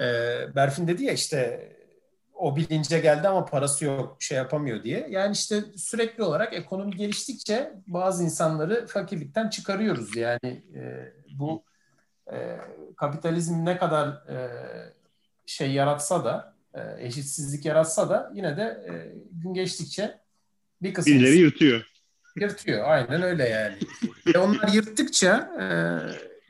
E, 0.00 0.04
Berfin 0.56 0.88
dedi 0.88 1.04
ya 1.04 1.12
işte 1.12 1.72
o 2.34 2.56
bilince 2.56 2.98
geldi 2.98 3.28
ama 3.28 3.44
parası 3.44 3.84
yok, 3.84 4.16
şey 4.20 4.38
yapamıyor 4.38 4.82
diye. 4.82 5.06
Yani 5.10 5.32
işte 5.32 5.64
sürekli 5.76 6.22
olarak 6.22 6.54
ekonomi 6.54 6.96
geliştikçe 6.96 7.72
bazı 7.86 8.24
insanları 8.24 8.86
fakirlikten 8.86 9.48
çıkarıyoruz. 9.48 10.16
Yani 10.16 10.64
e, 10.74 11.12
bu 11.38 11.64
e, 12.32 12.58
kapitalizm 12.96 13.64
ne 13.64 13.78
kadar 13.78 14.08
e, 14.08 14.50
şey 15.46 15.72
yaratsa 15.72 16.24
da, 16.24 16.54
e, 16.74 17.06
eşitsizlik 17.06 17.64
yaratsa 17.64 18.10
da 18.10 18.32
yine 18.34 18.56
de 18.56 18.62
e, 18.62 18.92
gün 19.32 19.54
geçtikçe 19.54 20.18
bir 20.82 20.94
kısmı... 20.94 21.14
Birileri 21.14 21.36
yırtıyor. 21.36 21.84
Yırtıyor, 22.36 22.84
aynen 22.88 23.22
öyle 23.22 23.48
yani. 23.48 23.76
Ve 24.26 24.38
onlar 24.38 24.68
yırttıkça 24.68 25.50
e, 25.60 25.66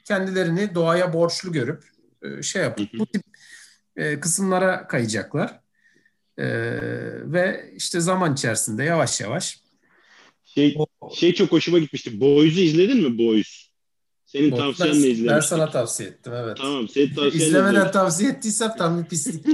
kendilerini 0.09 0.75
doğaya 0.75 1.13
borçlu 1.13 1.53
görüp 1.53 1.85
e, 2.23 2.43
şey 2.43 2.63
yapıp 2.63 2.89
bu 2.99 3.07
tip 3.07 3.23
e, 3.97 4.21
kısımlara 4.21 4.87
kayacaklar. 4.87 5.61
E, 6.39 6.47
ve 7.33 7.73
işte 7.77 8.01
zaman 8.01 8.35
içerisinde 8.35 8.85
yavaş 8.85 9.21
yavaş 9.21 9.61
şey 10.45 10.77
şey 11.15 11.35
çok 11.35 11.53
hoşuma 11.53 11.79
gitmişti. 11.79 12.21
Boys'u 12.21 12.61
izledin 12.61 13.03
mi 13.03 13.19
Boys? 13.19 13.69
Senin 14.27 14.57
tavsiyenle 14.57 14.97
izlemiştim. 14.97 15.27
Ben 15.29 15.41
sana 15.41 15.71
tavsiye 15.71 16.09
ettim 16.09 16.33
evet. 16.37 16.57
Tamam, 16.57 16.89
senin 16.89 17.15
tavsiyenle 17.15 17.47
İzlemeden 17.47 17.91
tavsiye 17.91 18.31
ettiysem 18.31 18.77
tam 18.79 19.03
bir 19.03 19.09
pislik. 19.09 19.47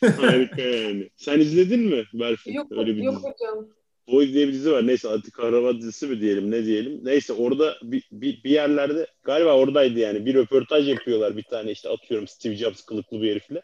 Harika 0.16 0.62
yani. 0.62 1.10
Sen 1.16 1.40
izledin 1.40 1.80
mi 1.80 2.04
Berfin? 2.14 2.52
Yok, 2.52 2.66
Öyle 2.70 2.96
bir 2.96 3.02
yok 3.02 3.16
dizi. 3.16 3.28
hocam. 3.28 3.68
Boys 4.08 4.32
diye 4.32 4.48
bir 4.48 4.52
dizi 4.52 4.72
var. 4.72 4.86
Neyse 4.86 5.08
anti 5.08 5.30
kahraman 5.30 5.78
dizisi 5.78 6.06
mi 6.06 6.20
diyelim 6.20 6.50
ne 6.50 6.64
diyelim. 6.64 7.00
Neyse 7.04 7.32
orada 7.32 7.78
bir, 7.82 8.08
bir, 8.12 8.44
bir 8.44 8.50
yerlerde 8.50 9.06
galiba 9.22 9.56
oradaydı 9.56 9.98
yani. 9.98 10.26
Bir 10.26 10.34
röportaj 10.34 10.88
yapıyorlar 10.88 11.36
bir 11.36 11.42
tane 11.42 11.70
işte 11.70 11.88
atıyorum 11.88 12.28
Steve 12.28 12.56
Jobs 12.56 12.82
kılıklı 12.82 13.22
bir 13.22 13.30
herifle. 13.30 13.62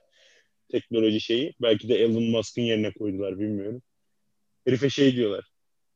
Teknoloji 0.68 1.20
şeyi. 1.20 1.54
Belki 1.62 1.88
de 1.88 1.94
Elon 1.94 2.22
Musk'ın 2.22 2.62
yerine 2.62 2.92
koydular 2.92 3.38
bilmiyorum. 3.38 3.82
Herife 4.64 4.90
şey 4.90 5.16
diyorlar. 5.16 5.44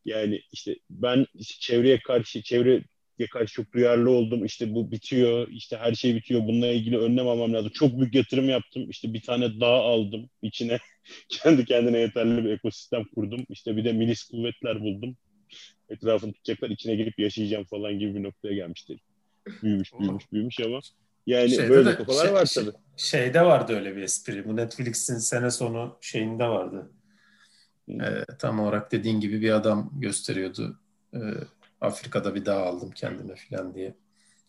Yani 0.04 0.42
işte 0.52 0.76
ben 0.90 1.26
çevreye 1.60 1.98
karşı 1.98 2.42
çevreye 2.42 2.84
karşı 3.30 3.54
çok 3.54 3.72
duyarlı 3.72 4.10
oldum. 4.10 4.44
İşte 4.44 4.74
bu 4.74 4.90
bitiyor. 4.90 5.48
işte 5.48 5.76
her 5.76 5.94
şey 5.94 6.14
bitiyor. 6.14 6.40
Bununla 6.46 6.66
ilgili 6.66 6.98
önlem 6.98 7.28
almam 7.28 7.52
lazım. 7.52 7.70
Çok 7.74 7.98
büyük 7.98 8.14
yatırım 8.14 8.48
yaptım. 8.48 8.90
İşte 8.90 9.14
bir 9.14 9.22
tane 9.22 9.60
dağ 9.60 9.66
aldım. 9.66 10.30
içine 10.42 10.78
kendi 11.28 11.64
kendine 11.64 11.98
yeterli 11.98 12.44
bir 12.44 12.50
ekosistem 12.50 13.04
kurdum. 13.14 13.46
İşte 13.48 13.76
bir 13.76 13.84
de 13.84 13.92
milis 13.92 14.24
kuvvetler 14.24 14.80
buldum. 14.80 15.16
Etrafını 15.88 16.32
tutacaklar. 16.32 16.70
içine 16.70 16.94
girip 16.94 17.18
yaşayacağım 17.18 17.64
falan 17.64 17.98
gibi 17.98 18.14
bir 18.14 18.22
noktaya 18.22 18.54
gelmiştir. 18.54 19.00
Büyümüş, 19.62 19.92
büyümüş, 20.00 20.32
büyümüş 20.32 20.60
ama 20.60 20.80
yani 21.26 21.50
şeyde 21.50 21.70
böyle 21.70 21.90
de, 21.90 21.96
kafalar 21.96 22.24
şey, 22.24 22.34
var 22.34 22.50
tabii. 22.54 22.70
Şeyde 22.96 23.44
vardı 23.44 23.72
öyle 23.72 23.96
bir 23.96 24.02
espri. 24.02 24.48
Bu 24.48 24.56
Netflix'in 24.56 25.18
sene 25.18 25.50
sonu 25.50 25.98
şeyinde 26.00 26.44
vardı. 26.44 26.90
Ee, 27.88 28.24
tam 28.38 28.60
olarak 28.60 28.92
dediğin 28.92 29.20
gibi 29.20 29.40
bir 29.40 29.50
adam 29.50 29.90
gösteriyordu. 29.94 30.80
Ee, 31.14 31.18
Afrika'da 31.82 32.34
bir 32.34 32.46
dağ 32.46 32.66
aldım 32.66 32.90
kendime 32.90 33.34
falan 33.36 33.74
diye. 33.74 33.94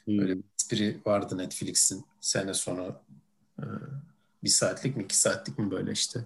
Hmm. 0.06 0.18
Böyle 0.18 0.38
bir 0.38 0.44
espri 0.60 0.98
vardı 1.06 1.38
Netflix'in 1.38 2.06
sene 2.22 2.54
sonu. 2.54 2.96
Ee, 3.60 3.66
bir 4.44 4.50
saatlik 4.50 4.98
mi 4.98 5.04
iki 5.04 5.18
saatlik 5.18 5.60
mi 5.60 5.72
böyle 5.72 5.92
işte 5.92 6.20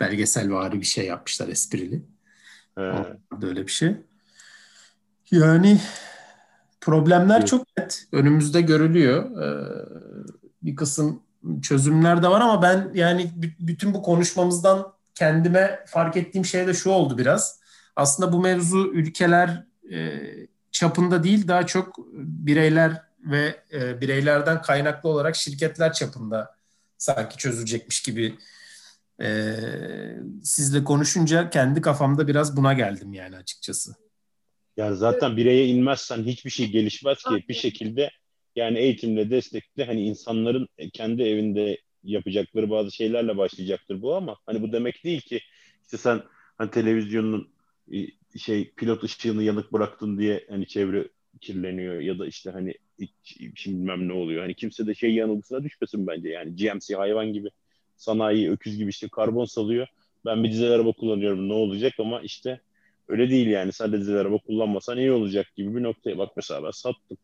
belgesel 0.00 0.52
vari 0.52 0.80
bir 0.80 0.86
şey 0.86 1.06
yapmışlar 1.06 1.48
esprili. 1.48 2.02
Evet. 2.76 3.06
Öyle 3.42 3.66
bir 3.66 3.72
şey. 3.72 3.96
Yani 5.30 5.80
problemler 6.80 7.38
evet. 7.38 7.48
çok 7.48 7.76
net. 7.78 8.08
Önümüzde 8.12 8.60
görülüyor. 8.60 9.42
Ee, 9.42 9.88
bir 10.62 10.76
kısım 10.76 11.22
çözümler 11.62 12.22
de 12.22 12.28
var 12.28 12.40
ama 12.40 12.62
ben 12.62 12.90
yani 12.94 13.30
bütün 13.60 13.94
bu 13.94 14.02
konuşmamızdan 14.02 14.92
kendime 15.14 15.84
fark 15.86 16.16
ettiğim 16.16 16.44
şey 16.44 16.66
de 16.66 16.74
şu 16.74 16.90
oldu 16.90 17.18
biraz. 17.18 17.60
Aslında 17.96 18.32
bu 18.32 18.40
mevzu 18.40 18.92
ülkeler 18.92 19.69
e, 19.92 20.20
çapında 20.72 21.24
değil 21.24 21.48
daha 21.48 21.66
çok 21.66 21.98
bireyler 22.22 23.02
ve 23.20 23.60
e, 23.72 24.00
bireylerden 24.00 24.62
kaynaklı 24.62 25.08
olarak 25.08 25.36
şirketler 25.36 25.92
çapında 25.92 26.54
sanki 26.98 27.36
çözülecekmiş 27.36 28.02
gibi 28.02 28.34
e, 29.22 29.54
sizle 30.42 30.84
konuşunca 30.84 31.50
kendi 31.50 31.80
kafamda 31.80 32.28
biraz 32.28 32.56
buna 32.56 32.72
geldim 32.72 33.12
yani 33.12 33.36
açıkçası. 33.36 33.94
Yani 34.76 34.96
zaten 34.96 35.36
bireye 35.36 35.66
inmezsen 35.66 36.24
hiçbir 36.24 36.50
şey 36.50 36.70
gelişmez 36.70 37.18
ki 37.18 37.44
bir 37.48 37.54
şekilde 37.54 38.10
yani 38.56 38.78
eğitimle 38.78 39.30
destekle 39.30 39.84
hani 39.84 40.02
insanların 40.02 40.68
kendi 40.92 41.22
evinde 41.22 41.78
yapacakları 42.02 42.70
bazı 42.70 42.90
şeylerle 42.90 43.36
başlayacaktır 43.36 44.02
bu 44.02 44.16
ama 44.16 44.36
hani 44.46 44.62
bu 44.62 44.72
demek 44.72 45.04
değil 45.04 45.20
ki 45.20 45.40
işte 45.82 45.96
sen 45.96 46.22
hani 46.58 46.70
televizyonun 46.70 47.52
şey 48.38 48.70
pilot 48.70 49.04
ışığını 49.04 49.42
yanık 49.42 49.72
bıraktın 49.72 50.18
diye 50.18 50.46
hani 50.48 50.66
çevre 50.66 51.08
kirleniyor 51.40 52.00
ya 52.00 52.18
da 52.18 52.26
işte 52.26 52.50
hani 52.50 52.74
şimdi 53.54 53.78
bilmem 53.78 54.08
ne 54.08 54.12
oluyor. 54.12 54.42
Hani 54.42 54.54
kimse 54.54 54.86
de 54.86 54.94
şey 54.94 55.14
yanılgısına 55.14 55.64
düşmesin 55.64 56.06
bence 56.06 56.28
yani 56.28 56.56
GMC 56.56 56.94
hayvan 56.96 57.32
gibi 57.32 57.48
sanayi 57.96 58.50
öküz 58.50 58.76
gibi 58.76 58.90
işte 58.90 59.08
karbon 59.08 59.44
salıyor. 59.44 59.86
Ben 60.24 60.44
bir 60.44 60.52
dizel 60.52 60.70
araba 60.70 60.92
kullanıyorum 60.92 61.48
ne 61.48 61.52
olacak 61.52 61.92
ama 61.98 62.20
işte 62.20 62.60
öyle 63.08 63.30
değil 63.30 63.46
yani. 63.46 63.72
Sen 63.72 63.92
de 63.92 64.00
dizel 64.00 64.16
araba 64.16 64.38
kullanmasan 64.38 64.98
iyi 64.98 65.12
olacak 65.12 65.46
gibi 65.56 65.76
bir 65.76 65.82
noktaya 65.82 66.18
bak 66.18 66.32
mesela 66.36 66.64
ben 66.64 66.70
sattım. 66.70 67.18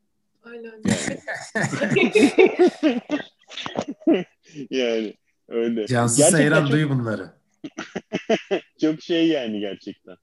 Aynen. 0.45 0.83
Yani, 0.85 1.21
yani 4.71 5.15
öyle. 5.49 5.87
Cansız 5.87 6.25
Seyran 6.25 6.63
çok... 6.63 6.73
duy 6.73 6.89
bunları. 6.89 7.31
çok 8.81 9.03
şey 9.03 9.29
yani 9.29 9.61
gerçekten. 9.61 10.17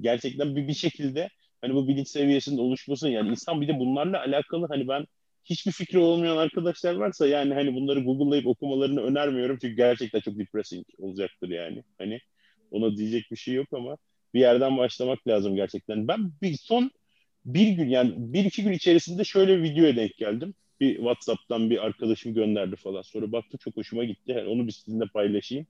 Gerçekten 0.00 0.56
bir, 0.56 0.68
bir 0.68 0.74
şekilde 0.74 1.28
hani 1.60 1.74
bu 1.74 1.88
bilinç 1.88 2.08
seviyesinin 2.08 2.58
oluşması 2.58 3.08
yani 3.08 3.30
insan 3.30 3.60
bir 3.60 3.68
de 3.68 3.78
bunlarla 3.78 4.20
alakalı 4.20 4.66
hani 4.68 4.88
ben 4.88 5.06
hiçbir 5.44 5.72
fikri 5.72 5.98
olmayan 5.98 6.36
arkadaşlar 6.36 6.94
varsa 6.94 7.26
yani 7.26 7.54
hani 7.54 7.74
bunları 7.74 8.00
Google'layıp 8.00 8.46
okumalarını 8.46 9.02
önermiyorum 9.02 9.58
çünkü 9.60 9.76
gerçekten 9.76 10.20
çok 10.20 10.38
depressing 10.38 10.86
olacaktır 10.98 11.48
yani. 11.48 11.84
Hani 11.98 12.18
ona 12.70 12.96
diyecek 12.96 13.30
bir 13.30 13.36
şey 13.36 13.54
yok 13.54 13.68
ama 13.72 13.96
bir 14.34 14.40
yerden 14.40 14.78
başlamak 14.78 15.28
lazım 15.28 15.56
gerçekten. 15.56 16.08
Ben 16.08 16.32
bir 16.42 16.56
son 16.56 16.90
bir 17.44 17.68
gün 17.68 17.88
yani 17.88 18.14
bir 18.16 18.44
iki 18.44 18.62
gün 18.62 18.72
içerisinde 18.72 19.24
şöyle 19.24 19.58
bir 19.58 19.62
videoya 19.62 19.96
denk 19.96 20.16
geldim. 20.16 20.54
Bir 20.80 20.96
WhatsApp'tan 20.96 21.70
bir 21.70 21.84
arkadaşım 21.84 22.34
gönderdi 22.34 22.76
falan. 22.76 23.02
Sonra 23.02 23.32
baktım 23.32 23.60
çok 23.64 23.76
hoşuma 23.76 24.04
gitti. 24.04 24.32
Yani 24.32 24.48
onu 24.48 24.66
bir 24.66 24.72
sizinle 24.72 25.04
paylaşayım 25.14 25.66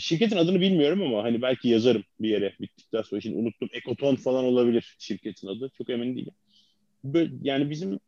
şirketin 0.00 0.36
adını 0.36 0.60
bilmiyorum 0.60 1.02
ama 1.02 1.22
hani 1.22 1.42
belki 1.42 1.68
yazarım 1.68 2.04
bir 2.20 2.28
yere 2.28 2.54
bittikten 2.60 3.02
sonra 3.02 3.20
şimdi 3.20 3.36
unuttum. 3.36 3.68
Ekoton 3.72 4.16
falan 4.16 4.44
olabilir 4.44 4.96
şirketin 4.98 5.48
adı. 5.48 5.70
Çok 5.78 5.90
emin 5.90 6.16
değilim. 6.16 6.34
Böyle, 7.04 7.32
yani 7.42 7.70
bizim 7.70 8.00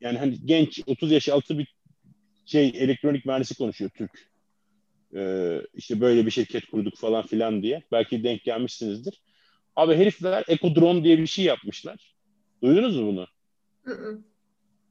yani 0.00 0.18
hani 0.18 0.38
genç 0.44 0.80
30 0.86 1.12
yaş 1.12 1.28
altı 1.28 1.58
bir 1.58 1.74
şey 2.46 2.72
elektronik 2.74 3.26
mühendisi 3.26 3.54
konuşuyor 3.54 3.90
Türk. 3.90 4.30
Ee, 5.16 5.60
işte 5.74 6.00
böyle 6.00 6.26
bir 6.26 6.30
şirket 6.30 6.66
kurduk 6.66 6.96
falan 6.96 7.26
filan 7.26 7.62
diye. 7.62 7.82
Belki 7.92 8.24
denk 8.24 8.44
gelmişsinizdir. 8.44 9.22
Abi 9.76 9.94
herifler 9.94 10.44
Ekodrone 10.48 11.04
diye 11.04 11.18
bir 11.18 11.26
şey 11.26 11.44
yapmışlar. 11.44 12.14
Duydunuz 12.62 12.96
mu 12.96 13.06
bunu? 13.06 13.26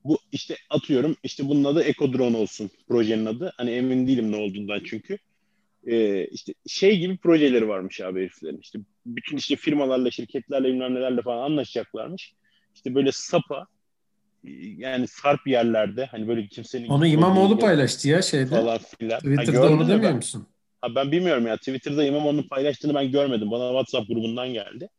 Bu 0.03 0.17
işte 0.31 0.57
atıyorum 0.69 1.15
işte 1.23 1.49
bunun 1.49 1.63
adı 1.63 1.83
Ekodrone 1.83 2.37
olsun 2.37 2.69
projenin 2.87 3.25
adı. 3.25 3.53
Hani 3.57 3.71
emin 3.71 4.07
değilim 4.07 4.31
ne 4.31 4.35
olduğundan 4.35 4.81
çünkü 4.85 5.17
e, 5.87 6.25
işte 6.25 6.53
şey 6.67 6.99
gibi 6.99 7.17
projeleri 7.17 7.67
varmış 7.67 8.01
abi 8.01 8.19
heriflerin. 8.19 8.57
İşte 8.57 8.79
bütün 9.05 9.37
işte 9.37 9.55
firmalarla, 9.55 10.11
şirketlerle, 10.11 10.67
bilmem 10.67 10.95
nelerle 10.95 11.21
falan 11.21 11.43
anlaşacaklarmış. 11.43 12.33
İşte 12.75 12.95
böyle 12.95 13.11
sapa 13.11 13.67
yani 14.77 15.07
sarp 15.07 15.47
yerlerde 15.47 16.05
hani 16.05 16.27
böyle 16.27 16.47
kimsenin 16.47 16.87
onu 16.87 17.07
İmamoğlu 17.07 17.59
paylaştı 17.59 18.09
ya 18.09 18.21
şeyde 18.21 18.49
falan 18.49 18.79
filan. 18.99 19.19
Twitter'da 19.19 19.61
ha, 19.61 19.69
onu 19.69 19.87
demiyor 19.87 20.11
musun? 20.11 20.47
Ha, 20.81 20.95
ben 20.95 21.11
bilmiyorum 21.11 21.47
ya 21.47 21.57
Twitter'da 21.57 22.05
İmamoğlu'nun 22.05 22.47
paylaştığını 22.47 22.95
ben 22.95 23.11
görmedim. 23.11 23.51
Bana 23.51 23.67
WhatsApp 23.67 24.07
grubundan 24.07 24.53
geldi. 24.53 24.89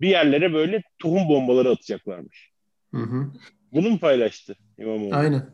Bir 0.00 0.08
yerlere 0.08 0.54
böyle 0.54 0.82
tohum 0.98 1.28
bombaları 1.28 1.70
atacaklarmış. 1.70 2.50
Hı 2.94 3.00
hı. 3.00 3.32
Bunu 3.72 3.90
mu 3.90 3.98
paylaştı 3.98 4.56
İmamoğlu? 4.78 5.14
Aynen. 5.14 5.50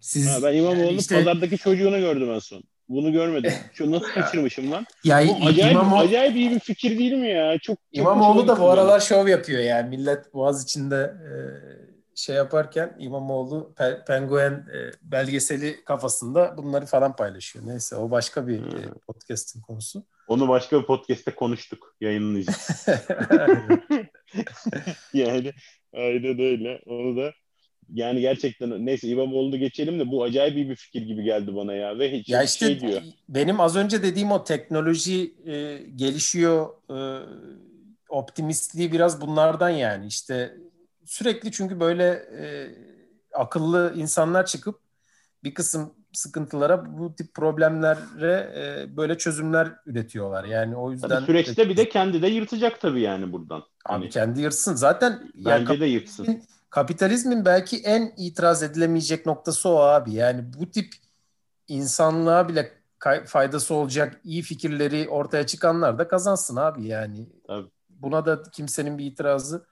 Siz, 0.00 0.28
ha, 0.28 0.42
ben 0.42 0.56
İmamoğlu'nun 0.56 0.84
yani 0.84 0.96
işte... 0.96 1.14
pazardaki 1.14 1.58
çocuğunu 1.58 1.98
gördüm 1.98 2.30
en 2.30 2.38
son. 2.38 2.62
Bunu 2.88 3.12
görmedim. 3.12 3.52
Şu 3.72 3.90
nasıl 3.90 4.08
kaçırmışım 4.08 4.72
lan? 4.72 4.86
Ya 5.04 5.22
bu 5.28 5.46
acayip, 5.46 5.72
İmamoğlu... 5.72 6.00
acayip 6.00 6.36
iyi 6.36 6.50
bir 6.50 6.60
fikir 6.60 6.98
değil 6.98 7.12
mi 7.12 7.28
ya? 7.28 7.58
Çok, 7.58 7.76
çok 7.76 7.78
İmamoğlu 7.92 8.48
da 8.48 8.60
bu 8.60 8.70
aralar 8.70 9.00
şov 9.00 9.28
yapıyor 9.28 9.60
yani. 9.60 9.96
Millet 9.96 10.34
Boğaz 10.34 10.64
içinde 10.64 10.96
e, 10.96 11.30
şey 12.14 12.36
yaparken 12.36 12.96
İmamoğlu 12.98 13.74
pe, 13.78 14.04
penguen 14.06 14.52
e, 14.52 14.90
belgeseli 15.02 15.84
kafasında 15.84 16.54
bunları 16.56 16.86
falan 16.86 17.16
paylaşıyor. 17.16 17.66
Neyse 17.66 17.96
o 17.96 18.10
başka 18.10 18.46
bir 18.46 18.58
hmm. 18.58 18.78
e, 18.78 18.82
podcast'in 19.06 19.60
konusu. 19.60 20.04
Onu 20.28 20.48
başka 20.48 20.80
bir 20.80 20.86
podcast'te 20.86 21.34
konuştuk. 21.34 21.96
Yayınlayacağız. 22.00 22.86
yani 25.12 25.52
aynen 25.94 26.40
öyle. 26.40 26.80
Onu 26.86 27.16
da 27.16 27.32
yani 27.92 28.20
gerçekten 28.20 28.86
neyse 28.86 29.08
İmamoğlu'nu 29.08 29.56
geçelim 29.56 30.00
de 30.00 30.10
bu 30.10 30.24
acayip 30.24 30.56
iyi 30.56 30.70
bir 30.70 30.76
fikir 30.76 31.02
gibi 31.02 31.22
geldi 31.22 31.56
bana 31.56 31.74
ya 31.74 31.98
ve 31.98 32.12
hiç 32.12 32.28
ya 32.28 32.42
işte 32.42 32.66
şey 32.66 32.80
diyor. 32.80 33.02
Benim 33.28 33.60
az 33.60 33.76
önce 33.76 34.02
dediğim 34.02 34.32
o 34.32 34.44
teknoloji 34.44 35.34
e, 35.46 35.82
gelişiyor 35.96 36.68
e, 36.90 36.98
optimistliği 38.08 38.92
biraz 38.92 39.20
bunlardan 39.20 39.70
yani 39.70 40.06
işte 40.06 40.54
sürekli 41.04 41.52
çünkü 41.52 41.80
böyle 41.80 42.04
e, 42.12 42.46
akıllı 43.34 43.92
insanlar 43.96 44.46
çıkıp 44.46 44.80
bir 45.44 45.54
kısım 45.54 45.94
sıkıntılara 46.12 46.98
bu 46.98 47.14
tip 47.14 47.34
problemlere 47.34 48.52
e, 48.56 48.96
böyle 48.96 49.18
çözümler 49.18 49.68
üretiyorlar. 49.86 50.44
Yani 50.44 50.76
o 50.76 50.92
yüzden 50.92 51.08
tabii 51.08 51.26
süreçte 51.26 51.68
bir 51.68 51.76
de 51.76 51.88
kendi 51.88 52.22
de 52.22 52.26
yırtacak 52.26 52.80
tabii 52.80 53.00
yani 53.00 53.32
buradan. 53.32 53.58
Abi 53.58 53.66
hani, 53.84 54.08
kendi 54.08 54.40
yırtsın. 54.40 54.74
Zaten 54.74 55.30
bence 55.34 55.72
yani 55.72 55.80
de 55.80 55.86
yırtsın. 55.86 56.42
Kapitalizmin 56.70 57.44
belki 57.44 57.76
en 57.76 58.12
itiraz 58.16 58.62
edilemeyecek 58.62 59.26
noktası 59.26 59.68
o 59.68 59.76
abi. 59.76 60.12
Yani 60.12 60.44
bu 60.58 60.70
tip 60.70 60.88
insanlığa 61.68 62.48
bile 62.48 62.72
faydası 63.26 63.74
olacak 63.74 64.20
iyi 64.24 64.42
fikirleri 64.42 65.08
ortaya 65.08 65.46
çıkanlar 65.46 65.98
da 65.98 66.08
kazansın 66.08 66.56
abi 66.56 66.86
yani. 66.86 67.26
Tabii. 67.46 67.68
Buna 67.90 68.26
da 68.26 68.42
kimsenin 68.52 68.98
bir 68.98 69.04
itirazı 69.04 69.66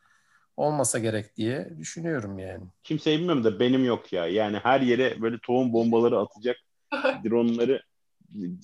olmasa 0.57 0.99
gerek 0.99 1.37
diye 1.37 1.79
düşünüyorum 1.79 2.39
yani. 2.39 2.65
Kimseyi 2.83 3.19
bilmiyorum 3.19 3.45
da 3.45 3.61
benim 3.61 3.85
yok 3.85 4.13
ya. 4.13 4.27
Yani 4.27 4.57
her 4.63 4.81
yere 4.81 5.23
böyle 5.23 5.39
tohum 5.43 5.73
bombaları 5.73 6.19
atacak 6.19 6.57
dronları 7.25 7.83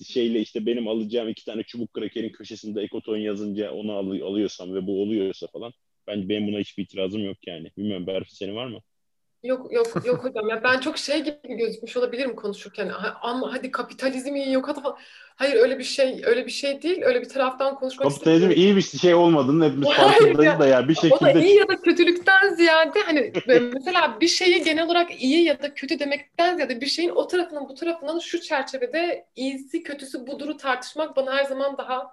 şeyle 0.07 0.39
işte 0.39 0.65
benim 0.65 0.87
alacağım 0.87 1.29
iki 1.29 1.45
tane 1.45 1.63
çubuk 1.63 1.93
krakerin 1.93 2.31
köşesinde 2.31 2.81
ekoton 2.81 3.17
yazınca 3.17 3.71
onu 3.71 3.91
al- 3.91 4.21
alıyorsam 4.21 4.73
ve 4.73 4.87
bu 4.87 5.01
oluyorsa 5.01 5.47
falan 5.47 5.71
ben 6.07 6.29
benim 6.29 6.47
buna 6.47 6.59
hiçbir 6.59 6.83
itirazım 6.83 7.25
yok 7.25 7.37
yani. 7.47 7.71
Bilmiyorum 7.77 8.07
Berfi 8.07 8.35
senin 8.35 8.55
var 8.55 8.65
mı? 8.65 8.79
Yok 9.43 9.73
yok 9.73 10.05
yok 10.05 10.23
hocam. 10.23 10.49
Ya 10.49 10.63
ben 10.63 10.79
çok 10.79 10.97
şey 10.97 11.23
gibi 11.23 11.57
gözükmüş 11.57 11.97
olabilirim 11.97 12.35
konuşurken. 12.35 12.91
Ama 13.21 13.53
hadi 13.53 13.71
kapitalizm 13.71 14.35
iyi 14.35 14.53
yok 14.53 14.69
adam 14.69 14.97
hayır 15.35 15.55
öyle 15.55 15.79
bir 15.79 15.83
şey 15.83 16.21
öyle 16.25 16.45
bir 16.45 16.51
şey 16.51 16.81
değil. 16.81 17.01
Öyle 17.03 17.21
bir 17.21 17.29
taraftan 17.29 17.75
konuşmak 17.75 18.09
kapitalizm 18.09 18.51
iyi 18.51 18.75
bir 18.75 18.81
şey 18.81 19.13
olmadığını 19.13 19.65
hepimiz 19.65 19.89
farkındayız 19.97 20.59
da 20.59 20.67
ya. 20.67 20.87
bir 20.87 20.95
şekilde 20.95 21.15
o 21.15 21.23
da 21.25 21.31
iyi 21.31 21.55
ya 21.55 21.67
da 21.67 21.81
kötülükten 21.81 22.53
ziyade 22.53 22.99
hani 23.05 23.33
mesela 23.73 24.17
bir 24.21 24.27
şeyi 24.27 24.63
genel 24.63 24.85
olarak 24.85 25.21
iyi 25.21 25.43
ya 25.43 25.61
da 25.61 25.73
kötü 25.73 25.99
demekten 25.99 26.55
ziyade 26.55 26.81
bir 26.81 26.85
şeyin 26.85 27.09
o 27.09 27.27
tarafının 27.27 27.69
bu 27.69 27.75
tarafından 27.75 28.19
şu 28.19 28.41
çerçevede 28.41 29.25
iyisi 29.35 29.83
kötüsü 29.83 30.27
buduru 30.27 30.57
tartışmak 30.57 31.15
bana 31.15 31.33
her 31.33 31.43
zaman 31.43 31.77
daha 31.77 32.11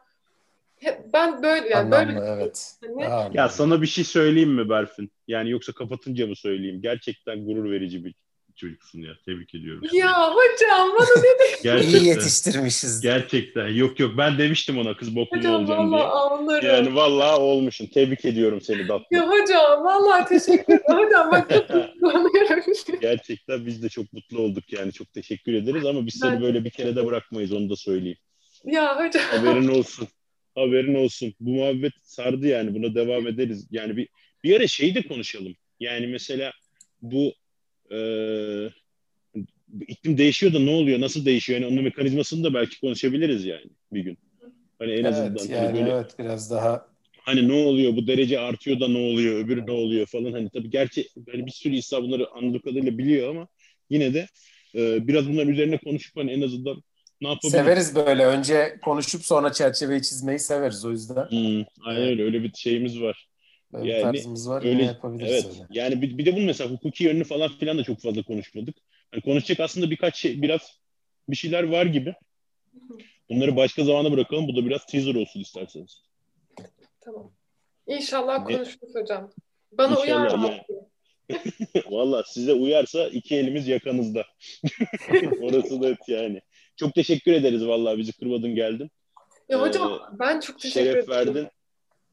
ben 1.12 1.42
böyle 1.42 1.68
yani 1.68 1.94
Anlamlı, 1.96 2.20
böyle 2.20 2.42
evet. 2.42 2.74
Hani... 2.98 3.36
Ya 3.36 3.48
sana 3.48 3.82
bir 3.82 3.86
şey 3.86 4.04
söyleyeyim 4.04 4.50
mi 4.50 4.68
Berfin? 4.68 5.12
Yani 5.28 5.50
yoksa 5.50 5.72
kapatınca 5.72 6.26
mı 6.26 6.36
söyleyeyim? 6.36 6.82
Gerçekten 6.82 7.44
gurur 7.44 7.70
verici 7.70 8.04
bir 8.04 8.14
çocuksun 8.56 9.00
ya. 9.00 9.12
Tebrik 9.26 9.54
ediyorum. 9.54 9.82
Ya 9.92 10.30
hocam 10.30 10.88
bana 10.98 11.22
ne 11.22 11.28
Gerçekten. 11.62 11.98
İyi 11.98 12.08
yetiştirmişiz. 12.08 13.00
Gerçekten. 13.00 13.68
Yok 13.68 14.00
yok 14.00 14.14
ben 14.18 14.38
demiştim 14.38 14.78
ona 14.78 14.96
kız 14.96 15.16
bokunu 15.16 15.38
hocam, 15.38 15.54
olacağım 15.54 15.92
diye. 15.92 16.02
Anlarım. 16.02 16.68
Yani 16.68 16.94
vallahi 16.94 17.40
olmuşsun. 17.40 17.86
Tebrik 17.86 18.24
ediyorum 18.24 18.60
seni 18.60 18.88
Datlı. 18.88 19.16
Ya 19.16 19.28
hocam 19.28 19.84
vallahi 19.84 20.28
teşekkür 20.28 20.74
ederim. 20.74 21.06
hocam 21.06 21.30
bak 21.30 21.50
Gerçekten 23.00 23.66
biz 23.66 23.82
de 23.82 23.88
çok 23.88 24.12
mutlu 24.12 24.38
olduk 24.38 24.72
yani. 24.72 24.92
Çok 24.92 25.12
teşekkür 25.12 25.54
ederiz 25.54 25.86
ama 25.86 26.06
biz 26.06 26.14
seni 26.20 26.32
ben 26.32 26.42
böyle 26.42 26.64
bir 26.64 26.70
kere 26.70 26.96
de 26.96 27.06
bırakmayız 27.06 27.52
onu 27.52 27.70
da 27.70 27.76
söyleyeyim. 27.76 28.18
Ya 28.64 29.06
hocam. 29.06 29.22
Haberin 29.22 29.68
olsun 29.68 30.08
haberin 30.54 30.94
olsun. 30.94 31.34
Bu 31.40 31.50
muhabbet 31.50 31.92
sardı 32.02 32.46
yani 32.46 32.74
buna 32.74 32.94
devam 32.94 33.26
ederiz. 33.26 33.68
Yani 33.70 33.96
bir 33.96 34.08
bir 34.44 34.56
ara 34.56 34.66
şeyi 34.66 34.94
de 34.94 35.02
konuşalım. 35.02 35.54
Yani 35.80 36.06
mesela 36.06 36.52
bu 37.02 37.34
e, 37.92 37.98
iklim 39.88 40.18
değişiyor 40.18 40.54
da 40.54 40.58
ne 40.58 40.70
oluyor, 40.70 41.00
nasıl 41.00 41.24
değişiyor? 41.24 41.60
Yani 41.60 41.72
onun 41.72 41.84
mekanizmasını 41.84 42.44
da 42.44 42.54
belki 42.54 42.80
konuşabiliriz 42.80 43.44
yani 43.44 43.66
bir 43.92 44.00
gün. 44.00 44.18
Hani 44.78 44.92
en 44.92 45.04
evet, 45.04 45.06
azından 45.06 45.38
hani 45.38 45.52
yani 45.52 45.66
hani 45.66 45.80
böyle 45.80 45.90
evet 45.90 46.14
biraz 46.18 46.50
daha 46.50 46.86
hani 47.20 47.48
ne 47.48 47.52
oluyor 47.52 47.96
bu 47.96 48.06
derece 48.06 48.40
artıyor 48.40 48.80
da 48.80 48.88
ne 48.88 48.98
oluyor 48.98 49.44
öbürü 49.44 49.66
ne 49.66 49.70
oluyor 49.70 50.06
falan 50.06 50.32
hani 50.32 50.50
tabii 50.50 50.70
gerçi 50.70 51.08
böyle 51.16 51.46
bir 51.46 51.50
sürü 51.50 51.74
insan 51.74 52.02
bunları 52.02 52.30
anladığım 52.30 52.60
kadarıyla 52.60 52.98
biliyor 52.98 53.30
ama 53.30 53.48
yine 53.90 54.14
de 54.14 54.26
e, 54.74 55.08
biraz 55.08 55.28
bunların 55.28 55.52
üzerine 55.52 55.78
konuşup 55.78 56.16
hani 56.16 56.32
en 56.32 56.40
azından 56.40 56.82
ne 57.20 57.28
yapabiliriz? 57.28 57.52
Severiz 57.52 57.94
böyle. 57.94 58.26
Önce 58.26 58.78
konuşup 58.82 59.24
sonra 59.24 59.52
çerçeveyi 59.52 60.02
çizmeyi 60.02 60.38
severiz 60.38 60.84
o 60.84 60.90
yüzden. 60.90 61.30
Hmm, 61.30 61.64
aynen 61.84 62.02
öyle. 62.02 62.22
Öyle 62.22 62.42
bir 62.42 62.52
şeyimiz 62.54 63.02
var. 63.02 63.28
Böyle 63.72 63.92
yani, 63.92 64.02
tarzımız 64.02 64.48
var. 64.48 64.64
Öyle, 64.64 64.84
yapabiliriz 64.84 65.32
evet. 65.32 65.46
öyle. 65.54 65.66
Yani 65.70 66.02
bir, 66.02 66.18
bir 66.18 66.26
de 66.26 66.32
bunun 66.32 66.44
mesela 66.44 66.70
hukuki 66.70 67.04
yönünü 67.04 67.24
falan 67.24 67.48
filan 67.48 67.78
da 67.78 67.84
çok 67.84 68.00
fazla 68.00 68.22
konuşmadık. 68.22 68.76
Yani 69.12 69.22
konuşacak 69.22 69.60
aslında 69.60 69.90
birkaç 69.90 70.16
şey, 70.16 70.42
biraz 70.42 70.80
bir 71.28 71.36
şeyler 71.36 71.62
var 71.62 71.86
gibi. 71.86 72.14
Bunları 73.30 73.56
başka 73.56 73.84
zamana 73.84 74.12
bırakalım. 74.12 74.48
Bu 74.48 74.56
da 74.56 74.66
biraz 74.66 74.86
teaser 74.86 75.14
olsun 75.14 75.40
isterseniz. 75.40 76.02
Tamam. 77.00 77.32
İnşallah 77.86 78.44
konuşuruz 78.44 78.94
hocam. 78.94 79.30
Bana 79.72 79.90
İnşallah 79.90 80.04
uyar 80.04 80.34
mı? 80.34 80.50
Valla 81.90 82.22
size 82.26 82.52
uyarsa 82.52 83.08
iki 83.08 83.36
elimiz 83.36 83.68
yakanızda. 83.68 84.24
Orası 85.40 85.82
net 85.82 86.08
yani. 86.08 86.40
Çok 86.80 86.94
teşekkür 86.94 87.32
ederiz 87.32 87.66
vallahi 87.66 87.98
bizi 87.98 88.12
kırmadın 88.12 88.54
geldin. 88.54 88.90
Ya 89.48 89.60
hocam 89.60 89.92
ee, 89.92 90.18
ben 90.18 90.40
çok 90.40 90.60
teşekkür 90.60 90.90
şeref 90.90 91.08
ederim. 91.08 91.34
verdin. 91.34 91.48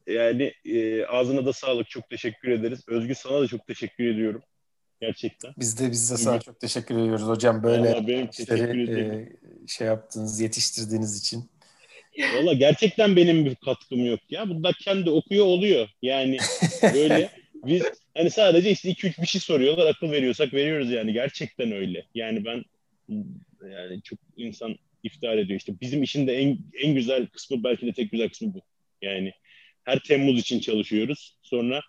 Yani 0.06 0.52
e, 0.64 1.04
ağzına 1.04 1.46
da 1.46 1.52
sağlık. 1.52 1.90
Çok 1.90 2.10
teşekkür 2.10 2.48
ederiz. 2.48 2.80
Özgü 2.88 3.14
sana 3.14 3.40
da 3.40 3.46
çok 3.46 3.66
teşekkür 3.66 4.04
ediyorum. 4.14 4.42
Gerçekten. 5.00 5.52
Biz 5.58 5.80
de 5.80 5.90
biz 5.90 6.10
de 6.10 6.16
sana 6.16 6.40
çok 6.40 6.60
teşekkür 6.60 6.94
ediyoruz 6.94 7.22
hocam. 7.22 7.62
Böyle 7.62 8.06
benim 8.06 8.28
işleri, 8.30 9.00
e, 9.00 9.28
şey 9.66 9.86
yaptığınız, 9.86 10.40
yetiştirdiğiniz 10.40 11.18
için. 11.18 11.50
Valla 12.36 12.52
gerçekten 12.52 13.16
benim 13.16 13.44
bir 13.44 13.54
katkım 13.54 14.06
yok 14.06 14.20
ya. 14.30 14.48
Bunlar 14.48 14.74
kendi 14.80 15.10
okuyor 15.10 15.46
oluyor. 15.46 15.88
Yani 16.02 16.36
böyle 16.82 17.30
biz 17.54 17.82
hani 18.16 18.30
sadece 18.30 18.70
işte 18.70 18.88
iki 18.88 19.06
üç 19.06 19.18
bir 19.18 19.26
şey 19.26 19.40
soruyorlar. 19.40 19.86
Akıl 19.86 20.10
veriyorsak 20.10 20.54
veriyoruz 20.54 20.90
yani. 20.90 21.12
Gerçekten 21.12 21.72
öyle. 21.72 22.06
Yani 22.14 22.44
ben 22.44 22.64
yani 23.62 24.02
çok 24.02 24.18
insan 24.36 24.76
iftihar 25.02 25.38
ediyor. 25.38 25.58
İşte 25.58 25.80
bizim 25.80 26.02
işin 26.02 26.26
de 26.26 26.32
en, 26.32 26.58
en 26.82 26.94
güzel 26.94 27.26
kısmı 27.26 27.64
belki 27.64 27.86
de 27.86 27.92
tek 27.92 28.10
güzel 28.10 28.28
kısmı 28.28 28.54
bu. 28.54 28.62
Yani 29.02 29.32
her 29.84 29.98
Temmuz 29.98 30.38
için 30.40 30.60
çalışıyoruz. 30.60 31.36
Sonra 31.42 31.80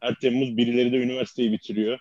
her 0.00 0.14
Temmuz 0.14 0.56
birileri 0.56 0.92
de 0.92 0.96
üniversiteyi 0.96 1.52
bitiriyor. 1.52 1.98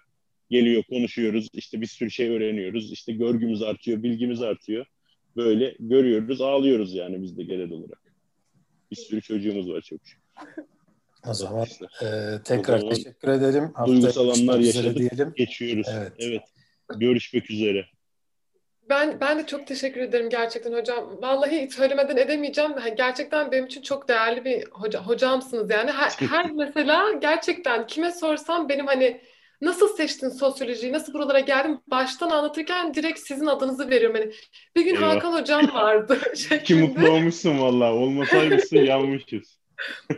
Geliyor, 0.50 0.84
konuşuyoruz. 0.84 1.50
İşte 1.54 1.82
bir 1.82 1.86
sürü 1.86 2.12
şey 2.12 2.30
öğreniyoruz. 2.30 2.92
İşte 2.92 3.14
görgümüz 3.14 3.62
artıyor, 3.62 4.04
bilgimiz 4.04 4.42
artıyor. 4.42 4.86
Böyle 5.36 5.76
görüyoruz, 5.80 6.42
ağlıyoruz 6.42 6.94
yani 6.94 7.22
biz 7.22 7.38
de 7.38 7.44
genel 7.44 7.72
olarak. 7.72 8.02
Bir 8.92 8.96
sürü 8.96 9.22
çocuğumuz 9.22 9.70
var 9.70 9.82
çok 9.82 10.00
şükür. 10.04 10.24
O 11.28 11.34
zaman 11.34 11.68
e, 12.02 12.08
tekrar 12.44 12.78
o 12.78 12.80
zaman 12.80 12.96
teşekkür 12.96 13.28
ederim. 13.28 13.72
Haftaya 13.74 13.88
duygusal 13.88 14.30
anlar 14.30 14.60
yaşadık, 14.60 14.98
diyelim. 14.98 15.34
geçiyoruz. 15.36 15.88
Evet. 15.92 16.14
evet. 16.20 16.42
Görüşmek 16.98 17.52
üzere. 17.52 17.86
Ben 18.90 19.20
ben 19.22 19.40
de 19.40 19.46
çok 19.46 19.68
teşekkür 19.68 20.02
ederim 20.02 20.30
gerçekten 20.30 20.74
hocam. 20.74 21.22
Vallahi 21.22 21.70
söylemeden 21.72 22.18
edemeyeceğim. 22.18 22.72
Gerçekten 22.98 23.52
benim 23.52 23.66
için 23.66 23.82
çok 23.82 24.08
değerli 24.08 24.46
bir 24.46 24.66
hoca, 24.72 25.02
hocamsınız 25.04 25.70
yani. 25.70 25.92
Her, 25.92 26.12
her 26.30 26.52
mesela 26.52 27.12
gerçekten 27.22 27.88
kime 27.88 28.12
sorsam 28.12 28.70
benim 28.70 28.88
hani 28.88 29.22
nasıl 29.62 29.96
seçtin 29.96 30.30
sosyolojiyi, 30.30 30.94
nasıl 30.94 31.14
buralara 31.14 31.40
geldin 31.40 31.80
baştan 31.88 32.30
anlatırken 32.30 32.94
direkt 32.94 33.20
sizin 33.20 33.46
adınızı 33.46 33.90
veriyorum. 33.90 34.16
Yani 34.16 34.32
bir 34.76 34.86
gün 34.86 34.96
Eyvah. 34.96 35.16
Hakan 35.16 35.34
hocam 35.34 35.74
vardı. 35.74 36.20
Ki 36.64 36.76
mutlu 36.76 37.10
olmuşsun 37.10 37.60
valla. 37.60 37.94
Olmasaymışsın 37.94 38.78
yanmışız. 38.86 39.60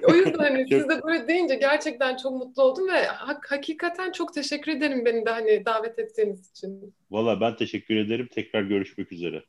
O 0.03 0.13
yüzden 0.13 0.37
hani 0.37 0.65
siz 0.69 0.89
de 0.89 1.03
böyle 1.03 1.27
deyince 1.27 1.55
gerçekten 1.55 2.17
çok 2.17 2.31
mutlu 2.31 2.63
oldum 2.63 2.87
ve 2.87 3.05
hak, 3.05 3.51
hakikaten 3.51 4.11
çok 4.11 4.33
teşekkür 4.33 4.71
ederim 4.71 5.05
beni 5.05 5.25
de 5.25 5.29
hani 5.29 5.65
davet 5.65 5.99
ettiğiniz 5.99 6.51
için. 6.51 6.93
Valla 7.11 7.41
ben 7.41 7.55
teşekkür 7.55 7.95
ederim. 7.95 8.27
Tekrar 8.31 8.61
görüşmek 8.61 9.11
üzere. 9.11 9.43